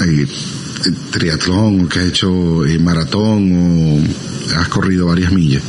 eh, 0.06 0.28
triatlón, 1.12 1.88
que 1.88 2.00
has 2.00 2.06
hecho 2.06 2.66
eh, 2.66 2.78
maratón, 2.78 3.52
o 3.52 4.60
has 4.60 4.68
corrido 4.68 5.08
varias 5.08 5.32
millas. 5.32 5.64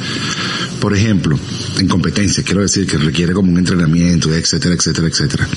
Por 0.80 0.94
ejemplo, 0.94 1.38
en 1.78 1.88
competencia, 1.88 2.42
quiero 2.42 2.62
decir 2.62 2.86
que 2.86 2.96
requiere 2.96 3.32
como 3.34 3.52
un 3.52 3.58
entrenamiento, 3.58 4.34
etcétera, 4.34 4.74
etcétera, 4.74 5.08
etcétera. 5.08 5.48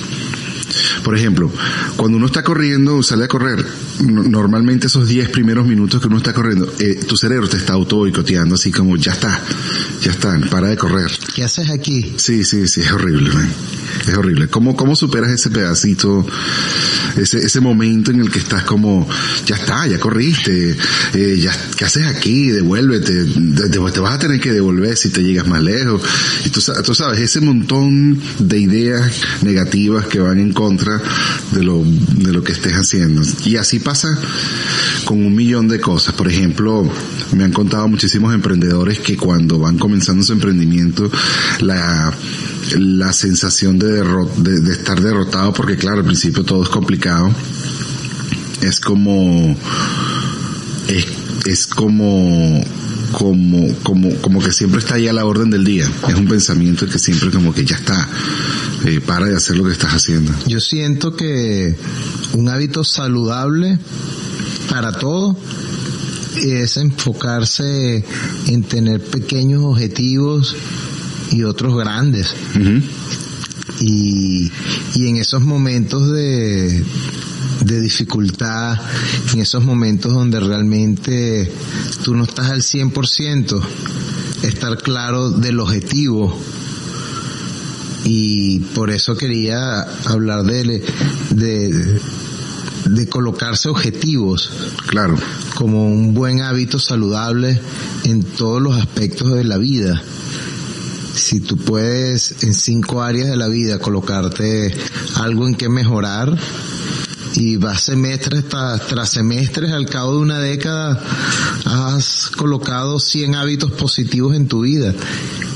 Por 1.02 1.16
ejemplo, 1.16 1.50
cuando 1.96 2.16
uno 2.16 2.26
está 2.26 2.42
corriendo, 2.42 3.02
sale 3.02 3.24
a 3.24 3.28
correr, 3.28 3.64
normalmente 4.00 4.86
esos 4.88 5.08
10 5.08 5.28
primeros 5.30 5.66
minutos 5.66 6.00
que 6.00 6.06
uno 6.08 6.16
está 6.18 6.32
corriendo, 6.32 6.72
eh, 6.78 7.00
tu 7.06 7.16
cerebro 7.16 7.48
te 7.48 7.56
está 7.56 7.74
auto 7.74 7.96
boicoteando, 7.96 8.54
así 8.56 8.70
como, 8.70 8.96
ya 8.96 9.12
está, 9.12 9.40
ya 10.02 10.10
está, 10.10 10.38
para 10.50 10.68
de 10.68 10.76
correr. 10.76 11.10
¿Qué 11.34 11.44
haces 11.44 11.70
aquí? 11.70 12.12
Sí, 12.16 12.44
sí, 12.44 12.66
sí, 12.68 12.80
es 12.80 12.92
horrible, 12.92 13.32
man. 13.32 13.48
Es 14.08 14.14
horrible. 14.14 14.48
¿Cómo, 14.48 14.74
cómo 14.76 14.96
superas 14.96 15.30
ese 15.30 15.50
pedacito, 15.50 16.26
ese, 17.16 17.38
ese 17.38 17.60
momento 17.60 18.10
en 18.10 18.20
el 18.20 18.30
que 18.30 18.38
estás 18.40 18.64
como, 18.64 19.08
ya 19.46 19.56
está, 19.56 19.86
ya 19.86 19.98
corriste, 20.00 20.76
eh, 21.14 21.38
ya, 21.40 21.52
¿qué 21.76 21.84
haces 21.84 22.06
aquí? 22.06 22.48
Devuélvete, 22.50 23.12
de- 23.12 23.68
de- 23.68 23.90
te 23.92 24.00
vas 24.00 24.14
a 24.14 24.18
tener 24.18 24.40
que 24.40 24.52
devolver 24.52 24.96
si 24.96 25.10
te 25.10 25.22
llegas 25.22 25.46
más 25.46 25.62
lejos. 25.62 26.02
Y 26.44 26.50
tú, 26.50 26.60
tú 26.84 26.94
sabes, 26.94 27.20
ese 27.20 27.40
montón 27.40 28.20
de 28.40 28.58
ideas 28.58 29.12
negativas 29.42 30.06
que 30.06 30.18
van 30.18 30.38
en 30.38 30.52
contra 30.52 31.00
de 31.52 31.62
lo, 31.62 31.82
de 31.84 32.32
lo 32.32 32.42
que 32.42 32.52
estés 32.52 32.72
haciendo. 32.74 33.22
Y 33.44 33.56
así 33.56 33.78
pasa 33.84 34.18
con 35.04 35.24
un 35.24 35.34
millón 35.34 35.68
de 35.68 35.78
cosas. 35.80 36.14
Por 36.14 36.26
ejemplo, 36.26 36.90
me 37.32 37.44
han 37.44 37.52
contado 37.52 37.86
muchísimos 37.86 38.34
emprendedores 38.34 38.98
que 38.98 39.16
cuando 39.16 39.58
van 39.58 39.78
comenzando 39.78 40.24
su 40.24 40.32
emprendimiento, 40.32 41.10
la, 41.60 42.12
la 42.76 43.12
sensación 43.12 43.78
de, 43.78 44.02
de, 44.38 44.60
de 44.60 44.72
estar 44.72 45.00
derrotado, 45.00 45.52
porque 45.52 45.76
claro, 45.76 45.98
al 45.98 46.04
principio 46.06 46.42
todo 46.44 46.64
es 46.64 46.68
complicado, 46.70 47.30
es 48.62 48.80
como, 48.80 49.56
es 51.46 51.66
como, 51.66 52.64
como, 53.18 53.72
como, 53.82 54.14
como 54.20 54.42
que 54.42 54.52
siempre 54.52 54.80
está 54.80 54.94
ahí 54.94 55.08
a 55.08 55.12
la 55.12 55.24
orden 55.24 55.50
del 55.50 55.64
día. 55.64 55.88
Es 56.08 56.14
un 56.14 56.26
pensamiento 56.26 56.86
que 56.86 56.98
siempre 56.98 57.30
como 57.30 57.52
que 57.52 57.64
ya 57.64 57.76
está, 57.76 58.08
eh, 58.84 59.00
para 59.00 59.26
de 59.26 59.36
hacer 59.36 59.56
lo 59.56 59.64
que 59.64 59.72
estás 59.72 59.92
haciendo. 59.92 60.32
Yo 60.46 60.60
siento 60.60 61.16
que 61.16 61.74
un 62.32 62.48
hábito 62.48 62.84
saludable 62.84 63.78
para 64.68 64.92
todo 64.92 65.36
es 66.42 66.76
enfocarse 66.76 68.04
en 68.46 68.62
tener 68.64 69.00
pequeños 69.02 69.62
objetivos 69.64 70.56
y 71.30 71.44
otros 71.44 71.76
grandes. 71.76 72.34
Y, 73.80 74.50
y 74.94 75.08
en 75.08 75.16
esos 75.16 75.42
momentos 75.42 76.10
de, 76.12 76.84
de 77.64 77.80
dificultad, 77.80 78.78
en 79.32 79.40
esos 79.40 79.64
momentos 79.64 80.12
donde 80.12 80.40
realmente 80.40 81.50
tú 82.04 82.14
no 82.14 82.24
estás 82.24 82.50
al 82.50 82.62
100%, 82.62 83.62
estar 84.42 84.78
claro 84.78 85.30
del 85.30 85.60
objetivo. 85.60 86.38
Y 88.04 88.58
por 88.74 88.90
eso 88.90 89.16
quería 89.16 89.80
hablar 90.04 90.44
de, 90.44 90.84
de, 91.30 92.00
de 92.90 93.08
colocarse 93.08 93.70
objetivos 93.70 94.50
Claro, 94.94 95.16
como 95.56 95.86
un 95.86 96.14
buen 96.14 96.40
hábito 96.42 96.78
saludable 96.78 97.60
en 98.04 98.22
todos 98.22 98.62
los 98.62 98.76
aspectos 98.78 99.34
de 99.34 99.42
la 99.42 99.58
vida. 99.58 100.00
Si 101.14 101.40
tú 101.40 101.56
puedes 101.56 102.44
en 102.44 102.54
cinco 102.54 103.02
áreas 103.02 103.28
de 103.28 103.36
la 103.36 103.48
vida 103.48 103.80
colocarte 103.80 104.72
algo 105.16 105.48
en 105.48 105.56
que 105.56 105.68
mejorar 105.68 106.38
y 107.36 107.56
vas 107.56 107.82
semestres 107.82 108.48
tras, 108.48 108.86
tras 108.86 109.10
semestres, 109.10 109.72
al 109.72 109.86
cabo 109.86 110.12
de 110.14 110.18
una 110.18 110.38
década 110.38 111.02
has 111.64 112.30
colocado 112.36 112.98
100 113.00 113.34
hábitos 113.34 113.70
positivos 113.72 114.34
en 114.36 114.46
tu 114.48 114.60
vida. 114.62 114.94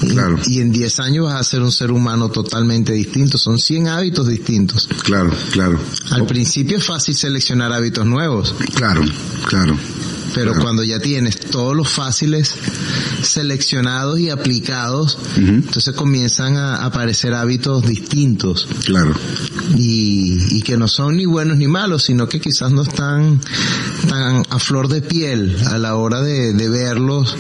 Y- 0.03 0.09
Claro. 0.09 0.39
Y, 0.47 0.61
en 0.61 0.71
10 0.73 1.01
años 1.01 1.27
vas 1.27 1.41
a 1.41 1.45
ser 1.45 1.63
un 1.63 1.73
ser 1.73 1.91
humano 1.91 2.29
totalmente 2.31 2.93
distinto. 2.93 3.37
Son 3.39 3.59
100 3.59 3.89
hábitos 3.89 4.29
distintos. 4.29 4.89
claro, 5.03 5.31
claro. 5.53 5.79
Al 6.11 6.25
principio 6.27 6.79
es 6.79 6.85
fácil 6.85 7.15
seleccionar 7.15 7.73
hábitos 7.73 8.07
nuevos. 8.07 8.55
Claro, 8.75 9.03
claro. 9.47 9.77
Pero 10.35 10.51
Claro. 10.53 10.63
cuando 10.63 10.85
ya 10.85 10.99
tienes 11.01 11.39
todos 11.41 11.75
los 11.77 11.89
fáciles 11.89 12.55
seleccionados 13.23 14.19
y 14.21 14.31
aplicados, 14.31 15.19
entonces 15.37 15.95
comienzan 15.95 16.57
a 16.57 16.85
aparecer 16.85 17.35
hábitos 17.35 17.87
distintos. 17.87 18.69
Claro, 18.85 19.15
y, 19.77 20.39
y 20.57 20.63
que 20.63 20.77
no 20.77 20.89
son 20.89 21.17
ni 21.17 21.27
buenos 21.27 21.57
ni 21.57 21.67
malos, 21.67 22.05
sino 22.05 22.29
que 22.29 22.41
quizás 22.41 22.71
no 22.71 22.83
están 22.83 23.41
tan 24.09 24.43
a 24.51 24.59
flor 24.59 24.89
de 24.89 25.03
piel 25.03 25.57
a 25.67 25.79
la 25.79 25.95
hora 25.97 26.21
de, 26.23 26.53
de 26.53 26.69
verlos 26.69 27.35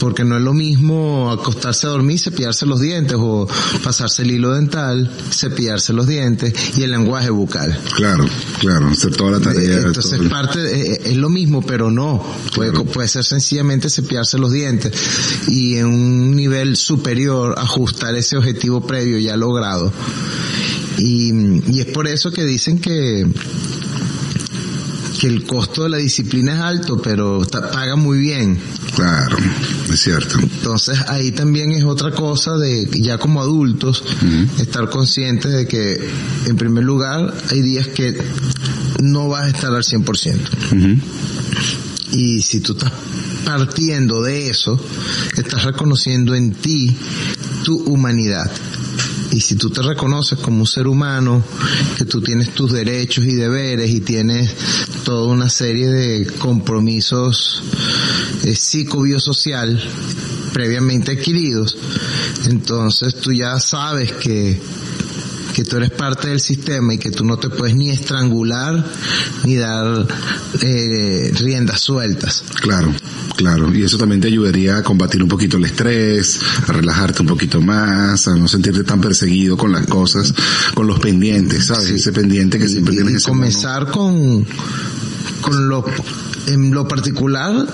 Porque 0.00 0.24
no 0.24 0.36
es 0.36 0.42
lo 0.42 0.54
mismo 0.54 1.30
acostarse 1.30 1.86
a 1.86 1.90
dormir, 1.90 2.18
cepillarse 2.20 2.66
los 2.66 2.80
dientes 2.80 3.16
o 3.18 3.48
pasarse 3.82 4.22
el 4.22 4.30
hilo 4.30 4.52
dental, 4.54 5.10
cepillarse 5.32 5.92
los 5.92 6.06
dientes 6.06 6.52
y 6.78 6.82
el 6.84 6.92
lenguaje 6.92 7.30
bucal. 7.30 7.78
Claro, 7.96 8.24
claro, 8.60 8.88
hacer 8.88 9.16
toda 9.16 9.32
la 9.32 9.40
tarea. 9.40 9.78
Entonces 9.78 10.12
todo 10.12 10.22
el- 10.22 10.28
parte 10.28 10.60
eh, 10.92 11.00
es 11.06 11.16
lo 11.16 11.28
mismo, 11.30 11.62
pero 11.62 11.90
no. 11.90 12.24
Puede, 12.54 12.70
Claro. 12.70 12.84
puede 12.86 13.08
ser 13.08 13.24
sencillamente 13.24 13.90
cepillarse 13.90 14.38
los 14.38 14.52
dientes 14.52 14.92
y 15.48 15.76
en 15.76 15.86
un 15.86 16.36
nivel 16.36 16.76
superior 16.76 17.54
ajustar 17.58 18.14
ese 18.14 18.36
objetivo 18.36 18.86
previo 18.86 19.18
ya 19.18 19.36
logrado. 19.36 19.92
Y, 20.98 21.32
y 21.72 21.80
es 21.80 21.86
por 21.86 22.08
eso 22.08 22.30
que 22.32 22.44
dicen 22.44 22.78
que 22.80 23.26
que 25.20 25.26
el 25.26 25.44
costo 25.44 25.82
de 25.84 25.88
la 25.88 25.96
disciplina 25.96 26.54
es 26.54 26.60
alto, 26.60 27.00
pero 27.02 27.44
ta- 27.46 27.70
paga 27.70 27.96
muy 27.96 28.18
bien. 28.18 28.58
Claro, 28.94 29.36
es 29.92 30.00
cierto. 30.00 30.38
Entonces 30.40 30.98
ahí 31.08 31.32
también 31.32 31.72
es 31.72 31.84
otra 31.84 32.12
cosa 32.12 32.56
de 32.56 32.88
ya 33.00 33.18
como 33.18 33.40
adultos 33.40 34.04
estar 34.58 34.88
conscientes 34.90 35.52
de 35.52 35.66
que 35.66 35.98
en 36.46 36.56
primer 36.56 36.84
lugar 36.84 37.34
hay 37.50 37.62
días 37.62 37.88
que 37.88 38.16
no 39.02 39.28
vas 39.28 39.44
a 39.44 39.48
estar 39.48 39.74
al 39.74 39.82
100%. 39.82 40.36
Ujú. 40.72 41.00
Y 42.12 42.40
si 42.42 42.60
tú 42.60 42.72
estás 42.72 42.92
partiendo 43.44 44.22
de 44.22 44.48
eso, 44.50 44.80
estás 45.36 45.64
reconociendo 45.64 46.34
en 46.34 46.52
ti 46.54 46.96
tu 47.64 47.76
humanidad. 47.84 48.50
Y 49.32 49.40
si 49.40 49.56
tú 49.56 49.70
te 49.70 49.82
reconoces 49.82 50.38
como 50.38 50.60
un 50.60 50.66
ser 50.66 50.86
humano, 50.86 51.42
que 51.96 52.04
tú 52.04 52.20
tienes 52.22 52.54
tus 52.54 52.72
derechos 52.72 53.24
y 53.24 53.34
deberes 53.34 53.90
y 53.90 54.00
tienes 54.00 54.54
toda 55.04 55.28
una 55.28 55.48
serie 55.48 55.88
de 55.88 56.26
compromisos 56.38 57.62
eh, 58.44 58.54
psicobiosocial 58.54 59.82
previamente 60.52 61.12
adquiridos, 61.12 61.76
entonces 62.46 63.14
tú 63.16 63.32
ya 63.32 63.60
sabes 63.60 64.12
que 64.12 64.58
que 65.58 65.64
tú 65.64 65.76
eres 65.76 65.90
parte 65.90 66.28
del 66.28 66.38
sistema 66.38 66.94
y 66.94 66.98
que 66.98 67.10
tú 67.10 67.24
no 67.24 67.36
te 67.36 67.48
puedes 67.48 67.74
ni 67.74 67.90
estrangular 67.90 68.84
ni 69.42 69.56
dar 69.56 70.06
eh, 70.62 71.32
riendas 71.34 71.80
sueltas. 71.80 72.44
Claro, 72.60 72.94
claro. 73.34 73.74
Y 73.74 73.82
eso 73.82 73.98
también 73.98 74.20
te 74.20 74.28
ayudaría 74.28 74.76
a 74.76 74.82
combatir 74.84 75.20
un 75.20 75.28
poquito 75.28 75.56
el 75.56 75.64
estrés, 75.64 76.38
a 76.64 76.72
relajarte 76.72 77.22
un 77.22 77.26
poquito 77.26 77.60
más, 77.60 78.28
a 78.28 78.36
no 78.36 78.46
sentirte 78.46 78.84
tan 78.84 79.00
perseguido 79.00 79.56
con 79.56 79.72
las 79.72 79.84
cosas, 79.88 80.32
con 80.74 80.86
los 80.86 81.00
pendientes, 81.00 81.66
¿sabes? 81.66 81.88
Sí. 81.88 81.94
Ese 81.94 82.12
pendiente 82.12 82.60
que 82.60 82.68
siempre 82.68 82.94
y, 82.94 82.98
tienes 82.98 83.24
y 83.24 83.28
comenzar 83.28 83.90
con, 83.90 84.46
con 85.40 85.68
lo, 85.68 85.84
en 86.46 86.70
lo 86.70 86.86
particular, 86.86 87.66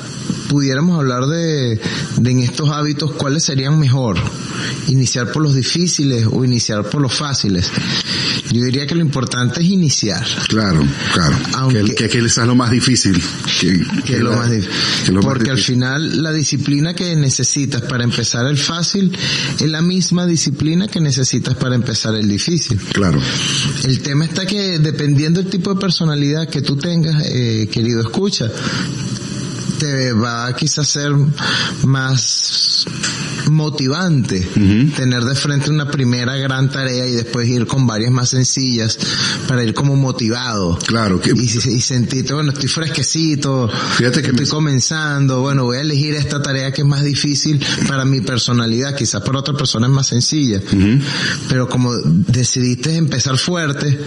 pudiéramos 0.49 0.99
hablar 0.99 1.27
de, 1.27 1.79
de 2.16 2.31
en 2.31 2.38
estos 2.38 2.70
hábitos 2.70 3.12
cuáles 3.12 3.44
serían 3.44 3.79
mejor. 3.79 4.16
Iniciar 4.88 5.33
por 5.33 5.42
los 5.42 5.55
difíciles 5.55 6.27
o 6.31 6.44
iniciar 6.44 6.85
por 6.88 7.00
los 7.00 7.12
fáciles. 7.14 7.70
Yo 8.53 8.62
diría 8.64 8.87
que 8.87 8.94
lo 8.94 9.00
importante 9.00 9.61
es 9.62 9.66
iniciar. 9.68 10.24
Claro, 10.48 10.85
claro. 11.12 11.37
Aunque- 11.55 11.85
que, 11.85 11.94
que, 11.94 12.09
que 12.09 12.18
es 12.18 12.37
lo 12.38 12.55
más 12.55 12.70
difícil. 12.70 13.20
Que, 14.05 14.18
lo 14.18 14.31
la- 14.31 14.37
más 14.37 14.50
difícil. 14.50 15.14
más 15.14 15.24
Porque 15.24 15.50
al 15.50 15.59
final 15.59 16.22
la 16.22 16.33
disciplina 16.33 16.94
que 16.94 17.16
necesitas 17.16 17.83
para 17.83 18.05
empezar 18.05 18.46
el 18.46 18.59
fácil 18.59 19.16
es 19.61 19.68
la 19.68 19.81
misma 19.83 20.27
disciplina 20.27 20.88
que 20.88 21.00
necesitas 21.00 21.55
para 21.57 21.74
empezar 21.74 22.14
el 22.14 22.29
difícil. 22.29 22.79
Claro, 22.92 23.20
El 23.85 24.00
tema 24.00 24.24
está 24.24 24.46
que 24.46 24.79
dependiendo 24.79 25.40
del 25.42 25.50
tipo 25.50 25.72
de 25.74 25.81
personalidad 25.81 26.48
que 26.48 26.61
tú 26.62 26.77
tengas, 26.77 27.24
eh, 27.27 27.68
querido 27.72 28.00
escucha, 28.03 28.50
te 29.79 30.12
va 30.12 30.46
a 30.46 30.55
quizás 30.57 30.87
ser 30.88 31.12
más 31.85 32.85
motivante 33.51 34.41
tener 34.97 35.25
de 35.25 35.35
frente 35.35 35.71
una 35.71 35.91
primera 35.91 36.37
gran 36.37 36.71
tarea 36.71 37.07
y 37.07 37.13
después 37.13 37.49
ir 37.49 37.67
con 37.67 37.87
varias 37.87 38.11
más 38.11 38.31
sencillas 38.31 38.99
para 39.49 39.63
ir 39.65 39.75
como 39.75 39.97
motivado 39.97 40.79
claro. 40.87 41.21
Que, 41.21 41.31
y, 41.31 41.41
y 41.43 41.81
sentirte, 41.81 42.33
bueno, 42.35 42.53
estoy 42.53 42.69
fresquecito, 42.69 43.69
Fíjate 43.97 44.23
que 44.23 44.29
estoy 44.31 44.45
me- 44.47 44.51
comenzando, 44.51 45.41
bueno, 45.41 45.65
voy 45.65 45.79
a 45.79 45.81
elegir 45.81 46.15
esta 46.15 46.43
tarea 46.43 46.73
que 46.73 46.83
es 46.83 46.87
más 46.87 47.03
difícil 47.05 47.61
para 47.89 48.05
mi 48.05 48.21
personalidad, 48.21 48.97
quizás 48.97 49.23
para 49.23 49.39
otra 49.41 49.55
persona 49.55 49.87
es 49.87 49.93
más 49.93 50.07
sencilla, 50.07 50.61
pero 51.49 51.69
como 51.69 51.93
decidiste 51.95 52.97
empezar 52.97 53.37
fuerte, 53.39 53.99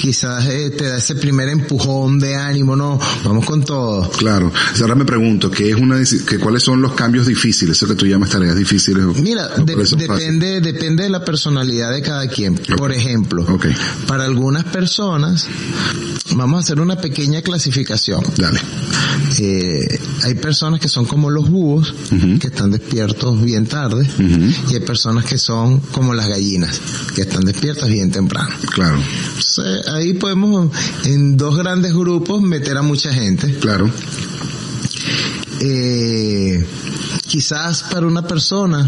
quizás 0.00 0.46
eh, 0.48 0.70
te 0.70 0.84
da 0.88 0.98
ese 0.98 1.14
primer 1.16 1.48
empujón 1.48 2.18
de 2.18 2.36
ánimo, 2.36 2.76
no, 2.76 2.98
vamos 3.24 3.44
con 3.44 3.64
todo. 3.64 4.08
Claro. 4.10 4.52
Ahora 4.80 4.94
me 4.94 5.04
pregunto, 5.04 5.50
¿qué 5.50 5.70
es 5.70 5.76
una, 5.76 5.96
que, 6.26 6.38
¿cuáles 6.38 6.62
son 6.62 6.80
los 6.82 6.92
cambios 6.94 7.26
difíciles? 7.26 7.76
Eso 7.76 7.86
que 7.86 7.94
tú 7.94 8.06
llamas 8.06 8.30
tareas 8.30 8.56
difíciles. 8.56 8.61
O- 8.64 9.14
Mira, 9.14 9.48
de- 9.48 9.76
depende, 9.96 10.60
depende 10.60 11.04
de 11.04 11.10
la 11.10 11.24
personalidad 11.24 11.92
de 11.92 12.02
cada 12.02 12.26
quien. 12.28 12.54
Por 12.76 12.92
ejemplo, 12.92 13.46
para 14.06 14.24
algunas 14.24 14.64
personas, 14.64 15.46
vamos 16.34 16.56
a 16.56 16.60
hacer 16.60 16.80
una 16.80 16.96
pequeña 16.96 17.42
clasificación. 17.42 18.22
Dale. 18.36 18.60
Eh, 19.38 19.98
hay 20.24 20.34
personas 20.34 20.80
que 20.80 20.88
son 20.88 21.04
como 21.06 21.30
los 21.30 21.48
búhos, 21.50 21.94
que 22.40 22.46
están 22.48 22.70
despiertos 22.70 23.42
bien 23.42 23.66
tarde, 23.66 24.06
y 24.70 24.74
hay 24.74 24.80
personas 24.80 25.24
que 25.24 25.38
son 25.38 25.80
como 25.80 26.14
las 26.14 26.28
gallinas, 26.28 26.80
que 27.14 27.22
están 27.22 27.44
despiertas 27.44 27.88
bien 27.88 28.10
temprano. 28.10 28.50
Claro, 28.74 28.96
Entonces, 28.98 29.88
ahí 29.88 30.12
podemos 30.14 30.70
en 31.04 31.36
dos 31.36 31.56
grandes 31.56 31.94
grupos 31.94 32.42
meter 32.42 32.76
a 32.76 32.82
mucha 32.82 33.12
gente. 33.12 33.54
claro. 33.60 33.90
Eh, 35.64 36.64
quizás 37.32 37.84
para 37.84 38.06
una 38.06 38.20
persona 38.20 38.86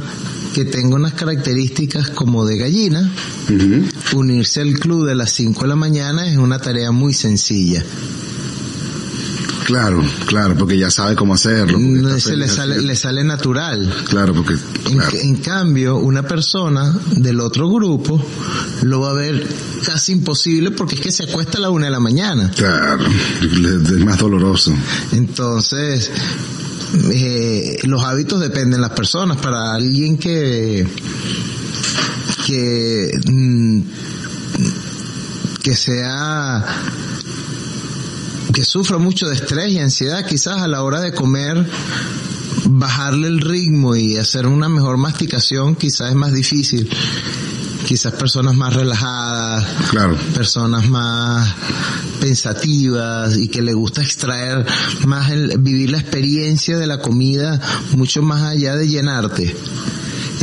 que 0.54 0.66
tenga 0.66 0.96
unas 0.96 1.14
características 1.14 2.10
como 2.10 2.44
de 2.44 2.58
gallina, 2.58 3.10
unirse 4.12 4.60
al 4.60 4.74
club 4.74 5.06
de 5.06 5.14
las 5.14 5.30
5 5.30 5.62
de 5.62 5.68
la 5.68 5.76
mañana 5.76 6.28
es 6.28 6.36
una 6.36 6.58
tarea 6.58 6.90
muy 6.90 7.14
sencilla. 7.14 7.82
Claro, 9.64 10.04
claro, 10.26 10.56
porque 10.58 10.76
ya 10.76 10.90
sabe 10.90 11.16
cómo 11.16 11.32
hacerlo. 11.32 11.78
No, 11.78 12.20
se 12.20 12.36
le 12.36 12.46
sale, 12.46 12.82
le 12.82 12.94
sale 12.96 13.24
natural. 13.24 13.90
Claro, 14.10 14.34
porque, 14.34 14.58
En, 14.90 14.98
claro, 14.98 15.16
en 15.22 15.36
cambio, 15.36 15.96
una 15.96 16.22
persona 16.24 16.94
del 17.16 17.40
otro 17.40 17.70
grupo 17.70 18.22
lo 18.82 19.00
va 19.00 19.12
a 19.12 19.14
ver 19.14 19.48
casi 19.86 20.12
imposible 20.12 20.70
porque 20.70 20.96
es 20.96 21.00
que 21.00 21.12
se 21.12 21.24
acuesta 21.24 21.56
a 21.56 21.62
la 21.62 21.70
una 21.70 21.86
de 21.86 21.92
la 21.92 22.00
mañana. 22.00 22.50
claro, 22.54 23.06
es 23.40 24.04
más 24.04 24.18
doloroso. 24.18 24.74
Entonces, 25.12 26.10
eh, 27.12 27.78
los 27.84 28.02
hábitos 28.02 28.40
dependen 28.40 28.72
de 28.72 28.78
las 28.78 28.90
personas. 28.90 29.38
Para 29.38 29.74
alguien 29.74 30.16
que, 30.16 30.86
que, 32.46 33.10
mm, 33.26 33.80
que 35.62 35.74
sea, 35.74 36.64
que 38.52 38.64
sufra 38.64 38.98
mucho 38.98 39.28
de 39.28 39.34
estrés 39.34 39.72
y 39.72 39.78
ansiedad, 39.78 40.26
quizás 40.26 40.62
a 40.62 40.68
la 40.68 40.82
hora 40.82 41.00
de 41.00 41.12
comer, 41.12 41.66
bajarle 42.66 43.28
el 43.28 43.40
ritmo 43.40 43.96
y 43.96 44.16
hacer 44.16 44.46
una 44.46 44.68
mejor 44.68 44.96
masticación 44.96 45.74
quizás 45.76 46.10
es 46.10 46.16
más 46.16 46.32
difícil. 46.32 46.88
Quizás 47.86 48.12
personas 48.14 48.54
más 48.54 48.72
relajadas, 48.74 49.64
Claro, 49.90 50.16
personas 50.34 50.88
más 50.88 51.54
pensativas 52.20 53.36
y 53.36 53.48
que 53.48 53.60
le 53.60 53.74
gusta 53.74 54.02
extraer 54.02 54.66
más 55.06 55.30
el, 55.30 55.58
vivir 55.58 55.90
la 55.90 55.98
experiencia 55.98 56.78
de 56.78 56.86
la 56.86 57.00
comida 57.00 57.60
mucho 57.92 58.22
más 58.22 58.42
allá 58.42 58.76
de 58.76 58.88
llenarte. 58.88 59.54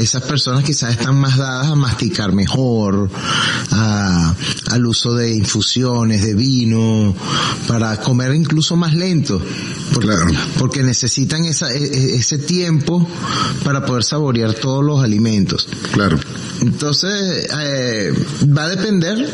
Esas 0.01 0.23
personas 0.23 0.63
quizás 0.63 0.91
están 0.91 1.15
más 1.19 1.37
dadas 1.37 1.67
a 1.67 1.75
masticar 1.75 2.31
mejor, 2.33 3.09
a- 3.71 4.33
al 4.71 4.85
uso 4.85 5.13
de 5.13 5.33
infusiones, 5.35 6.23
de 6.23 6.33
vino, 6.33 7.15
para 7.67 7.97
comer 8.01 8.33
incluso 8.33 8.75
más 8.75 8.93
lento. 8.95 9.41
Porque, 9.93 10.07
Claro. 10.07 10.25
porque 10.57 10.83
necesitan 10.83 11.45
esa, 11.45 11.71
e- 11.73 11.83
e- 11.83 12.15
ese 12.15 12.37
tiempo 12.39 13.07
para 13.63 13.85
poder 13.85 14.03
saborear 14.03 14.53
todos 14.53 14.83
los 14.83 15.03
alimentos. 15.03 15.67
claro, 15.91 16.19
Entonces, 16.61 17.47
eh, 17.59 18.13
va 18.57 18.63
a 18.65 18.69
depender. 18.69 19.31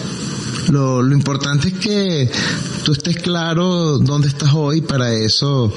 Lo, 0.69 1.01
lo 1.01 1.13
importante 1.13 1.69
es 1.69 1.73
que 1.75 2.29
tú 2.83 2.91
estés 2.93 3.17
claro 3.17 3.97
dónde 3.99 4.27
estás 4.27 4.53
hoy. 4.53 4.81
Para 4.81 5.13
eso 5.13 5.73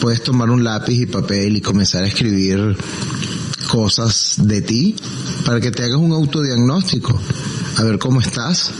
puedes 0.00 0.22
tomar 0.22 0.50
un 0.50 0.62
lápiz 0.64 0.94
y 0.94 1.06
papel 1.06 1.56
y 1.56 1.60
comenzar 1.60 2.04
a 2.04 2.06
escribir 2.06 2.76
cosas 3.64 4.36
de 4.38 4.62
ti 4.62 4.96
para 5.44 5.60
que 5.60 5.70
te 5.70 5.84
hagas 5.84 5.98
un 5.98 6.12
autodiagnóstico. 6.12 7.18
A 7.76 7.82
ver 7.82 7.98
cómo 7.98 8.20
estás, 8.20 8.70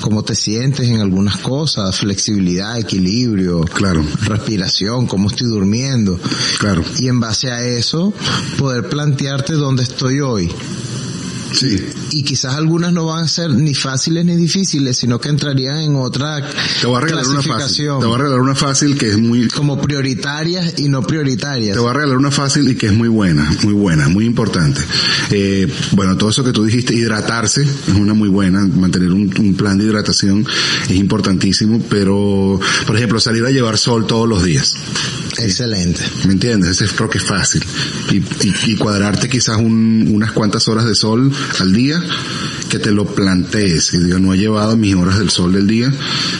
cómo 0.00 0.22
te 0.22 0.34
sientes 0.34 0.88
en 0.88 1.00
algunas 1.00 1.38
cosas, 1.38 1.96
flexibilidad, 1.96 2.78
equilibrio, 2.78 3.62
claro, 3.62 4.04
respiración, 4.22 5.06
cómo 5.06 5.28
estoy 5.28 5.48
durmiendo 5.48 6.18
claro, 6.58 6.84
y 6.98 7.08
en 7.08 7.18
base 7.18 7.50
a 7.50 7.66
eso 7.66 8.12
poder 8.56 8.88
plantearte 8.88 9.54
dónde 9.54 9.82
estoy 9.82 10.20
hoy. 10.20 10.48
Sí. 11.52 11.84
Y 12.10 12.22
quizás 12.22 12.54
algunas 12.54 12.92
no 12.92 13.06
van 13.06 13.24
a 13.24 13.28
ser 13.28 13.50
ni 13.50 13.74
fáciles 13.74 14.24
ni 14.24 14.36
difíciles, 14.36 14.96
sino 14.96 15.20
que 15.20 15.28
entrarían 15.28 15.78
en 15.78 15.96
otra 15.96 16.42
Te 16.80 16.86
voy 16.86 16.96
a 16.96 17.00
regalar 17.00 17.26
una 17.28 17.42
fácil. 17.42 17.86
Te 17.86 18.06
voy 18.06 18.14
a 18.14 18.18
regalar 18.18 18.40
una 18.40 18.54
fácil 18.54 18.96
que 18.98 19.10
es 19.10 19.18
muy, 19.18 19.48
como 19.48 19.80
prioritarias 19.80 20.74
y 20.78 20.88
no 20.88 21.02
prioritarias. 21.02 21.74
Te 21.74 21.78
voy 21.80 21.90
a 21.90 21.92
regalar 21.94 22.16
una 22.18 22.30
fácil 22.30 22.68
y 22.68 22.74
que 22.74 22.86
es 22.86 22.92
muy 22.92 23.08
buena, 23.08 23.50
muy 23.62 23.72
buena, 23.74 24.08
muy 24.08 24.24
importante. 24.24 24.80
Eh, 25.30 25.66
bueno, 25.92 26.16
todo 26.16 26.30
eso 26.30 26.44
que 26.44 26.52
tú 26.52 26.64
dijiste, 26.64 26.94
hidratarse 26.94 27.62
es 27.62 27.94
una 27.94 28.14
muy 28.14 28.28
buena, 28.28 28.66
mantener 28.66 29.12
un, 29.12 29.32
un 29.38 29.54
plan 29.54 29.78
de 29.78 29.84
hidratación 29.84 30.46
es 30.84 30.96
importantísimo, 30.96 31.80
pero, 31.88 32.58
por 32.86 32.96
ejemplo, 32.96 33.18
salir 33.20 33.44
a 33.44 33.50
llevar 33.50 33.78
sol 33.78 34.06
todos 34.06 34.28
los 34.28 34.42
días. 34.44 34.74
Excelente. 35.38 36.00
¿Me 36.26 36.32
entiendes? 36.32 36.80
Ese 36.80 36.94
creo 36.94 37.10
que 37.10 37.18
es 37.18 37.24
fácil. 37.24 37.62
Y, 38.10 38.16
y, 38.16 38.54
y 38.72 38.76
cuadrarte 38.76 39.28
quizás 39.28 39.58
un- 39.58 40.10
unas 40.14 40.32
cuantas 40.32 40.66
horas 40.68 40.86
de 40.86 40.94
sol 40.94 41.30
al 41.60 41.72
día, 41.72 42.02
que 42.68 42.78
te 42.78 42.90
lo 42.90 43.06
plantees. 43.06 43.94
Y 43.94 43.98
digo, 44.04 44.18
no 44.18 44.34
he 44.34 44.38
llevado 44.38 44.76
mis 44.76 44.94
horas 44.94 45.18
del 45.18 45.30
sol 45.30 45.52
del 45.52 45.66
día, 45.66 45.92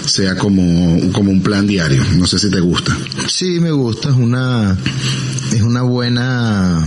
sea 0.05 0.37
como, 0.37 1.13
como 1.13 1.31
un 1.31 1.43
plan 1.43 1.67
diario. 1.67 2.05
No 2.17 2.27
sé 2.27 2.39
si 2.39 2.51
te 2.51 2.61
gusta. 2.61 2.97
Sí, 3.29 3.61
me 3.61 3.71
gusta, 3.71 4.11
es 4.11 4.17
una, 4.17 4.77
es 5.53 5.63
una 5.63 5.83
buena 5.83 6.85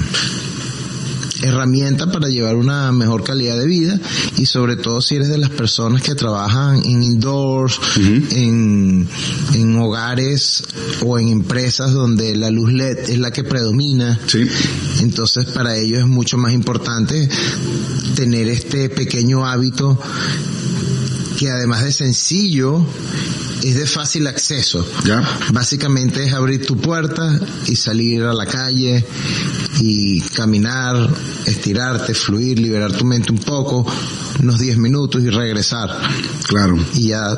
herramienta 1.41 2.12
para 2.12 2.28
llevar 2.28 2.56
una 2.56 2.91
mejor 2.91 3.23
calidad 3.23 3.58
de 3.58 3.65
vida 3.65 3.99
y 4.38 4.45
sobre 4.45 4.75
todo 4.75 5.02
si 5.02 5.15
eres 5.15 5.30
de 5.30 5.38
las 5.38 5.49
personas 5.49 6.02
que 6.02 6.15
trabajan 6.15 6.78
en 6.84 7.04
indoors, 7.04 7.80
en, 7.97 9.08
en 9.54 9.80
hogares 9.80 10.63
o 11.06 11.19
en 11.19 11.30
empresas 11.30 11.91
donde 11.91 12.36
la 12.36 12.49
luz 12.49 12.71
LED 12.73 13.10
es 13.10 13.19
la 13.19 13.32
que 13.32 13.43
predomina. 13.43 14.19
Sí. 14.28 14.47
Entonces 15.02 15.45
para 15.45 15.75
ellos 15.75 15.99
es 15.99 16.08
mucho 16.08 16.38
más 16.38 16.54
importante 16.54 17.30
tener 18.15 18.47
este 18.49 18.89
pequeño 18.89 19.45
hábito 19.45 19.99
que 21.39 21.49
además 21.49 21.86
de 21.86 21.93
sencillo 21.93 22.86
es 23.63 23.75
de 23.75 23.88
fácil 23.88 24.28
acceso. 24.28 24.86
¿Ya? 25.06 25.23
Básicamente 25.54 26.25
es 26.25 26.34
abrir 26.34 26.65
tu 26.65 26.75
puerta 26.75 27.39
y 27.65 27.78
salir 27.78 28.23
a 28.23 28.34
la 28.34 28.45
calle 28.45 29.06
y 29.80 30.19
caminar, 30.19 31.10
estirarte, 31.45 32.13
fluir, 32.13 32.60
liberar 32.60 32.91
tu 32.91 33.06
mente 33.06 33.32
un 33.32 33.38
poco, 33.38 33.86
unos 34.42 34.60
10 34.60 34.78
minutos 34.78 35.22
y 35.24 35.30
regresar. 35.30 35.89
Claro. 36.48 36.78
Y 36.96 37.10
ya 37.10 37.36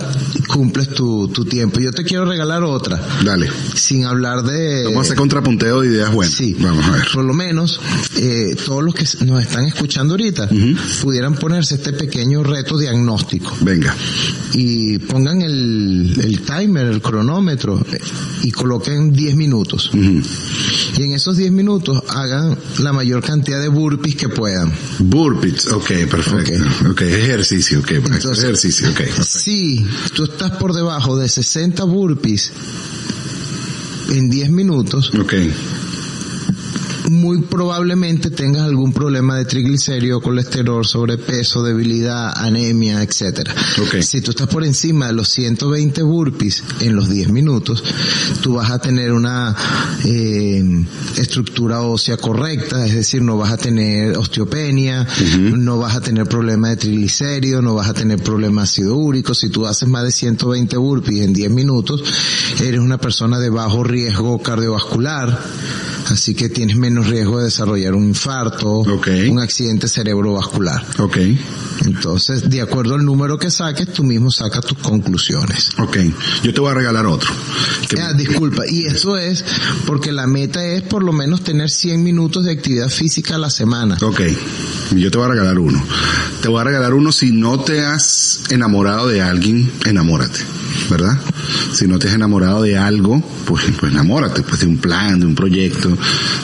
cumples 0.48 0.90
tu, 0.94 1.28
tu 1.30 1.46
tiempo. 1.46 1.80
Yo 1.80 1.92
te 1.92 2.04
quiero 2.04 2.26
regalar 2.26 2.64
otra, 2.64 3.02
Dale. 3.24 3.50
sin 3.76 4.06
hablar 4.06 4.44
de... 4.44 4.84
Vamos 4.86 4.98
a 5.00 5.02
hacer 5.02 5.18
contrapunteo 5.18 5.82
de 5.82 5.88
ideas 5.88 6.12
buenas. 6.12 6.34
Sí, 6.34 6.56
Vamos 6.60 6.86
a 6.86 6.92
ver. 6.92 7.04
por 7.14 7.24
lo 7.24 7.34
menos 7.34 7.80
eh, 8.18 8.56
todos 8.66 8.84
los 8.84 8.94
que 8.96 9.06
nos 9.26 9.42
están 9.42 9.66
escuchando 9.66 10.14
ahorita 10.14 10.50
pudieran 11.02 11.36
ponerse 11.36 11.76
este 11.76 11.94
pequeño 11.94 12.44
reto 12.44 12.78
diagnóstico 12.78 13.56
Venga. 13.62 13.96
y 14.54 14.98
pongan 15.00 15.42
el, 15.42 16.14
el 16.22 16.42
timer, 16.42 16.88
el 16.88 17.02
cronómetro 17.02 17.84
y 18.44 18.52
coloquen 18.52 19.12
10 19.14 19.36
minutos. 19.36 19.92
Y 19.94 21.04
en 21.04 21.14
esos 21.14 21.38
10 21.38 21.52
minutos 21.52 22.02
hagan 22.10 22.58
la 22.80 22.92
mayor 22.94 23.24
cantidad 23.24 23.60
de 23.62 23.68
burpees 23.70 24.16
que 24.16 24.30
puedan. 24.30 24.72
Burpees, 25.00 25.68
ok, 25.68 25.88
perfecto. 26.10 26.54
Ok, 26.90 27.02
ejercicio, 27.02 27.80
ok, 27.80 27.92
Entonces- 27.92 28.44
ejercicio, 28.44 28.90
ok. 28.90 28.98
perfecto. 28.98 29.24
Si 29.24 29.86
tú 30.16 30.24
estás 30.24 30.52
por 30.52 30.74
debajo 30.74 31.18
de 31.18 31.30
60 31.30 31.84
burpees 31.84 32.52
en 34.10 34.30
10 34.30 34.50
minutos, 34.52 35.12
Ok, 35.20 35.34
muy 37.12 37.42
probablemente 37.42 38.32
tengas 38.32 38.64
algún 38.64 38.94
problema 38.94 39.36
de 39.36 39.44
triglicérido, 39.44 40.22
colesterol, 40.22 40.86
sobrepeso, 40.86 41.62
debilidad, 41.62 42.32
anemia, 42.38 43.04
etcétera. 43.04 43.54
Ok. 43.82 44.02
Si 44.02 44.22
tú 44.22 44.32
estás 44.32 44.48
por 44.48 44.64
encima 44.64 45.08
de 45.08 45.14
los 45.14 45.28
120 45.30 46.02
burpees 46.04 46.64
en 46.80 46.96
los 46.96 47.10
10 47.10 47.30
minutos, 47.30 47.84
tú 48.42 48.54
vas 48.54 48.72
a 48.72 48.80
tener 48.80 49.12
una 49.12 49.54
eh, 50.06 50.86
estructura 51.18 51.82
ósea 51.82 52.16
correcta, 52.16 52.86
es 52.86 52.96
decir, 52.96 53.22
no 53.22 53.38
vas 53.38 53.52
a 53.52 53.58
tener 53.58 54.18
osteopenia, 54.18 55.06
no 55.54 55.78
vas 55.80 55.98
a 55.98 56.02
tener 56.02 56.26
problema 56.28 56.70
de 56.70 56.78
triglicéridos, 56.78 57.62
no 57.62 57.76
vas 57.76 57.90
a 57.90 57.94
tener 57.94 58.20
problema 58.24 58.64
ácido 58.64 58.96
úrico. 58.96 59.34
Si 59.34 59.50
tú 59.50 59.68
haces 59.68 59.90
más 59.90 60.06
de 60.06 60.12
120 60.12 60.78
burpees 60.78 61.26
en 61.26 61.34
10 61.34 61.52
minutos, 61.52 62.04
eres 62.62 62.80
una 62.80 63.00
persona 63.00 63.38
de 63.40 63.50
bajo 63.50 63.84
riesgo 63.84 64.42
cardiovascular. 64.42 65.38
Así 66.10 66.36
que 66.36 66.50
tienes 66.50 66.76
menos 66.76 67.01
riesgo 67.06 67.40
de 67.40 67.46
desarrollar 67.46 67.94
un 67.94 68.06
infarto, 68.10 68.80
un 68.82 69.40
accidente 69.40 69.88
cerebrovascular. 69.88 70.84
ok, 71.00 71.18
Entonces, 71.86 72.50
de 72.50 72.62
acuerdo 72.62 72.96
al 72.96 73.04
número 73.06 73.38
que 73.38 73.50
saques, 73.52 73.92
tú 73.94 74.04
mismo 74.04 74.32
sacas 74.32 74.66
tus 74.66 74.78
conclusiones. 74.78 75.70
ok. 75.78 75.98
Yo 76.44 76.54
te 76.54 76.60
voy 76.62 76.72
a 76.72 76.74
regalar 76.76 77.06
otro. 77.06 77.32
Ah, 78.02 78.14
disculpa, 78.14 78.64
y 78.68 78.86
eso 78.86 79.18
es 79.18 79.44
porque 79.86 80.12
la 80.12 80.28
meta 80.28 80.64
es 80.66 80.82
por 80.84 81.04
lo 81.04 81.12
menos 81.14 81.44
tener 81.44 81.70
100 81.70 82.04
minutos 82.04 82.46
de 82.46 82.52
actividad 82.52 82.90
física 82.90 83.36
a 83.36 83.38
la 83.38 83.50
semana. 83.50 83.98
Ok, 84.02 84.22
yo 84.96 85.12
te 85.12 85.18
voy 85.18 85.26
a 85.28 85.30
regalar 85.32 85.60
uno. 85.60 85.84
Te 86.42 86.48
voy 86.48 86.62
a 86.62 86.64
regalar 86.64 86.94
uno 86.94 87.12
si 87.12 87.32
no 87.32 87.60
te 87.60 87.82
has 87.82 88.42
enamorado 88.50 89.08
de 89.08 89.22
alguien, 89.22 89.72
enamórate, 89.86 90.40
¿verdad? 90.90 91.18
Si 91.74 91.88
no 91.88 92.00
te 92.00 92.08
has 92.08 92.14
enamorado 92.16 92.62
de 92.64 92.78
algo, 92.78 93.22
pues, 93.46 93.66
pues 93.80 93.92
enamórate, 93.92 94.42
pues 94.44 94.62
de 94.62 94.68
un 94.68 94.78
plan, 94.78 95.20
de 95.20 95.26
un 95.26 95.36
proyecto, 95.36 95.98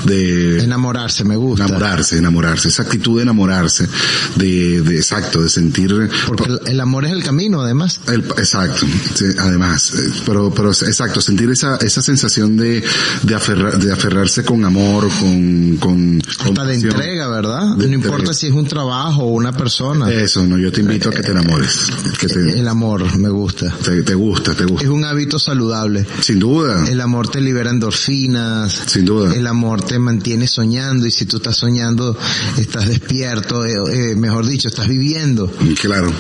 de 0.06 0.64
Enamorarse, 0.64 1.24
me 1.24 1.36
gusta. 1.36 1.66
enamorarse, 1.66 2.18
enamorarse, 2.18 2.68
esa 2.70 2.84
actitud 2.84 3.18
de 3.18 3.24
enamorarse, 3.24 3.88
de, 4.36 4.82
de 4.82 4.96
exacto, 4.98 5.42
de 5.42 5.50
sentir 5.50 5.88
Porque 6.28 6.46
el, 6.46 6.60
el 6.68 6.80
amor 6.82 7.06
es 7.06 7.12
el 7.12 7.24
camino, 7.24 7.62
además. 7.62 8.00
El- 8.08 8.26
exacto, 8.38 8.86
sí, 9.16 9.26
además, 9.40 9.94
eh, 9.94 10.10
pero, 10.26 10.54
pero 10.54 10.70
exacto, 10.72 11.22
sentir 11.22 11.50
esa, 11.50 11.78
esa 11.78 12.02
sensación 12.02 12.58
de, 12.58 12.84
de, 13.24 13.36
aferrar, 13.36 13.78
de 13.80 13.92
aferrarse 13.94 14.44
con 14.44 14.64
amor, 14.66 15.08
con, 15.20 15.78
con, 15.78 16.20
con 16.38 16.48
Hasta 16.48 16.66
de 16.66 16.76
entrega, 16.76 17.28
¿verdad? 17.30 17.62
De 17.62 17.66
no 17.88 17.94
entrega. 17.94 17.96
importa 17.96 18.34
si 18.34 18.48
es 18.48 18.54
un 18.54 18.68
trabajo 18.68 19.24
o 19.24 19.28
una 19.34 19.52
persona. 19.52 20.12
Eso, 20.12 20.46
no, 20.46 20.58
yo 20.58 20.72
te 20.72 20.82
invito 20.82 21.10
a 21.10 21.12
que 21.12 21.22
te 21.22 21.32
enamores, 21.32 21.88
que 22.20 22.28
te, 22.28 22.60
El 22.60 22.68
amor, 22.68 23.18
me 23.18 23.30
gusta. 23.30 23.74
te, 23.84 24.04
te 24.04 24.14
gusta, 24.14 24.27
te 24.36 24.52
Es 24.52 24.90
un 24.90 25.04
hábito 25.06 25.40
saludable. 25.40 26.06
Sin 26.22 26.40
duda, 26.40 26.88
El 26.90 27.02
amor 27.02 27.28
te 27.30 27.40
libera 27.42 27.70
endorfinas. 27.70 28.74
sin 28.88 29.06
duda. 29.06 29.34
El 29.34 29.48
amor 29.48 29.82
te 29.84 30.00
mantiene 30.00 30.48
soñando 30.48 31.06
y 31.06 31.12
si 31.12 31.26
tú 31.26 31.38
estás 31.38 31.56
soñando, 31.58 32.18
estás 32.58 32.88
despierto, 32.88 33.66
eh, 33.66 34.12
eh, 34.12 34.16
mejor 34.16 34.46
dicho, 34.46 34.68
estás 34.68 34.88
viviendo 34.88 35.52
Claro, 35.82 36.12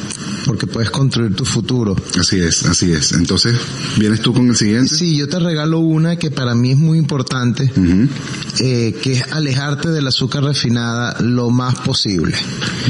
porque 0.45 0.67
puedes 0.67 0.89
construir 0.89 1.35
tu 1.35 1.45
futuro. 1.45 1.95
así 2.19 2.39
es, 2.39 2.65
así 2.65 2.91
es. 2.91 3.11
Entonces, 3.13 3.57
¿vienes 3.97 4.21
tú 4.21 4.33
con 4.33 4.47
el 4.49 4.55
siguiente? 4.55 4.95
Sí, 4.95 5.15
yo 5.17 5.27
te 5.27 5.39
regalo 5.39 5.79
una 5.79 6.17
que 6.17 6.31
para 6.31 6.55
mí 6.55 6.71
es 6.71 6.77
muy 6.77 6.97
importante, 6.97 7.71
eh, 8.59 8.95
que 9.01 9.13
es 9.13 9.23
alejarte 9.31 9.89
del 9.89 10.07
azúcar 10.07 10.43
refinada 10.43 11.17
lo 11.21 11.49
más 11.49 11.75
posible. 11.79 12.35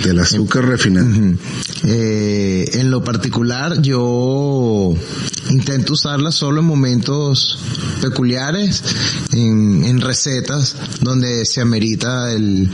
Del 0.04 0.20
azúcar 0.20 0.66
refinado. 0.66 1.08
Ujú. 1.10 1.36
Eh, 1.84 2.70
en 2.74 2.92
lo 2.92 3.04
particular, 3.04 3.82
yo 3.82 4.96
intento 5.50 5.94
usarla 5.94 6.32
solo 6.32 6.62
en 6.62 6.68
momentos 6.68 7.58
peculiares, 8.02 8.84
en, 9.34 9.84
en 9.84 10.02
recetas 10.02 10.76
donde 11.02 11.46
se 11.46 11.62
amerita 11.62 12.34
el, 12.34 12.70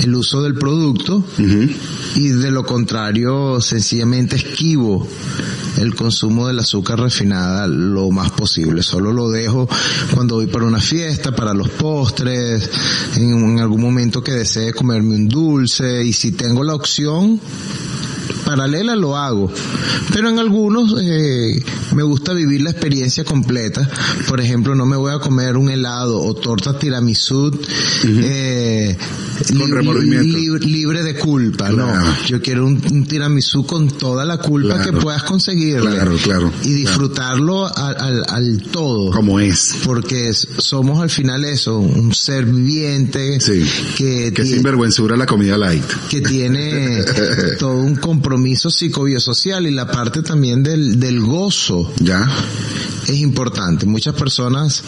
el 0.00 0.14
uso 0.14 0.42
del 0.42 0.54
producto 0.54 1.16
Ujú. 1.16 1.68
y 2.16 2.28
de 2.28 2.50
lo 2.50 2.64
contrario, 2.64 3.60
sencillamente 3.60 4.36
esquivo 4.36 5.06
el 5.78 5.94
consumo 5.94 6.46
del 6.46 6.58
azúcar 6.58 7.00
refinada 7.00 7.66
lo 7.66 8.10
más 8.10 8.30
posible. 8.32 8.82
Solo 8.82 9.12
lo 9.12 9.30
dejo 9.30 9.68
cuando 10.14 10.36
voy 10.36 10.46
para 10.46 10.66
una 10.66 10.80
fiesta, 10.80 11.34
para 11.34 11.54
los 11.54 11.70
postres, 11.70 12.70
en, 13.16 13.32
en 13.32 13.58
algún 13.58 13.80
momento 13.80 14.22
que 14.22 14.32
desee 14.32 14.72
comerme 14.72 15.14
un 15.14 15.28
dulce 15.28 16.04
y 16.04 16.12
si 16.12 16.32
tengo 16.32 16.62
la 16.62 16.74
opción 16.74 17.40
paralela 18.44 18.96
lo 18.96 19.16
hago. 19.16 19.50
Pero 20.12 20.28
en 20.28 20.38
algunos 20.38 20.94
eh, 21.00 21.62
me 21.94 22.02
gusta 22.02 22.32
vivir 22.32 22.62
la 22.62 22.70
experiencia 22.70 23.24
completa. 23.24 23.88
Por 24.28 24.40
ejemplo, 24.40 24.74
no 24.74 24.86
me 24.86 24.96
voy 24.96 25.12
a 25.12 25.18
comer 25.18 25.56
un 25.56 25.70
helado 25.70 26.20
o 26.20 26.34
torta 26.34 26.78
tiramisú 26.78 27.50
eh, 28.04 28.96
Con 29.58 29.70
remordimiento. 29.70 30.38
li- 30.58 30.72
libre 30.72 31.02
de 31.02 31.14
culpa. 31.16 31.68
Claro. 31.68 31.94
No, 31.96 32.26
yo 32.26 32.40
quiero 32.40 32.66
un, 32.66 32.80
un 32.92 33.06
tiramisú 33.06 33.64
con 33.66 33.88
toda 33.88 34.24
la 34.24 34.38
culpa 34.38 34.76
Claro. 34.76 34.92
que 34.92 35.00
puedas 35.00 35.22
conseguirle. 35.24 35.90
Claro, 35.90 36.16
claro, 36.22 36.52
Y 36.64 36.72
disfrutarlo 36.72 37.66
al, 37.66 37.96
al, 38.00 38.24
al 38.28 38.62
todo 38.70 39.10
Como 39.10 39.40
es. 39.40 39.76
porque 39.84 40.32
somos 40.32 41.00
al 41.00 41.10
final 41.10 41.44
eso, 41.44 41.78
un 41.78 42.14
ser 42.14 42.44
viviente 42.46 43.40
Sí. 43.40 43.64
que, 43.96 44.32
Que 44.34 44.42
tie- 44.42 44.54
sinvergüenzura 44.54 45.16
la 45.16 45.26
comida 45.26 45.56
light. 45.56 45.84
que 46.10 46.20
tiene 46.20 47.02
todo 47.58 47.74
un 47.76 47.96
compromiso 47.96 48.70
psicobiosocial 48.70 49.66
y 49.66 49.70
la 49.70 49.86
parte 49.90 50.22
también 50.22 50.62
del, 50.62 50.98
del 51.00 51.20
gozo 51.20 51.92
¿Ya? 52.00 52.28
es 53.06 53.16
importante. 53.18 53.86
Muchas 53.86 54.14
personas 54.14 54.82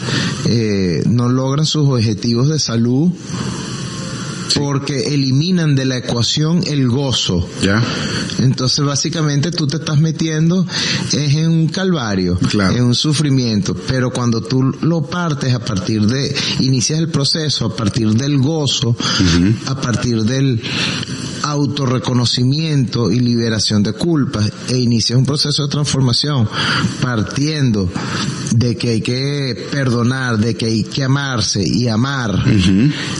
eh, 0.45 1.03
no 1.07 1.29
logran 1.29 1.65
sus 1.65 1.87
objetivos 1.87 2.49
de 2.49 2.59
salud 2.59 3.09
porque 4.55 5.13
eliminan 5.13 5.75
de 5.75 5.85
la 5.85 5.97
ecuación 5.97 6.63
el 6.65 6.87
gozo. 6.87 7.47
¿Ya? 7.61 7.83
Entonces 8.39 8.83
básicamente 8.85 9.51
tú 9.51 9.67
te 9.67 9.77
estás 9.77 9.99
metiendo 9.99 10.65
es 11.11 11.35
en 11.35 11.49
un 11.49 11.67
calvario, 11.67 12.37
Claro. 12.49 12.75
en 12.75 12.83
un 12.83 12.95
sufrimiento, 12.95 13.75
pero 13.87 14.11
cuando 14.11 14.41
tú 14.41 14.63
lo 14.81 15.03
partes 15.03 15.53
a 15.53 15.59
partir 15.63 16.01
de, 16.07 16.35
inicias 16.59 16.99
el 16.99 17.09
proceso 17.09 17.65
a 17.65 17.75
partir 17.75 18.13
del 18.13 18.37
gozo, 18.37 18.95
a 19.67 19.79
partir 19.81 20.23
del 20.23 20.61
autorreconocimiento 21.51 23.11
y 23.11 23.19
liberación 23.19 23.83
de 23.83 23.93
culpas 23.93 24.51
e 24.69 24.77
inicias 24.77 25.17
un 25.17 25.25
proceso 25.25 25.63
de 25.63 25.69
transformación 25.69 26.47
partiendo 27.01 27.89
de 28.51 28.75
que 28.77 28.89
hay 28.89 29.01
que 29.01 29.67
perdonar, 29.71 30.37
de 30.37 30.55
que 30.55 30.65
hay 30.65 30.83
que 30.83 31.03
amarse 31.03 31.63
y 31.65 31.87
amar. 31.87 32.43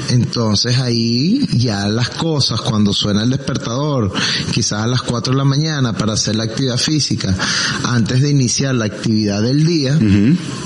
Entonces 0.09 0.77
ahí 0.79 1.45
ya 1.53 1.87
las 1.87 2.09
cosas, 2.11 2.61
cuando 2.61 2.93
suena 2.93 3.23
el 3.23 3.29
despertador, 3.29 4.11
quizás 4.51 4.83
a 4.83 4.87
las 4.87 5.01
4 5.01 5.33
de 5.33 5.37
la 5.37 5.43
mañana 5.45 5.93
para 5.93 6.13
hacer 6.13 6.35
la 6.35 6.43
actividad 6.45 6.77
física, 6.77 7.35
antes 7.83 8.21
de 8.21 8.29
iniciar 8.29 8.75
la 8.75 8.85
actividad 8.85 9.41
del 9.41 9.65
día, 9.65 9.97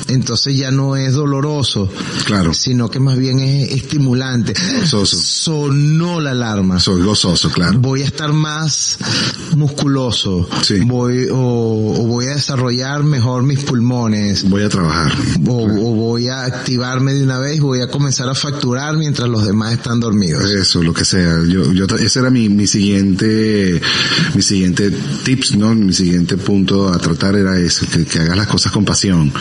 entonces 0.08 0.56
ya 0.58 0.72
no 0.72 0.96
es 0.96 1.14
doloroso, 1.14 1.90
Claro. 2.26 2.54
sino 2.54 2.90
que 2.90 3.00
más 3.00 3.18
bien 3.18 3.40
es 3.40 3.72
estimulante. 3.72 4.54
Gozoso. 4.82 5.18
Sonó 5.18 6.20
la 6.22 6.32
alarma. 6.32 6.80
Soy 6.80 7.02
gozoso, 7.02 7.49
claro. 7.54 7.80
Voy 7.80 8.02
a 8.02 8.06
estar 8.06 8.34
más 8.34 8.98
musculoso, 9.56 10.48
Sí. 10.62 10.80
voy 10.80 11.28
o, 11.32 11.36
o 11.38 12.08
voy 12.08 12.26
a 12.28 12.36
desarrollar 12.36 13.04
mejor 13.04 13.44
mis 13.44 13.60
pulmones, 13.60 14.50
Voy 14.50 14.64
a 14.64 14.70
trabajar. 14.70 15.14
o, 15.48 15.64
o 15.64 15.96
voy 15.96 16.28
a 16.28 16.44
activarme 16.44 17.14
de 17.14 17.24
una 17.24 17.40
vez, 17.40 17.60
voy 17.60 17.82
a 17.82 17.90
comenzar 17.90 18.30
a 18.30 18.36
facturar 18.36 18.98
mientras 18.98 19.28
los 19.30 19.46
demás 19.46 19.74
están 19.74 20.00
dormidos. 20.00 20.50
Eso, 20.50 20.82
lo 20.84 20.94
que 20.94 21.06
sea. 21.06 21.40
Yo, 21.48 21.72
yo, 21.74 21.86
ese 21.98 22.20
era 22.20 22.30
mi, 22.30 22.50
mi 22.50 22.68
siguiente, 22.68 23.82
mi 24.36 24.42
siguiente 24.42 24.92
tips, 25.24 25.56
¿no? 25.58 25.74
Mi 25.76 25.94
siguiente 25.94 26.38
punto 26.38 26.90
a 26.90 26.98
tratar 26.98 27.36
era 27.36 27.60
eso, 27.60 27.86
que, 27.92 28.06
que 28.06 28.20
hagas 28.20 28.38
las 28.38 28.48
cosas 28.48 28.72
con 28.72 28.86
pasión. 28.86 29.32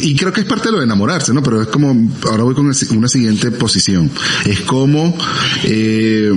Y 0.00 0.16
creo 0.16 0.32
que 0.32 0.40
es 0.40 0.46
parte 0.46 0.66
de 0.66 0.72
lo 0.72 0.78
de 0.78 0.84
enamorarse, 0.84 1.32
¿no? 1.32 1.42
Pero 1.42 1.62
es 1.62 1.68
como, 1.68 1.94
ahora 2.28 2.42
voy 2.44 2.54
con 2.54 2.66
el 2.70 2.76
una 2.96 3.08
siguiente 3.08 3.50
posición. 3.50 4.10
Es 4.44 4.60
como, 4.60 5.16
eh, 5.64 6.32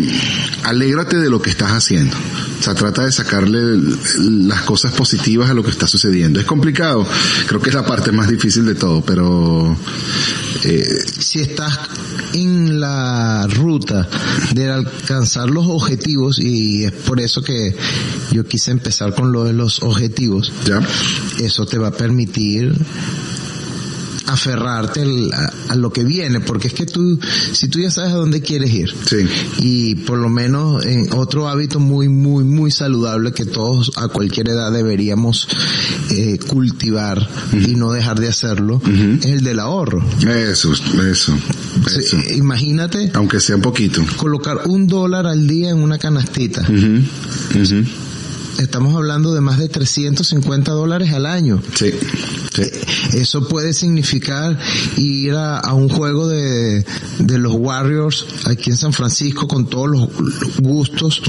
alégrate 0.92 1.18
de 1.18 1.30
lo 1.30 1.42
que 1.42 1.50
estás 1.50 1.72
haciendo. 1.72 2.16
O 2.60 2.64
sea, 2.64 2.76
trata 2.76 3.06
de 3.06 3.12
sacarle 3.12 3.62
las 4.20 4.62
cosas 4.64 4.92
positivas 4.92 5.50
a 5.50 5.54
lo 5.54 5.64
que 5.64 5.72
está 5.72 5.88
sucediendo. 5.88 6.40
Es 6.40 6.46
complicado. 6.46 7.08
Creo 7.48 7.62
que 7.62 7.70
es 7.70 7.76
la 7.76 7.86
parte 7.86 8.12
más 8.12 8.30
difícil 8.30 8.66
de 8.66 8.76
todo, 8.76 9.02
pero, 9.02 9.76
eh, 10.64 10.86
Si 11.20 11.40
estás 11.40 11.80
en 12.34 12.80
la 12.80 13.48
ruta 13.48 14.08
de 14.54 14.70
alcanzar 14.70 15.50
los 15.50 15.66
objetivos, 15.68 16.40
y 16.40 16.84
es 16.84 16.92
por 16.92 17.22
eso 17.22 17.42
que 17.42 17.76
yo 18.32 18.46
quise 18.46 18.72
empezar 18.72 19.16
con 19.16 19.32
lo 19.32 19.46
de 19.46 19.54
los 19.54 19.82
objetivos, 19.82 20.52
ya. 20.66 20.82
eso 21.40 21.66
te 21.66 21.78
va 21.78 21.88
a 21.88 21.92
permitir 21.92 22.76
aferrarte 24.28 25.04
a, 25.34 25.74
a 25.74 25.76
lo 25.76 25.92
que 25.92 26.04
viene, 26.04 26.40
porque 26.40 26.68
es 26.68 26.74
que 26.74 26.86
tú, 26.86 27.20
si 27.54 27.68
tú 27.68 27.80
ya 27.80 27.92
sabes 27.92 28.12
a 28.14 28.16
dónde 28.18 28.42
quieres 28.42 28.72
ir, 28.74 28.94
Sí. 29.06 29.18
y 29.60 29.96
por 29.96 30.18
lo 30.18 30.30
menos 30.30 30.86
en 30.86 31.12
otro 31.14 31.48
hábito 31.50 31.80
muy, 31.80 32.08
muy, 32.10 32.44
muy 32.44 32.72
saludable 32.72 33.32
que 33.34 33.46
todos 33.46 33.92
a 33.98 34.08
cualquier 34.08 34.50
edad 34.50 34.72
deberíamos 34.72 35.48
eh, 36.12 36.38
cultivar 36.48 37.28
y 37.54 37.76
no 37.76 37.92
dejar 37.92 38.20
de 38.20 38.28
hacerlo, 38.30 38.82
es 39.20 39.26
el 39.26 39.44
del 39.44 39.60
ahorro. 39.60 40.04
Eso, 40.22 40.74
eso, 40.74 41.34
Sí, 41.88 42.36
imagínate 42.38 43.12
Aunque 43.14 43.40
sea 43.40 43.56
un 43.56 43.62
poquito. 43.62 44.04
colocar 44.18 44.62
un 44.68 44.88
dólar 44.88 45.26
al 45.28 45.48
día 45.48 45.70
en 45.72 45.78
una 45.78 45.98
canastita. 45.98 46.62
Estamos 48.60 48.96
hablando 48.96 49.34
de 49.34 49.42
más 49.42 49.58
de 49.58 49.70
350 49.70 50.72
dólares 50.72 51.12
al 51.14 51.26
año. 51.26 51.62
Sí, 51.74 51.92
sí. 52.54 52.64
Eso 53.14 53.48
puede 53.48 53.74
significar 53.74 54.58
ir 54.98 55.34
a, 55.34 55.60
a 55.60 55.74
un 55.74 55.90
juego 55.90 56.28
de, 56.28 56.86
de 57.20 57.38
los 57.38 57.54
Warriors 57.54 58.26
aquí 58.46 58.70
en 58.70 58.78
San 58.78 58.94
Francisco 58.94 59.48
con 59.48 59.68
todos 59.68 59.90
los 59.90 60.10
gustos 60.60 61.22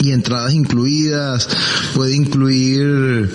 y 0.00 0.12
entradas 0.12 0.54
incluidas. 0.54 1.48
Puede 1.94 2.14
incluir 2.14 3.30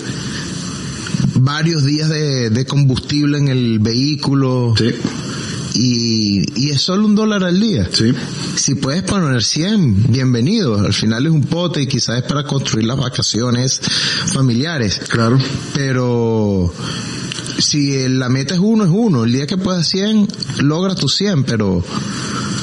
varios 1.40 1.84
días 1.84 2.08
de, 2.08 2.50
de 2.50 2.66
combustible 2.66 3.38
en 3.38 3.48
el 3.48 3.78
vehículo 3.78 4.74
Sí, 4.76 4.90
y, 5.74 6.42
y 6.60 6.70
es 6.70 6.80
solo 6.82 7.06
un 7.06 7.14
dólar 7.14 7.44
al 7.44 7.60
día. 7.60 7.88
sí. 7.92 8.12
Si 8.56 8.74
puedes 8.74 9.02
poner 9.04 9.42
100, 9.42 10.10
bienvenido. 10.10 10.80
Al 10.80 10.92
final 10.92 11.26
es 11.26 11.32
un 11.32 11.42
pote 11.44 11.82
y 11.82 11.86
quizás 11.86 12.18
es 12.18 12.22
para 12.24 12.44
construir 12.44 12.86
las 12.86 12.98
vacaciones 12.98 13.80
familiares 14.32 15.00
Claro. 15.08 15.38
pero 15.74 16.72
si 17.58 18.08
la 18.08 18.28
meta 18.28 18.54
es 18.54 18.60
uno, 18.60 18.84
es 18.84 18.90
uno. 18.92 19.24
El 19.24 19.32
día 19.32 19.46
que 19.46 19.56
puedas 19.56 19.86
100, 19.88 20.28
logra 20.62 20.94
tus 20.94 21.14
100, 21.16 21.44
pero 21.44 21.84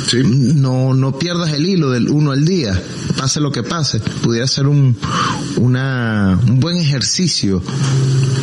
Sí. 0.08 0.18
no, 0.24 0.94
no 0.94 1.18
pierdas 1.18 1.52
el 1.54 1.66
hilo 1.66 1.90
del 1.92 2.10
uno 2.10 2.32
al 2.32 2.46
día. 2.46 2.80
Pase 3.18 3.40
lo 3.40 3.52
que 3.52 3.64
pase. 3.64 4.00
Pudiera 4.00 4.48
ser 4.48 4.68
un, 4.68 4.96
una, 5.58 6.40
un 6.48 6.60
buen 6.60 6.78
ejercicio. 6.78 7.62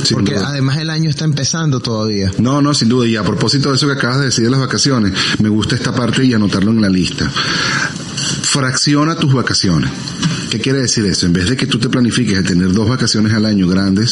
Sin 0.05 0.17
porque 0.17 0.35
duda. 0.35 0.49
además 0.49 0.79
el 0.79 0.91
año 0.91 1.11
está 1.11 1.25
empezando 1.25 1.81
todavía. 1.81 2.33
No, 2.39 2.61
no, 2.63 2.75
sin 2.75 2.89
duda. 2.89 3.07
Y 3.07 3.17
a 3.17 3.23
propósito 3.23 3.71
de 3.71 3.77
eso 3.77 3.87
que 3.87 3.93
acabas 3.95 4.19
de 4.19 4.27
decir 4.27 4.45
de 4.45 4.51
las 4.51 4.61
vacaciones, 4.61 5.13
me 5.41 5.49
gusta 5.49 5.75
esta 5.75 5.95
parte 5.95 6.25
y 6.25 6.33
anotarlo 6.35 6.71
en 6.71 6.81
la 6.81 6.89
lista. 6.89 7.31
Fracciona 8.43 9.15
tus 9.17 9.33
vacaciones. 9.33 9.91
¿Qué 10.53 10.61
quiere 10.61 10.81
decir 10.81 11.07
eso? 11.07 11.25
En 11.25 11.33
vez 11.33 11.49
de 11.49 11.57
que 11.57 11.67
tú 11.67 11.79
te 11.79 11.89
planifiques 11.89 12.37
de 12.37 12.43
tener 12.43 12.75
dos 12.75 12.87
vacaciones 12.87 13.33
al 13.33 13.47
año 13.47 13.67
grandes, 13.67 14.11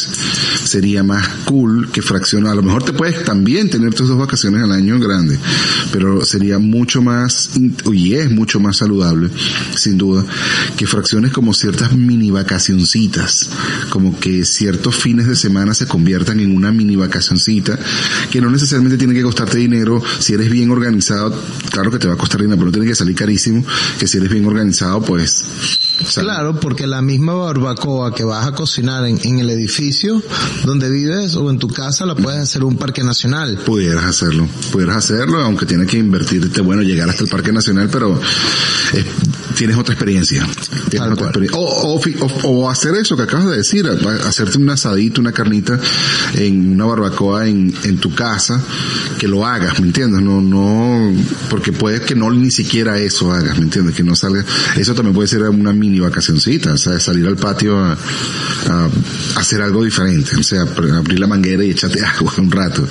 sería 0.63 1.03
más 1.03 1.27
cool 1.45 1.91
que 1.91 2.01
fracciona. 2.01 2.49
A 2.49 2.55
lo 2.55 2.63
mejor 2.63 2.81
te 2.81 2.93
puedes 2.93 3.23
también 3.23 3.69
tener 3.69 3.93
tus 3.93 4.07
dos 4.07 4.17
vacaciones 4.17 4.63
al 4.63 4.71
año 4.71 4.99
grandes, 4.99 5.37
pero 5.91 6.25
sería 6.25 6.57
mucho 6.57 7.03
más, 7.03 7.51
y 7.93 8.15
es 8.15 8.31
mucho 8.31 8.59
más 8.59 8.77
saludable, 8.77 9.29
sin 9.75 9.99
duda, 9.99 10.25
que 10.77 10.87
fracciones 10.87 11.31
como 11.31 11.53
ciertas 11.53 11.95
mini 11.95 12.31
vacacioncitas, 12.31 13.47
como 13.91 14.19
que 14.19 14.43
ciertos 14.43 14.95
fines 14.95 15.27
de 15.27 15.35
semana 15.35 15.75
se 15.75 15.85
conviertan 15.85 16.39
en 16.39 16.55
una 16.55 16.71
mini 16.71 16.95
vacacioncita, 16.95 17.77
que 18.31 18.41
no 18.41 18.49
necesariamente 18.49 18.97
tiene 18.97 19.13
que 19.13 19.21
costarte 19.21 19.59
dinero, 19.59 20.01
si 20.17 20.33
eres 20.33 20.49
bien 20.49 20.71
organizado, 20.71 21.39
claro 21.69 21.91
que 21.91 21.99
te 21.99 22.07
va 22.07 22.15
a 22.15 22.17
costar 22.17 22.41
dinero, 22.41 22.57
pero 22.57 22.65
no 22.65 22.71
tiene 22.71 22.87
que 22.87 22.95
salir 22.95 23.15
carísimo, 23.15 23.63
que 23.99 24.07
si 24.07 24.17
eres 24.17 24.31
bien 24.31 24.47
organizado, 24.47 25.03
pues... 25.03 25.45
Claro, 26.15 26.59
porque 26.59 26.87
la 26.87 27.01
misma 27.01 27.33
barbacoa 27.33 28.13
que 28.13 28.23
vas 28.23 28.45
a 28.47 28.51
cocinar 28.53 29.05
en, 29.05 29.19
en 29.23 29.39
el 29.39 29.49
edificio 29.49 30.21
donde 30.65 30.89
vives 30.89 31.35
o 31.35 31.49
en 31.49 31.59
tu 31.59 31.67
casa 31.67 32.05
la 32.05 32.15
puedes 32.15 32.41
hacer 32.41 32.63
un 32.63 32.77
parque 32.77 33.03
nacional. 33.03 33.57
Pudieras 33.65 34.05
hacerlo, 34.05 34.47
pudieras 34.71 34.97
hacerlo, 34.97 35.39
aunque 35.41 35.65
tienes 35.65 35.87
que 35.87 35.97
invertirte, 35.97 36.61
bueno, 36.61 36.81
llegar 36.81 37.09
hasta 37.09 37.23
el 37.23 37.29
Parque 37.29 37.51
Nacional, 37.51 37.89
pero 37.91 38.19
tienes 39.55 39.77
otra 39.77 39.93
experiencia. 39.93 40.47
Tienes 40.89 41.11
otra 41.11 41.27
experiencia. 41.27 41.59
O, 41.59 42.69
hacer 42.69 42.95
eso 42.95 43.15
que 43.17 43.23
acabas 43.23 43.49
de 43.49 43.57
decir, 43.57 43.85
hacerte 43.87 44.57
un 44.57 44.69
asadito, 44.69 45.21
una 45.21 45.31
carnita 45.31 45.79
en 46.35 46.73
una 46.73 46.85
barbacoa 46.85 47.47
en, 47.47 47.73
en 47.83 47.97
tu 47.97 48.13
casa, 48.13 48.61
que 49.19 49.27
lo 49.27 49.45
hagas, 49.45 49.79
¿me 49.79 49.87
entiendes? 49.87 50.21
No, 50.21 50.41
no, 50.41 51.13
porque 51.49 51.73
puede 51.73 52.01
que 52.01 52.15
no 52.15 52.31
ni 52.31 52.51
siquiera 52.51 52.97
eso 52.97 53.31
hagas, 53.31 53.57
¿me 53.57 53.65
entiendes? 53.65 53.95
Que 53.95 54.03
no 54.03 54.15
salga, 54.15 54.43
eso 54.77 54.93
también 54.93 55.13
puede 55.13 55.27
ser 55.27 55.41
una 55.43 55.73
mini 55.73 55.99
vacacioncita, 55.99 56.73
o 56.73 56.77
sea, 56.77 56.99
salir 56.99 57.27
al 57.27 57.35
patio 57.35 57.77
a, 57.77 57.93
a 57.93 58.89
hacer 59.35 59.61
algo 59.61 59.83
diferente, 59.83 60.35
o 60.37 60.43
sea, 60.43 60.61
abrir 60.61 61.19
la 61.19 61.27
manguera 61.27 61.63
y 61.63 61.71
echarte 61.71 62.03
agua 62.05 62.33
un 62.37 62.51
rato. 62.51 62.87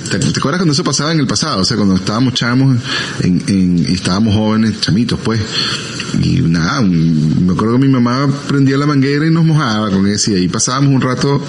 ¿te 0.00 0.38
acuerdas 0.38 0.60
cuando 0.60 0.72
eso 0.72 0.84
pasaba 0.84 1.12
en 1.12 1.20
el 1.20 1.26
pasado? 1.26 1.60
O 1.60 1.64
sea, 1.64 1.76
cuando 1.76 1.96
estábamos 1.96 2.34
chamos 2.34 2.76
en, 3.20 3.42
en, 3.48 3.78
y 3.88 3.94
estábamos 3.94 4.34
jóvenes, 4.34 4.80
chamitos, 4.80 5.18
pues, 5.22 5.40
y 6.20 6.40
nada, 6.42 6.80
me 6.82 7.52
acuerdo 7.52 7.74
que 7.78 7.86
mi 7.86 7.92
mamá 7.92 8.28
prendía 8.48 8.76
la 8.76 8.86
manguera 8.86 9.26
y 9.26 9.30
nos 9.30 9.44
mojaba 9.44 9.90
con 9.90 10.06
eso 10.06 10.30
y 10.32 10.34
ahí 10.34 10.48
pasábamos 10.48 10.94
un 10.94 11.00
rato, 11.00 11.42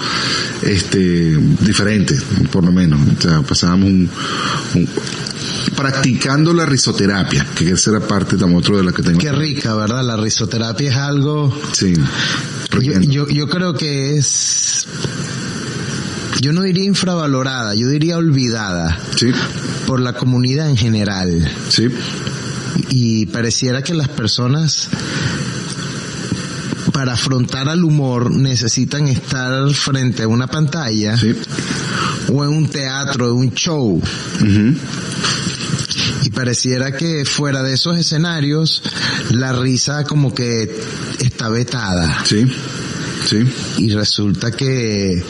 este, 0.62 1.36
diferente, 1.60 2.16
por 2.50 2.64
lo 2.64 2.72
menos. 2.72 2.98
O 3.18 3.20
sea, 3.20 3.42
pasábamos 3.42 3.88
un, 3.88 4.10
un- 4.74 4.88
practicando 5.76 6.52
la 6.52 6.66
risoterapia, 6.66 7.46
que 7.54 7.70
esa 7.72 7.90
era 7.90 8.00
parte 8.00 8.36
también 8.36 8.58
otro 8.58 8.76
de 8.76 8.84
la 8.84 8.92
que 8.92 9.02
tengo. 9.02 9.18
Qué 9.18 9.32
rica, 9.32 9.74
¿verdad? 9.74 10.04
La 10.04 10.16
risoterapia 10.16 10.90
es 10.90 10.96
algo... 10.96 11.56
Sí. 11.72 11.94
Yo, 12.80 13.00
yo, 13.00 13.28
yo 13.28 13.48
creo 13.48 13.74
que 13.74 14.16
es... 14.16 14.86
Yo 16.40 16.52
no 16.52 16.62
diría 16.62 16.84
infravalorada, 16.84 17.74
yo 17.74 17.88
diría 17.88 18.18
olvidada 18.18 18.98
Sí, 19.16 19.28
por 19.86 20.00
la 20.00 20.12
comunidad 20.14 20.68
en 20.68 20.76
general. 20.76 21.50
sí, 21.68 21.88
Y 22.90 23.26
pareciera 23.26 23.82
que 23.82 23.94
las 23.94 24.08
personas 24.08 24.88
para 26.92 27.14
afrontar 27.14 27.68
al 27.68 27.84
humor 27.84 28.30
necesitan 28.30 29.08
estar 29.08 29.68
frente 29.70 30.22
a 30.22 30.28
una 30.28 30.46
pantalla 30.46 31.16
sí. 31.16 31.34
o 32.32 32.44
en 32.44 32.50
un 32.50 32.68
teatro, 32.68 33.26
en 33.26 33.32
un 33.32 33.52
show. 33.52 34.00
Y 36.22 36.30
pareciera 36.30 36.96
que 36.96 37.24
fuera 37.24 37.62
de 37.62 37.74
esos 37.74 37.98
escenarios 37.98 38.82
la 39.30 39.52
risa 39.52 40.04
como 40.04 40.32
que 40.32 40.72
está 41.20 41.48
vetada. 41.48 42.24
Sí, 42.24 42.46
sí, 43.24 43.44
Y 43.78 43.90
resulta 43.90 44.50
que 44.50 45.22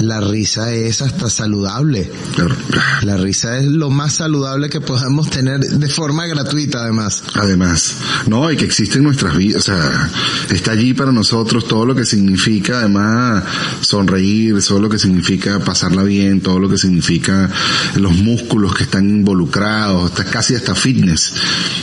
la 0.00 0.20
risa 0.20 0.72
es 0.72 1.02
hasta 1.02 1.28
saludable. 1.30 2.10
claro. 2.34 2.54
La 3.02 3.16
risa 3.16 3.58
es 3.58 3.66
lo 3.66 3.90
más 3.90 4.14
saludable 4.14 4.68
que 4.68 4.80
podamos 4.80 5.30
tener 5.30 5.60
de 5.60 5.88
forma 5.88 6.26
gratuita 6.26 6.82
además. 6.82 7.22
Además, 7.34 7.96
no, 8.26 8.50
y 8.50 8.56
que 8.56 8.64
existe 8.64 8.98
en 8.98 9.04
nuestras 9.04 9.36
vidas, 9.36 9.62
o 9.62 9.64
sea, 9.72 10.10
está 10.50 10.72
allí 10.72 10.94
para 10.94 11.12
nosotros 11.12 11.66
todo 11.66 11.84
lo 11.86 11.94
que 11.94 12.04
significa, 12.04 12.80
además, 12.80 13.44
sonreír, 13.80 14.56
todo 14.62 14.80
lo 14.80 14.88
que 14.88 14.98
significa 14.98 15.58
pasarla 15.60 16.02
bien, 16.02 16.40
todo 16.40 16.58
lo 16.58 16.68
que 16.68 16.78
significa 16.78 17.50
los 17.96 18.12
músculos 18.12 18.74
que 18.74 18.84
están 18.84 19.08
involucrados, 19.08 20.10
hasta 20.10 20.24
casi 20.24 20.54
hasta 20.54 20.74
fitness. 20.74 21.32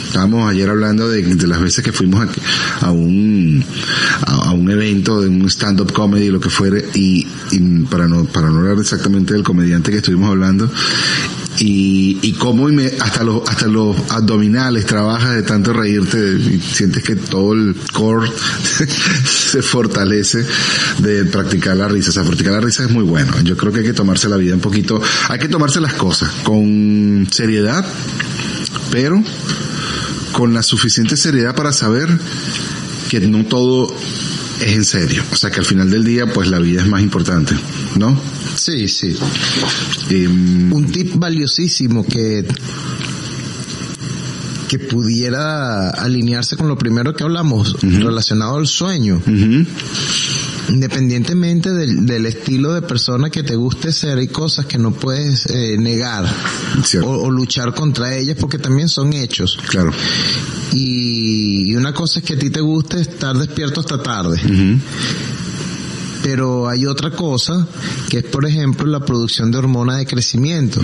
Estábamos 0.07 0.49
ayer 0.49 0.69
hablando 0.69 1.09
de, 1.09 1.23
de 1.23 1.47
las 1.47 1.59
veces 1.61 1.83
que 1.83 1.91
fuimos 1.91 2.27
a, 2.81 2.85
a 2.87 2.91
un 2.91 3.63
a, 4.25 4.49
a 4.49 4.51
un 4.51 4.69
evento 4.71 5.21
de 5.21 5.27
un 5.27 5.45
stand-up 5.55 5.93
comedy, 5.93 6.29
lo 6.29 6.39
que 6.39 6.49
fuere, 6.49 6.85
y, 6.93 7.25
y 7.51 7.59
para 7.89 8.07
no 8.07 8.25
para 8.25 8.49
no 8.49 8.59
hablar 8.59 8.77
exactamente 8.79 9.33
del 9.33 9.43
comediante 9.43 9.89
que 9.89 9.97
estuvimos 9.97 10.29
hablando, 10.29 10.69
y, 11.59 12.19
y 12.21 12.33
cómo 12.33 12.67
hasta 12.99 13.23
los 13.23 13.47
hasta 13.47 13.67
los 13.67 13.95
abdominales 14.11 14.85
trabajas 14.85 15.35
de 15.35 15.43
tanto 15.43 15.71
reírte 15.71 16.17
y 16.17 16.59
sientes 16.59 17.03
que 17.03 17.15
todo 17.15 17.53
el 17.53 17.75
core 17.93 18.29
se 19.25 19.61
fortalece 19.61 20.45
de 20.99 21.23
practicar 21.25 21.77
la 21.77 21.87
risa. 21.87 22.09
O 22.09 22.13
sea, 22.13 22.23
practicar 22.23 22.53
la 22.53 22.59
risa 22.59 22.83
es 22.83 22.91
muy 22.91 23.03
bueno. 23.03 23.39
Yo 23.41 23.55
creo 23.55 23.71
que 23.71 23.79
hay 23.79 23.85
que 23.85 23.93
tomarse 23.93 24.27
la 24.27 24.37
vida 24.37 24.55
un 24.55 24.61
poquito, 24.61 25.01
hay 25.29 25.39
que 25.39 25.47
tomarse 25.47 25.79
las 25.79 25.93
cosas 25.93 26.29
con 26.43 27.27
seriedad, 27.31 27.85
pero 28.91 29.23
con 30.33 30.53
la 30.53 30.63
suficiente 30.63 31.15
seriedad 31.15 31.55
para 31.55 31.71
saber 31.71 32.09
que 33.09 33.21
no 33.21 33.45
todo 33.45 33.95
es 34.61 34.73
en 34.75 34.85
serio. 34.85 35.23
O 35.31 35.35
sea, 35.35 35.49
que 35.51 35.59
al 35.59 35.65
final 35.65 35.89
del 35.89 36.03
día, 36.03 36.25
pues 36.31 36.49
la 36.49 36.59
vida 36.59 36.81
es 36.81 36.87
más 36.87 37.01
importante, 37.01 37.55
¿no? 37.97 38.19
Sí, 38.55 38.87
sí. 38.87 39.15
Em, 40.09 40.71
Un 40.73 40.85
tip 40.91 41.13
valiosísimo 41.15 42.05
que 42.05 42.45
que 44.67 44.79
pudiera 44.79 45.91
alinearse 45.91 46.57
con 46.57 46.67
lo 46.67 46.75
primero 46.75 47.13
que 47.13 47.23
hablamos 47.23 47.77
relacionado 47.81 48.57
al 48.57 48.65
sueño. 48.67 49.17
ujú. 49.25 49.65
Independientemente 50.69 51.71
del, 51.71 52.05
del 52.05 52.25
estilo 52.25 52.73
de 52.73 52.81
persona 52.81 53.29
que 53.29 53.43
te 53.43 53.55
guste 53.55 53.91
ser, 53.91 54.17
hay 54.17 54.27
cosas 54.27 54.65
que 54.65 54.77
no 54.77 54.91
puedes 54.91 55.45
eh, 55.47 55.75
negar 55.77 56.25
o, 57.03 57.07
o 57.07 57.31
luchar 57.31 57.73
contra 57.73 58.15
ellas 58.15 58.35
porque 58.39 58.57
también 58.57 58.89
son 58.89 59.13
hechos. 59.13 59.57
Claro. 59.67 59.91
Y, 60.73 61.71
y 61.71 61.75
una 61.75 61.93
cosa 61.93 62.19
es 62.19 62.25
que 62.25 62.33
a 62.33 62.39
ti 62.39 62.49
te 62.49 62.61
guste 62.61 62.99
estar 62.99 63.37
despierto 63.37 63.79
hasta 63.81 64.01
tarde. 64.01 64.41
Pero 66.23 66.67
hay 66.67 66.87
otra 66.87 67.11
cosa 67.11 67.67
que 68.09 68.17
es, 68.19 68.23
por 68.23 68.47
ejemplo, 68.47 68.87
la 68.87 69.05
producción 69.05 69.51
de 69.51 69.59
hormona 69.59 69.97
de 69.97 70.07
crecimiento, 70.07 70.81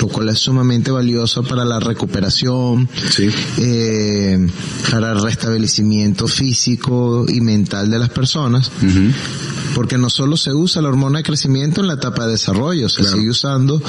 lo 0.00 0.08
cual 0.08 0.30
es 0.30 0.40
sumamente 0.40 0.90
valioso 0.90 1.44
para 1.44 1.64
la 1.64 1.78
recuperación, 1.78 2.88
Sí. 3.10 3.28
eh, 3.58 4.44
para 4.92 5.12
el 5.12 5.22
restablecimiento 5.22 6.28
físico 6.28 7.24
y 7.26 7.40
mental 7.40 7.90
de 7.90 7.98
las 7.98 8.10
personas, 8.10 8.70
porque 9.74 9.96
no 9.96 10.10
solo 10.10 10.36
se 10.36 10.52
usa 10.52 10.82
la 10.82 10.88
hormona 10.90 11.20
de 11.20 11.24
crecimiento 11.24 11.80
en 11.80 11.86
la 11.86 11.94
etapa 11.94 12.26
de 12.26 12.32
desarrollo, 12.32 12.90
se 12.90 13.00
Claro. 13.00 13.16
sigue 13.16 13.30
usando 13.30 13.82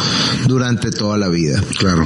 durante 0.47 0.91
toda 0.91 1.17
la 1.17 1.27
vida. 1.27 1.61
Claro. 1.77 2.05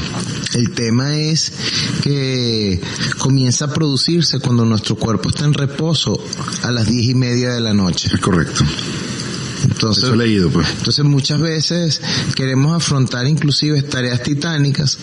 El 0.55 0.71
tema 0.71 1.15
es 1.15 1.53
que 2.01 2.81
comienza 3.19 3.65
a 3.65 3.67
producirse 3.73 4.39
cuando 4.39 4.65
nuestro 4.65 4.95
cuerpo 4.95 5.29
está 5.29 5.45
en 5.45 5.53
reposo 5.53 6.19
a 6.63 6.71
las 6.71 6.87
diez 6.87 7.09
y 7.09 7.13
media 7.13 7.51
de 7.51 7.61
la 7.61 7.75
noche. 7.75 8.09
Es 8.11 8.19
correcto. 8.19 8.63
Entonces, 9.89 10.03
Eso 10.05 10.13
he 10.13 10.17
leído, 10.17 10.49
pues. 10.49 10.67
entonces 10.77 11.05
muchas 11.05 11.39
veces 11.39 12.01
queremos 12.35 12.75
afrontar 12.75 13.27
inclusive 13.27 13.81
tareas 13.83 14.21
titánicas 14.23 14.97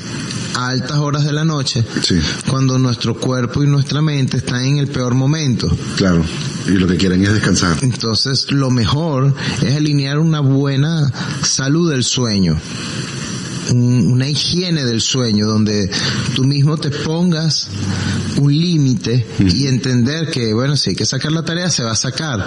a 0.55 0.69
altas 0.69 0.99
horas 0.99 1.25
de 1.25 1.33
la 1.33 1.45
noche, 1.45 1.85
Sí. 2.03 2.17
cuando 2.49 2.79
nuestro 2.79 3.15
cuerpo 3.19 3.63
y 3.63 3.67
nuestra 3.67 4.03
mente 4.03 4.37
están 4.39 4.65
en 4.65 4.79
el 4.79 4.89
peor 4.89 5.15
momento. 5.15 5.75
Claro. 5.97 6.25
Y 6.67 6.73
lo 6.73 6.87
que 6.87 6.97
quieren 6.97 7.23
es 7.23 7.33
descansar. 7.33 7.77
Entonces 7.83 8.51
lo 8.51 8.71
mejor 8.71 9.35
es 9.63 9.77
alinear 9.77 10.19
una 10.19 10.41
buena 10.41 11.13
salud 11.43 11.91
del 11.91 12.05
sueño. 12.05 12.59
Un- 13.71 14.13
una 14.13 14.29
higiene 14.29 14.85
del 14.85 15.01
sueño 15.01 15.47
donde 15.47 15.91
tú 16.35 16.45
mismo 16.45 16.77
te 16.77 16.91
pongas 16.91 17.69
un 18.37 18.53
límite 18.53 19.27
y 19.39 19.67
entender 19.67 20.31
que, 20.31 20.53
bueno, 20.53 20.77
si 20.77 20.91
hay 20.91 20.97
que 20.97 21.07
sacar 21.07 21.33
la 21.33 21.45
tarea, 21.45 21.71
se 21.71 21.83
va 21.85 21.93
a 21.93 21.97
sacar, 21.97 22.47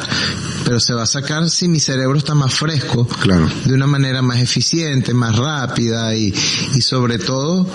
pero 0.65 0.79
se 0.79 0.93
va 0.93 1.03
a 1.03 1.07
sacar 1.07 1.49
si 1.49 1.67
mi 1.67 1.79
cerebro 1.79 2.17
está 2.17 2.35
más 2.35 2.53
fresco, 2.53 3.07
Claro. 3.21 3.49
de 3.65 3.73
una 3.73 3.87
manera 3.87 4.21
más 4.21 4.39
eficiente, 4.39 5.13
más 5.13 5.35
rápida 5.35 6.15
y, 6.15 6.33
y 6.75 6.81
sobre 6.81 7.19
todo 7.19 7.67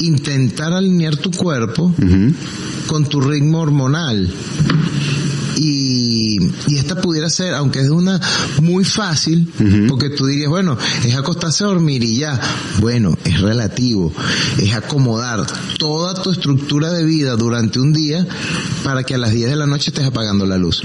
intentar 0.00 0.72
alinear 0.72 1.16
tu 1.16 1.30
cuerpo 1.30 1.94
con 2.86 3.06
tu 3.06 3.20
ritmo 3.20 3.60
hormonal. 3.60 4.32
Y, 5.58 6.15
y 6.68 6.76
esta 6.78 7.00
pudiera 7.00 7.28
ser, 7.30 7.54
aunque 7.54 7.80
es 7.80 7.88
una 7.90 8.20
muy 8.62 8.84
fácil, 8.84 9.50
porque 9.88 10.10
tú 10.10 10.26
dirías, 10.26 10.48
bueno, 10.48 10.76
es 11.04 11.14
acostarse 11.14 11.64
a 11.64 11.68
dormir 11.68 12.02
y 12.02 12.18
ya. 12.18 12.40
Bueno, 12.80 13.16
es 13.24 13.40
relativo. 13.40 14.12
Es 14.58 14.74
acomodar 14.74 15.46
toda 15.78 16.14
tu 16.22 16.30
estructura 16.30 16.90
de 16.92 17.04
vida 17.04 17.36
durante 17.36 17.78
un 17.80 17.92
día 17.92 18.26
para 18.84 19.02
que 19.04 19.14
a 19.14 19.18
las 19.18 19.32
10 19.32 19.50
de 19.50 19.56
la 19.56 19.66
noche 19.66 19.90
estés 19.90 20.06
apagando 20.06 20.46
la 20.46 20.56
luz. 20.58 20.82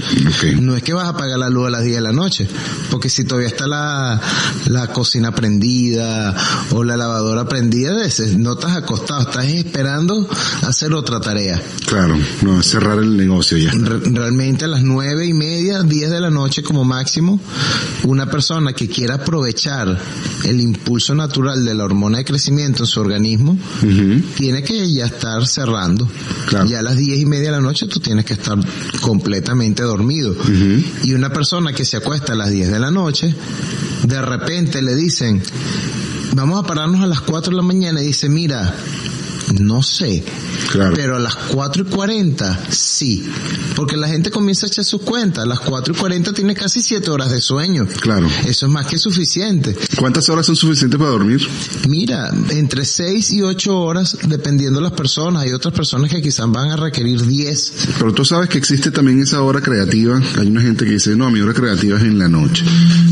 No 0.60 0.76
es 0.76 0.82
que 0.82 0.92
vas 0.92 1.06
a 1.06 1.10
apagar 1.10 1.38
la 1.38 1.48
luz 1.50 1.66
a 1.68 1.70
las 1.70 1.82
10 1.84 1.96
de 1.96 2.00
la 2.02 2.12
noche, 2.12 2.48
porque 2.90 3.08
si 3.08 3.24
todavía 3.24 3.48
está 3.48 3.66
la, 3.66 4.20
la 4.66 4.88
cocina 4.88 5.34
prendida 5.34 6.34
o 6.70 6.84
la 6.84 6.96
lavadora 6.96 7.46
prendida, 7.48 7.92
a 7.92 7.96
veces 7.96 8.36
no 8.36 8.52
estás 8.54 8.76
acostado, 8.76 9.22
estás 9.22 9.46
esperando 9.46 10.28
hacer 10.62 10.92
otra 10.94 11.20
tarea. 11.20 11.60
Claro. 11.86 12.16
No, 12.42 12.60
es 12.60 12.66
cerrar 12.66 12.98
el 12.98 13.16
negocio 13.16 13.56
ya. 13.58 13.70
Re- 13.72 14.00
realmente 14.10 14.64
a 14.64 14.68
las 14.68 14.82
nueve 14.82 15.26
y 15.26 15.32
media, 15.34 15.41
diez 15.42 16.10
de 16.10 16.20
la 16.20 16.30
noche 16.30 16.62
como 16.62 16.84
máximo, 16.84 17.40
una 18.04 18.26
persona 18.30 18.72
que 18.72 18.88
quiera 18.88 19.16
aprovechar 19.16 19.98
el 20.44 20.60
impulso 20.60 21.14
natural 21.14 21.64
de 21.64 21.74
la 21.74 21.84
hormona 21.84 22.18
de 22.18 22.24
crecimiento 22.24 22.82
en 22.82 22.86
su 22.86 23.00
organismo, 23.00 23.58
tiene 24.36 24.62
que 24.62 24.92
ya 24.92 25.06
estar 25.06 25.46
cerrando. 25.46 26.08
Claro. 26.46 26.66
Ya 26.66 26.80
a 26.80 26.82
las 26.82 26.96
diez 26.96 27.20
y 27.20 27.26
media 27.26 27.50
de 27.50 27.56
la 27.56 27.60
noche 27.60 27.86
tú 27.86 28.00
tienes 28.00 28.24
que 28.24 28.34
estar 28.34 28.58
completamente 29.00 29.82
dormido. 29.82 30.34
Y 31.04 31.14
una 31.14 31.32
persona 31.32 31.72
que 31.72 31.84
se 31.84 31.96
acuesta 31.96 32.32
a 32.32 32.36
las 32.36 32.50
10 32.50 32.70
de 32.70 32.78
la 32.78 32.90
noche, 32.90 33.34
de 34.06 34.22
repente 34.22 34.82
le 34.82 34.94
dicen, 34.94 35.42
vamos 36.34 36.62
a 36.62 36.66
pararnos 36.66 37.02
a 37.02 37.06
las 37.06 37.20
4 37.20 37.50
de 37.50 37.56
la 37.56 37.62
mañana 37.62 38.02
y 38.02 38.06
dice, 38.06 38.28
mira, 38.28 38.74
no 39.60 39.82
sé, 39.82 40.22
Claro. 40.70 40.94
pero 40.94 41.16
a 41.16 41.18
las 41.20 41.34
4 41.36 41.82
y 41.82 41.86
40 41.86 42.66
sí, 42.70 43.24
porque 43.76 43.96
la 43.96 44.08
gente 44.08 44.30
comienza 44.30 44.66
a 44.66 44.68
echar 44.68 44.84
sus 44.84 45.02
cuentas, 45.02 45.44
a 45.44 45.46
las 45.46 45.60
4 45.60 45.94
y 45.94 45.96
40 45.96 46.32
tiene 46.32 46.54
casi 46.54 46.82
7 46.82 47.10
horas 47.10 47.30
de 47.30 47.40
sueño. 47.40 47.86
Claro. 48.00 48.28
Eso 48.46 48.66
es 48.66 48.72
más 48.72 48.86
que 48.86 48.98
suficiente. 48.98 49.76
¿Cuántas 49.98 50.28
horas 50.28 50.46
son 50.46 50.56
suficientes 50.56 50.98
para 50.98 51.10
dormir? 51.10 51.46
Mira, 51.88 52.30
entre 52.50 52.84
6 52.84 53.30
y 53.32 53.42
8 53.42 53.78
horas, 53.78 54.16
dependiendo 54.28 54.78
de 54.80 54.84
las 54.84 54.92
personas, 54.92 55.42
hay 55.42 55.52
otras 55.52 55.74
personas 55.74 56.10
que 56.10 56.22
quizás 56.22 56.50
van 56.50 56.70
a 56.70 56.76
requerir 56.76 57.24
10. 57.26 57.72
Pero 57.98 58.12
tú 58.12 58.24
sabes 58.24 58.48
que 58.48 58.58
existe 58.58 58.90
también 58.90 59.20
esa 59.20 59.42
hora 59.42 59.60
creativa. 59.60 60.20
Hay 60.38 60.46
una 60.48 60.60
gente 60.62 60.84
que 60.84 60.92
dice, 60.92 61.16
no, 61.16 61.30
mi 61.30 61.40
hora 61.40 61.52
creativa 61.54 61.98
es 61.98 62.04
en 62.04 62.18
la 62.18 62.28
noche. 62.28 62.64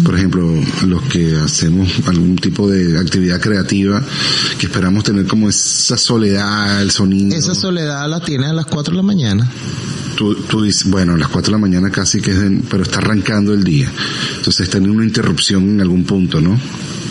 Por 0.05 0.15
ejemplo, 0.17 0.51
los 0.87 1.03
que 1.05 1.37
hacemos 1.37 1.89
algún 2.07 2.37
tipo 2.37 2.69
de 2.69 2.99
actividad 2.99 3.41
creativa, 3.41 4.03
que 4.59 4.67
esperamos 4.67 5.05
tener 5.05 5.27
como 5.27 5.49
esa 5.49 5.97
soledad, 5.97 6.30
el 6.37 6.91
sonido. 6.91 7.37
Esa 7.37 7.55
soledad 7.55 8.09
la 8.09 8.21
tienes 8.21 8.49
a 8.51 8.53
las 8.53 8.67
4 8.67 8.93
de 8.93 8.97
la 8.97 9.03
mañana. 9.03 9.51
Tú, 10.17 10.35
tú 10.35 10.63
dices, 10.63 10.85
bueno, 10.91 11.15
a 11.15 11.19
las 11.19 11.29
4 11.29 11.51
de 11.51 11.53
la 11.53 11.59
mañana 11.61 11.91
casi 11.91 12.21
que 12.21 12.31
es, 12.33 12.39
de- 12.41 12.61
pero 12.69 12.83
está 12.83 12.99
arrancando 12.99 13.55
el 13.55 13.65
día. 13.65 13.91
Entonces 14.37 14.61
está 14.61 14.79
en 14.79 14.91
una 14.91 15.05
interrupción 15.05 15.69
en 15.71 15.81
algún 15.81 16.05
punto, 16.05 16.41
¿no? 16.41 16.59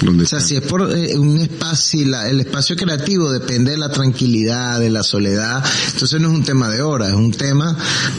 Donde 0.02 0.24
O 0.24 0.28
sea, 0.28 0.39
si 0.39 0.56
es 0.56 0.62
por 0.62 0.89
eh, 0.95 1.18
un 1.18 1.38
espacio, 1.39 1.76
si 2.00 2.06
la- 2.06 2.30
el 2.30 2.39
espacio 2.39 2.76
creativo 2.76 3.32
depende 3.32 3.72
de 3.72 3.78
la 3.78 3.91
tranquilidad, 3.91 4.80
de 4.80 4.89
la 4.89 5.04
soledad, 5.04 5.64
entonces 5.93 6.22
no 6.22 6.30
es 6.32 6.36
un 6.38 6.43
tema 6.43 6.70
de 6.70 6.82
horas, 6.82 7.10
es 7.10 7.16
un 7.16 7.32
tema 7.32 7.76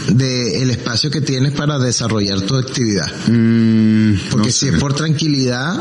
de 0.09 0.62
el 0.62 0.70
espacio 0.70 1.11
que 1.11 1.20
tienes 1.20 1.53
para 1.53 1.78
desarrollar 1.78 2.41
tu 2.43 2.57
actividad. 2.57 3.07
Mm, 3.28 4.14
Porque 4.31 4.49
no 4.49 4.53
si 4.53 4.66
sé. 4.66 4.68
es 4.70 4.78
por 4.78 4.95
tranquilidad, 4.95 5.81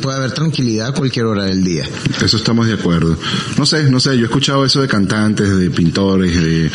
puede 0.00 0.16
haber 0.16 0.32
tranquilidad 0.32 0.88
a 0.88 0.92
cualquier 0.92 1.26
hora 1.26 1.44
del 1.44 1.64
día. 1.64 1.88
Eso 2.24 2.36
estamos 2.36 2.66
de 2.66 2.74
acuerdo. 2.74 3.16
No 3.58 3.66
sé, 3.66 3.84
no 3.90 4.00
sé, 4.00 4.16
yo 4.16 4.22
he 4.22 4.26
escuchado 4.26 4.64
eso 4.64 4.80
de 4.80 4.88
cantantes, 4.88 5.56
de 5.56 5.70
pintores, 5.70 6.34
de, 6.40 6.70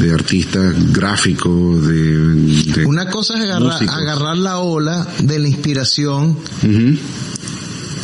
de 0.00 0.12
artistas 0.12 0.74
gráficos, 0.92 1.86
de... 1.86 2.18
de- 2.74 2.84
Una 2.86 3.08
cosa 3.08 3.34
es 3.34 3.40
agarrar, 3.40 3.82
agarrar 3.88 4.36
la 4.36 4.58
ola 4.58 5.06
de 5.22 5.38
la 5.38 5.48
inspiración 5.48 6.36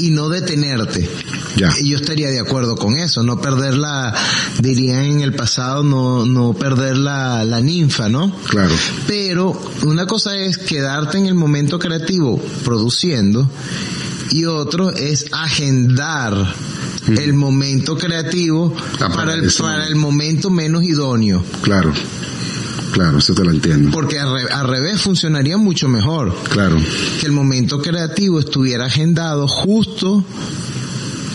y 0.01 0.11
no 0.11 0.28
detenerte. 0.28 1.09
Ya. 1.57 1.72
Y 1.80 1.90
Yo 1.90 1.96
estaría 1.96 2.28
de 2.28 2.40
acuerdo 2.40 2.76
con 2.76 2.96
eso, 2.96 3.22
no 3.22 3.40
perder 3.40 3.74
la, 3.74 4.14
dirían 4.61 5.05
en 5.05 5.20
el 5.20 5.34
pasado, 5.34 5.82
no, 5.82 6.26
no 6.26 6.55
perder 6.55 6.96
la, 6.96 7.44
la 7.44 7.61
ninfa, 7.61 8.09
¿no? 8.09 8.34
Claro. 8.48 8.74
Pero 9.07 9.61
una 9.82 10.07
cosa 10.07 10.36
es 10.36 10.59
quedarte 10.59 11.18
en 11.18 11.26
el 11.26 11.34
momento 11.34 11.78
creativo 11.78 12.40
produciendo 12.64 13.48
y 14.30 14.44
otro 14.44 14.90
es 14.90 15.26
agendar 15.32 16.55
el 17.09 17.34
momento 17.34 17.96
creativo 17.96 18.74
Ah, 18.94 19.09
para 19.09 19.14
para 19.14 19.34
el, 19.34 19.53
para 19.53 19.86
el 19.86 19.96
momento 19.96 20.51
menos 20.51 20.84
idóneo. 20.84 21.42
Claro. 21.62 21.92
Claro, 22.93 23.18
eso 23.18 23.34
te 23.34 23.45
lo 23.45 23.51
entiendo. 23.51 23.91
Porque 23.91 24.18
al, 24.18 24.32
re- 24.32 24.53
al 24.53 24.66
revés 24.68 25.01
funcionaría 25.01 25.57
mucho 25.57 25.88
mejor. 25.88 26.34
Claro. 26.51 26.76
Que 27.20 27.26
el 27.26 27.32
momento 27.32 27.80
creativo 27.80 28.41
estuviera 28.41 28.86
agendado 28.86 29.47
justo 29.49 30.24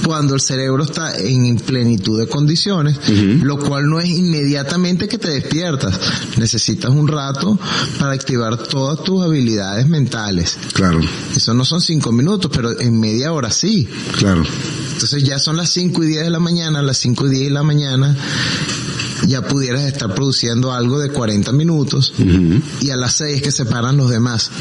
cuando 0.05 0.35
el 0.35 0.41
cerebro 0.41 0.83
está 0.83 1.17
en 1.17 1.55
plenitud 1.57 2.19
de 2.19 2.27
condiciones, 2.27 2.95
lo 3.41 3.57
cual 3.57 3.89
no 3.89 3.99
es 3.99 4.07
inmediatamente 4.07 5.07
que 5.07 5.17
te 5.17 5.29
despiertas. 5.31 5.99
Necesitas 6.37 6.91
un 6.91 7.07
rato 7.07 7.57
para 7.97 8.11
activar 8.11 8.55
todas 8.67 9.03
tus 9.03 9.23
habilidades 9.23 9.87
mentales. 9.87 10.57
Claro. 10.73 11.01
Eso 11.35 11.55
no 11.55 11.65
son 11.65 11.81
cinco 11.81 12.11
minutos, 12.11 12.51
pero 12.53 12.79
en 12.79 12.99
media 12.99 13.31
hora 13.33 13.49
sí. 13.49 13.87
Claro. 14.17 14.43
Entonces 14.93 15.23
ya 15.23 15.39
son 15.39 15.57
las 15.57 15.69
5 15.71 16.03
y 16.03 16.07
10 16.07 16.23
de 16.25 16.29
la 16.29 16.39
mañana, 16.39 16.81
las 16.83 16.97
5 16.99 17.25
y 17.27 17.29
10 17.31 17.43
de 17.45 17.49
la 17.49 17.63
mañana 17.63 18.15
ya 19.27 19.41
pudieras 19.41 19.83
estar 19.83 20.13
produciendo 20.13 20.73
algo 20.73 20.99
de 20.99 21.09
40 21.09 21.51
minutos 21.51 22.13
y 22.81 22.89
a 22.89 22.95
las 22.95 23.13
6 23.13 23.41
que 23.41 23.51
se 23.51 23.65
paran 23.65 23.97
los 23.97 24.09
demás. 24.09 24.51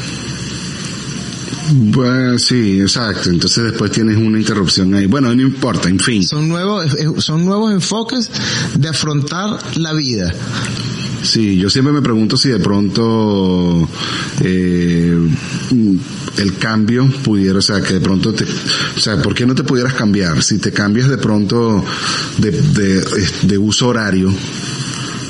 Bueno, 1.73 2.37
sí, 2.37 2.79
exacto. 2.79 3.29
Entonces 3.29 3.63
después 3.63 3.91
tienes 3.91 4.17
una 4.17 4.39
interrupción 4.39 4.93
ahí. 4.93 5.07
Bueno, 5.07 5.33
no 5.33 5.41
importa, 5.41 5.89
en 5.89 5.99
fin. 5.99 6.23
Son 6.23 6.47
nuevos, 6.47 6.93
eh, 6.93 7.07
son 7.17 7.45
nuevos 7.45 7.71
enfoques 7.71 8.29
de 8.77 8.87
afrontar 8.87 9.57
la 9.77 9.93
vida. 9.93 10.33
Sí, 11.25 11.57
yo 11.57 11.69
siempre 11.69 11.91
me 11.93 12.01
pregunto 12.01 12.37
si 12.37 12.49
de 12.49 12.59
pronto 12.59 13.87
eh, 14.41 15.17
mm, 15.71 15.95
el 16.37 16.57
cambio 16.57 17.07
pudiera, 17.23 17.59
o 17.59 17.61
sea, 17.61 17.81
que 17.81 17.95
de 17.95 17.99
pronto 17.99 18.33
te, 18.33 18.43
o 18.43 18.99
sea, 18.99 19.21
¿por 19.21 19.33
qué 19.33 19.45
no 19.45 19.55
te 19.55 19.63
pudieras 19.63 19.93
cambiar? 19.95 20.43
Si 20.43 20.59
te 20.59 20.71
cambias 20.71 21.09
de 21.09 21.17
pronto 21.17 21.83
de, 22.37 22.51
de, 22.51 23.03
de 23.43 23.57
uso 23.57 23.87
horario, 23.87 24.31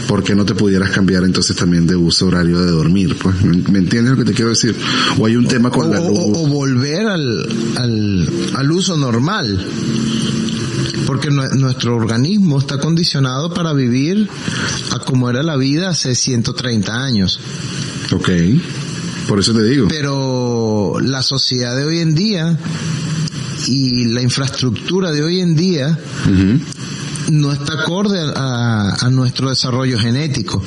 ¿por 0.07 0.23
qué 0.23 0.35
no 0.35 0.45
te 0.45 0.53
pudieras 0.53 0.91
cambiar 0.91 1.23
entonces 1.23 1.55
también 1.55 1.87
de 1.87 1.95
uso 1.95 2.27
horario 2.27 2.59
de 2.61 2.71
dormir? 2.71 3.15
Pues, 3.21 3.41
¿me, 3.43 3.79
entiendes 3.79 4.11
lo 4.11 4.17
que 4.17 4.25
te 4.25 4.33
quiero 4.33 4.49
decir? 4.49 4.75
O 5.17 5.25
hay 5.25 5.35
un 5.37 5.47
tema 5.47 5.69
O, 5.69 5.71
con 5.71 5.89
la 5.91 6.01
o- 6.01 6.09
luz. 6.09 6.37
o 6.37 6.47
volver 6.47 7.07
al, 7.07 7.47
al, 7.77 8.29
al 8.55 8.71
uso 8.71 8.97
normal. 8.97 9.65
Porque 11.05 11.29
nue- 11.29 11.53
nuestro 11.55 11.95
organismo 11.95 12.59
está 12.59 12.79
condicionado 12.79 13.53
para 13.53 13.73
vivir 13.73 14.27
a 14.91 14.99
como 14.99 15.29
era 15.29 15.43
la 15.43 15.55
vida 15.55 15.89
hace 15.89 16.15
130 16.15 17.03
años. 17.03 17.39
Ok. 18.11 18.29
Por 19.27 19.39
eso 19.39 19.53
te 19.53 19.63
digo. 19.63 19.87
Pero 19.87 20.97
la 21.01 21.21
sociedad 21.23 21.75
de 21.75 21.85
hoy 21.85 21.99
en 21.99 22.13
día 22.15 22.57
y 23.67 24.05
la 24.05 24.21
infraestructura 24.21 25.11
de 25.11 25.23
hoy 25.23 25.39
en 25.41 25.55
día 25.55 25.97
no 27.31 27.51
está 27.51 27.73
acorde 27.81 28.19
a, 28.35 28.95
a 29.05 29.09
nuestro 29.09 29.49
desarrollo 29.49 29.97
genético. 29.97 30.61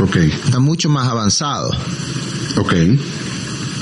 Ok. 0.00 0.16
Está 0.16 0.58
mucho 0.58 0.88
más 0.90 1.08
avanzado. 1.08 1.70
Ok. 2.58 2.74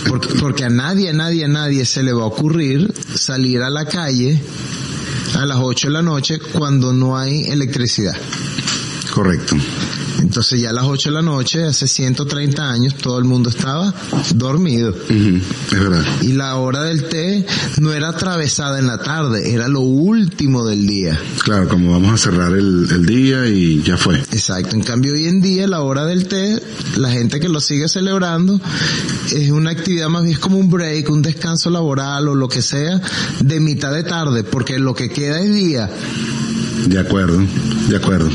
Porque, 0.09 0.29
porque 0.35 0.65
a 0.65 0.71
nadie, 0.71 1.11
a 1.11 1.13
nadie, 1.13 1.45
a 1.45 1.49
nadie 1.49 1.85
se 1.85 2.03
le 2.03 2.13
va 2.13 2.23
a 2.23 2.27
ocurrir 2.27 2.93
salir 3.15 3.61
a 3.63 3.69
la 3.71 3.85
calle 3.85 4.41
a 5.35 5.47
las 5.47 5.59
8 5.61 5.89
de 5.89 5.93
la 5.93 6.03
noche 6.03 6.39
cuando 6.39 6.93
no 6.93 7.17
hay 7.17 7.45
electricidad. 7.45 8.15
Correcto. 9.13 9.57
Entonces 10.21 10.61
ya 10.61 10.71
a 10.71 10.73
las 10.73 10.85
8 10.85 11.09
de 11.11 11.15
la 11.15 11.23
noche, 11.23 11.65
hace 11.65 11.89
130 11.89 12.71
años, 12.71 12.95
todo 12.95 13.19
el 13.19 13.25
mundo 13.25 13.51
estaba 13.51 13.93
dormido. 14.35 14.95
Es 15.09 15.71
verdad. 15.71 16.05
Y 16.23 16.33
la 16.33 16.57
hora 16.57 16.83
del 16.83 17.09
té 17.09 17.47
no 17.81 17.93
era 17.93 18.09
atravesada 18.09 18.79
en 18.79 18.87
la 18.87 18.99
tarde, 18.99 19.53
era 19.53 19.69
lo 19.69 19.81
último 19.81 20.65
del 20.65 20.87
día. 20.87 21.19
Claro, 21.43 21.69
como 21.69 21.93
vamos 21.93 22.15
a 22.15 22.17
cerrar 22.31 22.53
el, 22.53 22.87
el 22.91 23.07
día 23.07 23.47
y 23.47 23.83
ya 23.83 23.97
fue. 23.97 24.19
Exacto. 24.19 24.77
En 24.77 24.83
cambio 24.83 25.15
hoy 25.15 25.27
en 25.27 25.41
día 25.41 25.67
la 25.67 25.81
hora 25.81 26.05
del 26.05 26.27
té, 26.27 26.63
la 26.97 27.11
gente 27.11 27.41
que 27.41 27.49
lo 27.49 27.61
sigue 27.61 27.89
celebrando, 27.89 28.61
es 29.33 29.51
una 29.51 29.71
actividad 29.71 30.09
más 30.09 30.25
bien 30.25 30.39
como 30.39 30.59
un 30.59 30.71
break, 30.71 31.11
un 31.11 31.23
descanso 31.23 31.71
laboral 31.71 32.29
o 32.29 32.35
lo 32.35 32.49
que 32.49 32.63
sea, 32.63 33.01
de 33.41 33.61
mitad 33.61 33.93
de 33.93 34.03
tarde, 34.03 34.45
porque 34.45 34.79
lo 34.79 34.95
que 34.95 35.11
queda 35.11 35.41
es 35.41 35.55
día. 35.55 35.91
De 36.87 36.99
acuerdo, 36.99 37.41
de 37.89 37.97
acuerdo. 37.97 38.31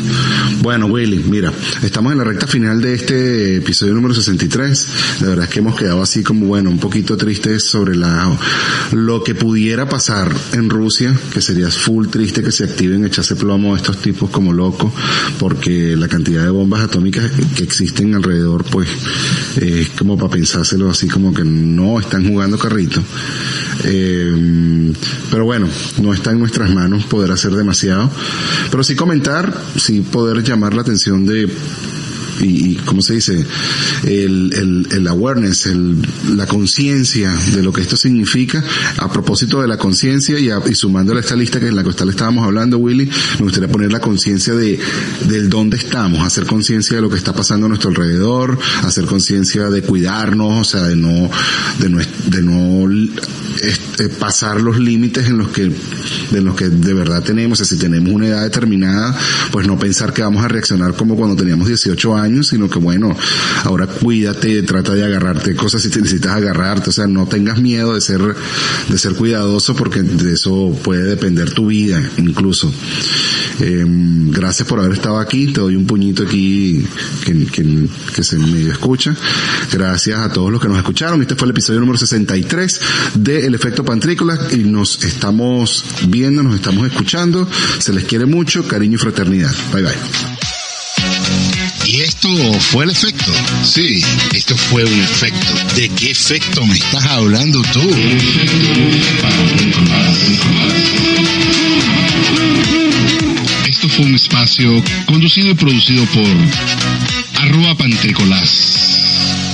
Bueno, 0.61 0.85
Willy, 0.87 1.23
mira, 1.29 1.51
estamos 1.83 2.11
en 2.11 2.19
la 2.19 2.23
recta 2.23 2.47
final 2.47 2.81
de 2.81 2.93
este 2.93 3.57
episodio 3.57 3.93
número 3.93 4.13
63. 4.13 4.87
La 5.21 5.29
verdad 5.29 5.45
es 5.45 5.51
que 5.51 5.59
hemos 5.59 5.75
quedado 5.75 6.01
así 6.01 6.23
como, 6.23 6.47
bueno, 6.47 6.69
un 6.69 6.79
poquito 6.79 7.17
tristes 7.17 7.63
sobre 7.63 7.95
la, 7.95 8.37
lo 8.91 9.23
que 9.23 9.35
pudiera 9.35 9.87
pasar 9.87 10.33
en 10.53 10.69
Rusia, 10.69 11.17
que 11.33 11.41
sería 11.41 11.69
full 11.69 12.07
triste 12.07 12.43
que 12.43 12.51
se 12.51 12.63
activen, 12.63 13.05
echarse 13.05 13.35
plomo 13.35 13.73
a 13.73 13.77
estos 13.77 14.01
tipos 14.01 14.29
como 14.29 14.53
locos, 14.53 14.91
porque 15.39 15.95
la 15.95 16.07
cantidad 16.07 16.43
de 16.43 16.49
bombas 16.49 16.81
atómicas 16.81 17.31
que 17.55 17.63
existen 17.63 18.15
alrededor, 18.15 18.63
pues, 18.65 18.87
es 19.57 19.89
como 19.89 20.17
para 20.17 20.31
pensárselo 20.31 20.89
así 20.89 21.07
como 21.07 21.33
que 21.33 21.43
no 21.43 21.99
están 21.99 22.27
jugando 22.27 22.57
carrito. 22.57 23.01
Eh, 23.83 24.93
pero 25.29 25.45
bueno, 25.45 25.67
no 26.01 26.13
está 26.13 26.31
en 26.31 26.39
nuestras 26.39 26.69
manos 26.73 27.05
poder 27.05 27.31
hacer 27.31 27.51
demasiado. 27.51 28.09
Pero 28.71 28.83
sí 28.83 28.95
comentar, 28.95 29.53
sí 29.77 30.01
poder 30.01 30.43
llamar 30.43 30.73
la 30.73 30.81
atención 30.81 31.25
de 31.25 31.49
y, 32.41 32.71
y 32.71 32.75
¿cómo 32.85 33.01
se 33.01 33.15
dice? 33.15 33.45
El, 34.03 34.53
el, 34.53 34.87
el 34.91 35.07
awareness, 35.07 35.67
el, 35.67 35.97
la 36.35 36.47
conciencia 36.47 37.31
de 37.53 37.63
lo 37.63 37.71
que 37.71 37.81
esto 37.81 37.97
significa. 37.97 38.63
A 38.97 39.11
propósito 39.11 39.61
de 39.61 39.67
la 39.67 39.77
conciencia 39.77 40.39
y, 40.39 40.49
y 40.49 40.75
sumándole 40.75 41.19
a 41.19 41.21
esta 41.21 41.35
lista 41.35 41.59
que 41.59 41.67
en 41.67 41.75
la 41.75 41.83
que 41.83 42.05
le 42.05 42.11
estábamos 42.11 42.45
hablando, 42.45 42.77
Willy, 42.77 43.09
me 43.39 43.43
gustaría 43.43 43.69
poner 43.69 43.91
la 43.91 43.99
conciencia 43.99 44.53
de, 44.53 44.79
del 45.27 45.49
dónde 45.49 45.77
estamos, 45.77 46.25
hacer 46.25 46.45
conciencia 46.45 46.95
de 46.95 47.01
lo 47.01 47.09
que 47.09 47.17
está 47.17 47.33
pasando 47.33 47.65
a 47.65 47.69
nuestro 47.69 47.89
alrededor, 47.89 48.57
hacer 48.83 49.05
conciencia 49.05 49.69
de 49.69 49.81
cuidarnos, 49.81 50.61
o 50.61 50.63
sea, 50.63 50.83
de 50.83 50.95
no, 50.95 51.29
de 51.79 51.89
no, 51.89 51.99
de 52.27 52.41
no 52.41 53.09
este, 53.61 54.09
pasar 54.09 54.61
los 54.61 54.79
límites 54.79 55.27
en 55.27 55.37
los 55.37 55.49
que, 55.49 55.71
de 56.31 56.41
los 56.41 56.55
que 56.55 56.69
de 56.69 56.93
verdad 56.93 57.23
tenemos, 57.23 57.59
o 57.59 57.65
sea, 57.65 57.77
si 57.77 57.81
tenemos 57.81 58.11
una 58.11 58.27
edad 58.27 58.43
determinada, 58.43 59.17
pues 59.51 59.67
no 59.67 59.77
pensar 59.77 60.13
que 60.13 60.21
vamos 60.21 60.43
a 60.43 60.47
reaccionar 60.47 60.95
como 60.95 61.15
cuando 61.15 61.35
teníamos 61.35 61.67
18 61.67 62.15
años, 62.25 62.47
sino 62.47 62.69
que 62.69 62.79
bueno, 62.79 63.15
ahora 63.63 63.87
cuídate, 63.87 64.63
trata 64.63 64.93
de 64.93 65.05
agarrarte 65.05 65.55
cosas 65.55 65.81
si 65.81 65.89
te 65.89 66.01
necesitas 66.01 66.33
agarrarte, 66.33 66.89
o 66.89 66.93
sea, 66.93 67.07
no 67.07 67.27
tengas 67.27 67.59
miedo 67.59 67.93
de 67.93 68.01
ser, 68.01 68.21
de 68.89 68.97
ser 68.97 69.13
cuidadoso 69.13 69.75
porque 69.75 70.01
de 70.01 70.33
eso 70.33 70.77
puede 70.83 71.03
depender 71.03 71.51
tu 71.51 71.67
vida, 71.67 72.01
incluso. 72.17 72.71
Eh, 73.61 73.85
gracias 73.87 74.67
por 74.67 74.79
haber 74.79 74.93
estado 74.93 75.17
aquí, 75.19 75.47
te 75.47 75.61
doy 75.61 75.75
un 75.75 75.85
puñito 75.85 76.23
aquí 76.23 76.85
que, 77.23 77.45
que, 77.45 77.87
que 78.13 78.23
se 78.23 78.37
medio 78.37 78.71
escucha. 78.71 79.15
Gracias 79.71 80.19
a 80.19 80.31
todos 80.31 80.51
los 80.51 80.61
que 80.61 80.67
nos 80.67 80.77
escucharon. 80.77 81.21
Este 81.21 81.35
fue 81.35 81.45
el 81.47 81.51
episodio 81.51 81.79
número 81.79 81.97
63 81.97 82.81
de 83.15 83.45
El 83.45 83.55
Efecto 83.55 83.83
Pantrícola 83.83 84.39
y 84.51 84.57
nos 84.57 85.03
estamos 85.03 85.85
viendo, 86.07 86.43
nos 86.43 86.55
estamos 86.55 86.87
escuchando. 86.87 87.47
Se 87.79 87.93
les 87.93 88.05
quiere 88.05 88.25
mucho, 88.25 88.67
cariño 88.67 88.95
y 88.95 88.99
fraternidad. 88.99 89.53
Bye 89.73 89.83
bye. 89.83 90.64
Esto 92.01 92.29
fue 92.59 92.83
el 92.83 92.89
efecto. 92.89 93.31
Sí, 93.63 94.03
esto 94.33 94.57
fue 94.57 94.83
un 94.83 94.99
efecto. 95.01 95.53
¿De 95.75 95.87
qué 95.89 96.11
efecto 96.11 96.65
me 96.65 96.75
estás 96.75 97.05
hablando 97.05 97.61
tú? 97.71 97.81
Esto 103.69 103.87
fue 103.87 104.05
un 104.05 104.15
espacio 104.15 104.83
conducido 105.05 105.51
y 105.51 105.53
producido 105.53 106.05
por 106.07 106.27
arroba 107.41 107.75
pantricolás. 107.75 109.44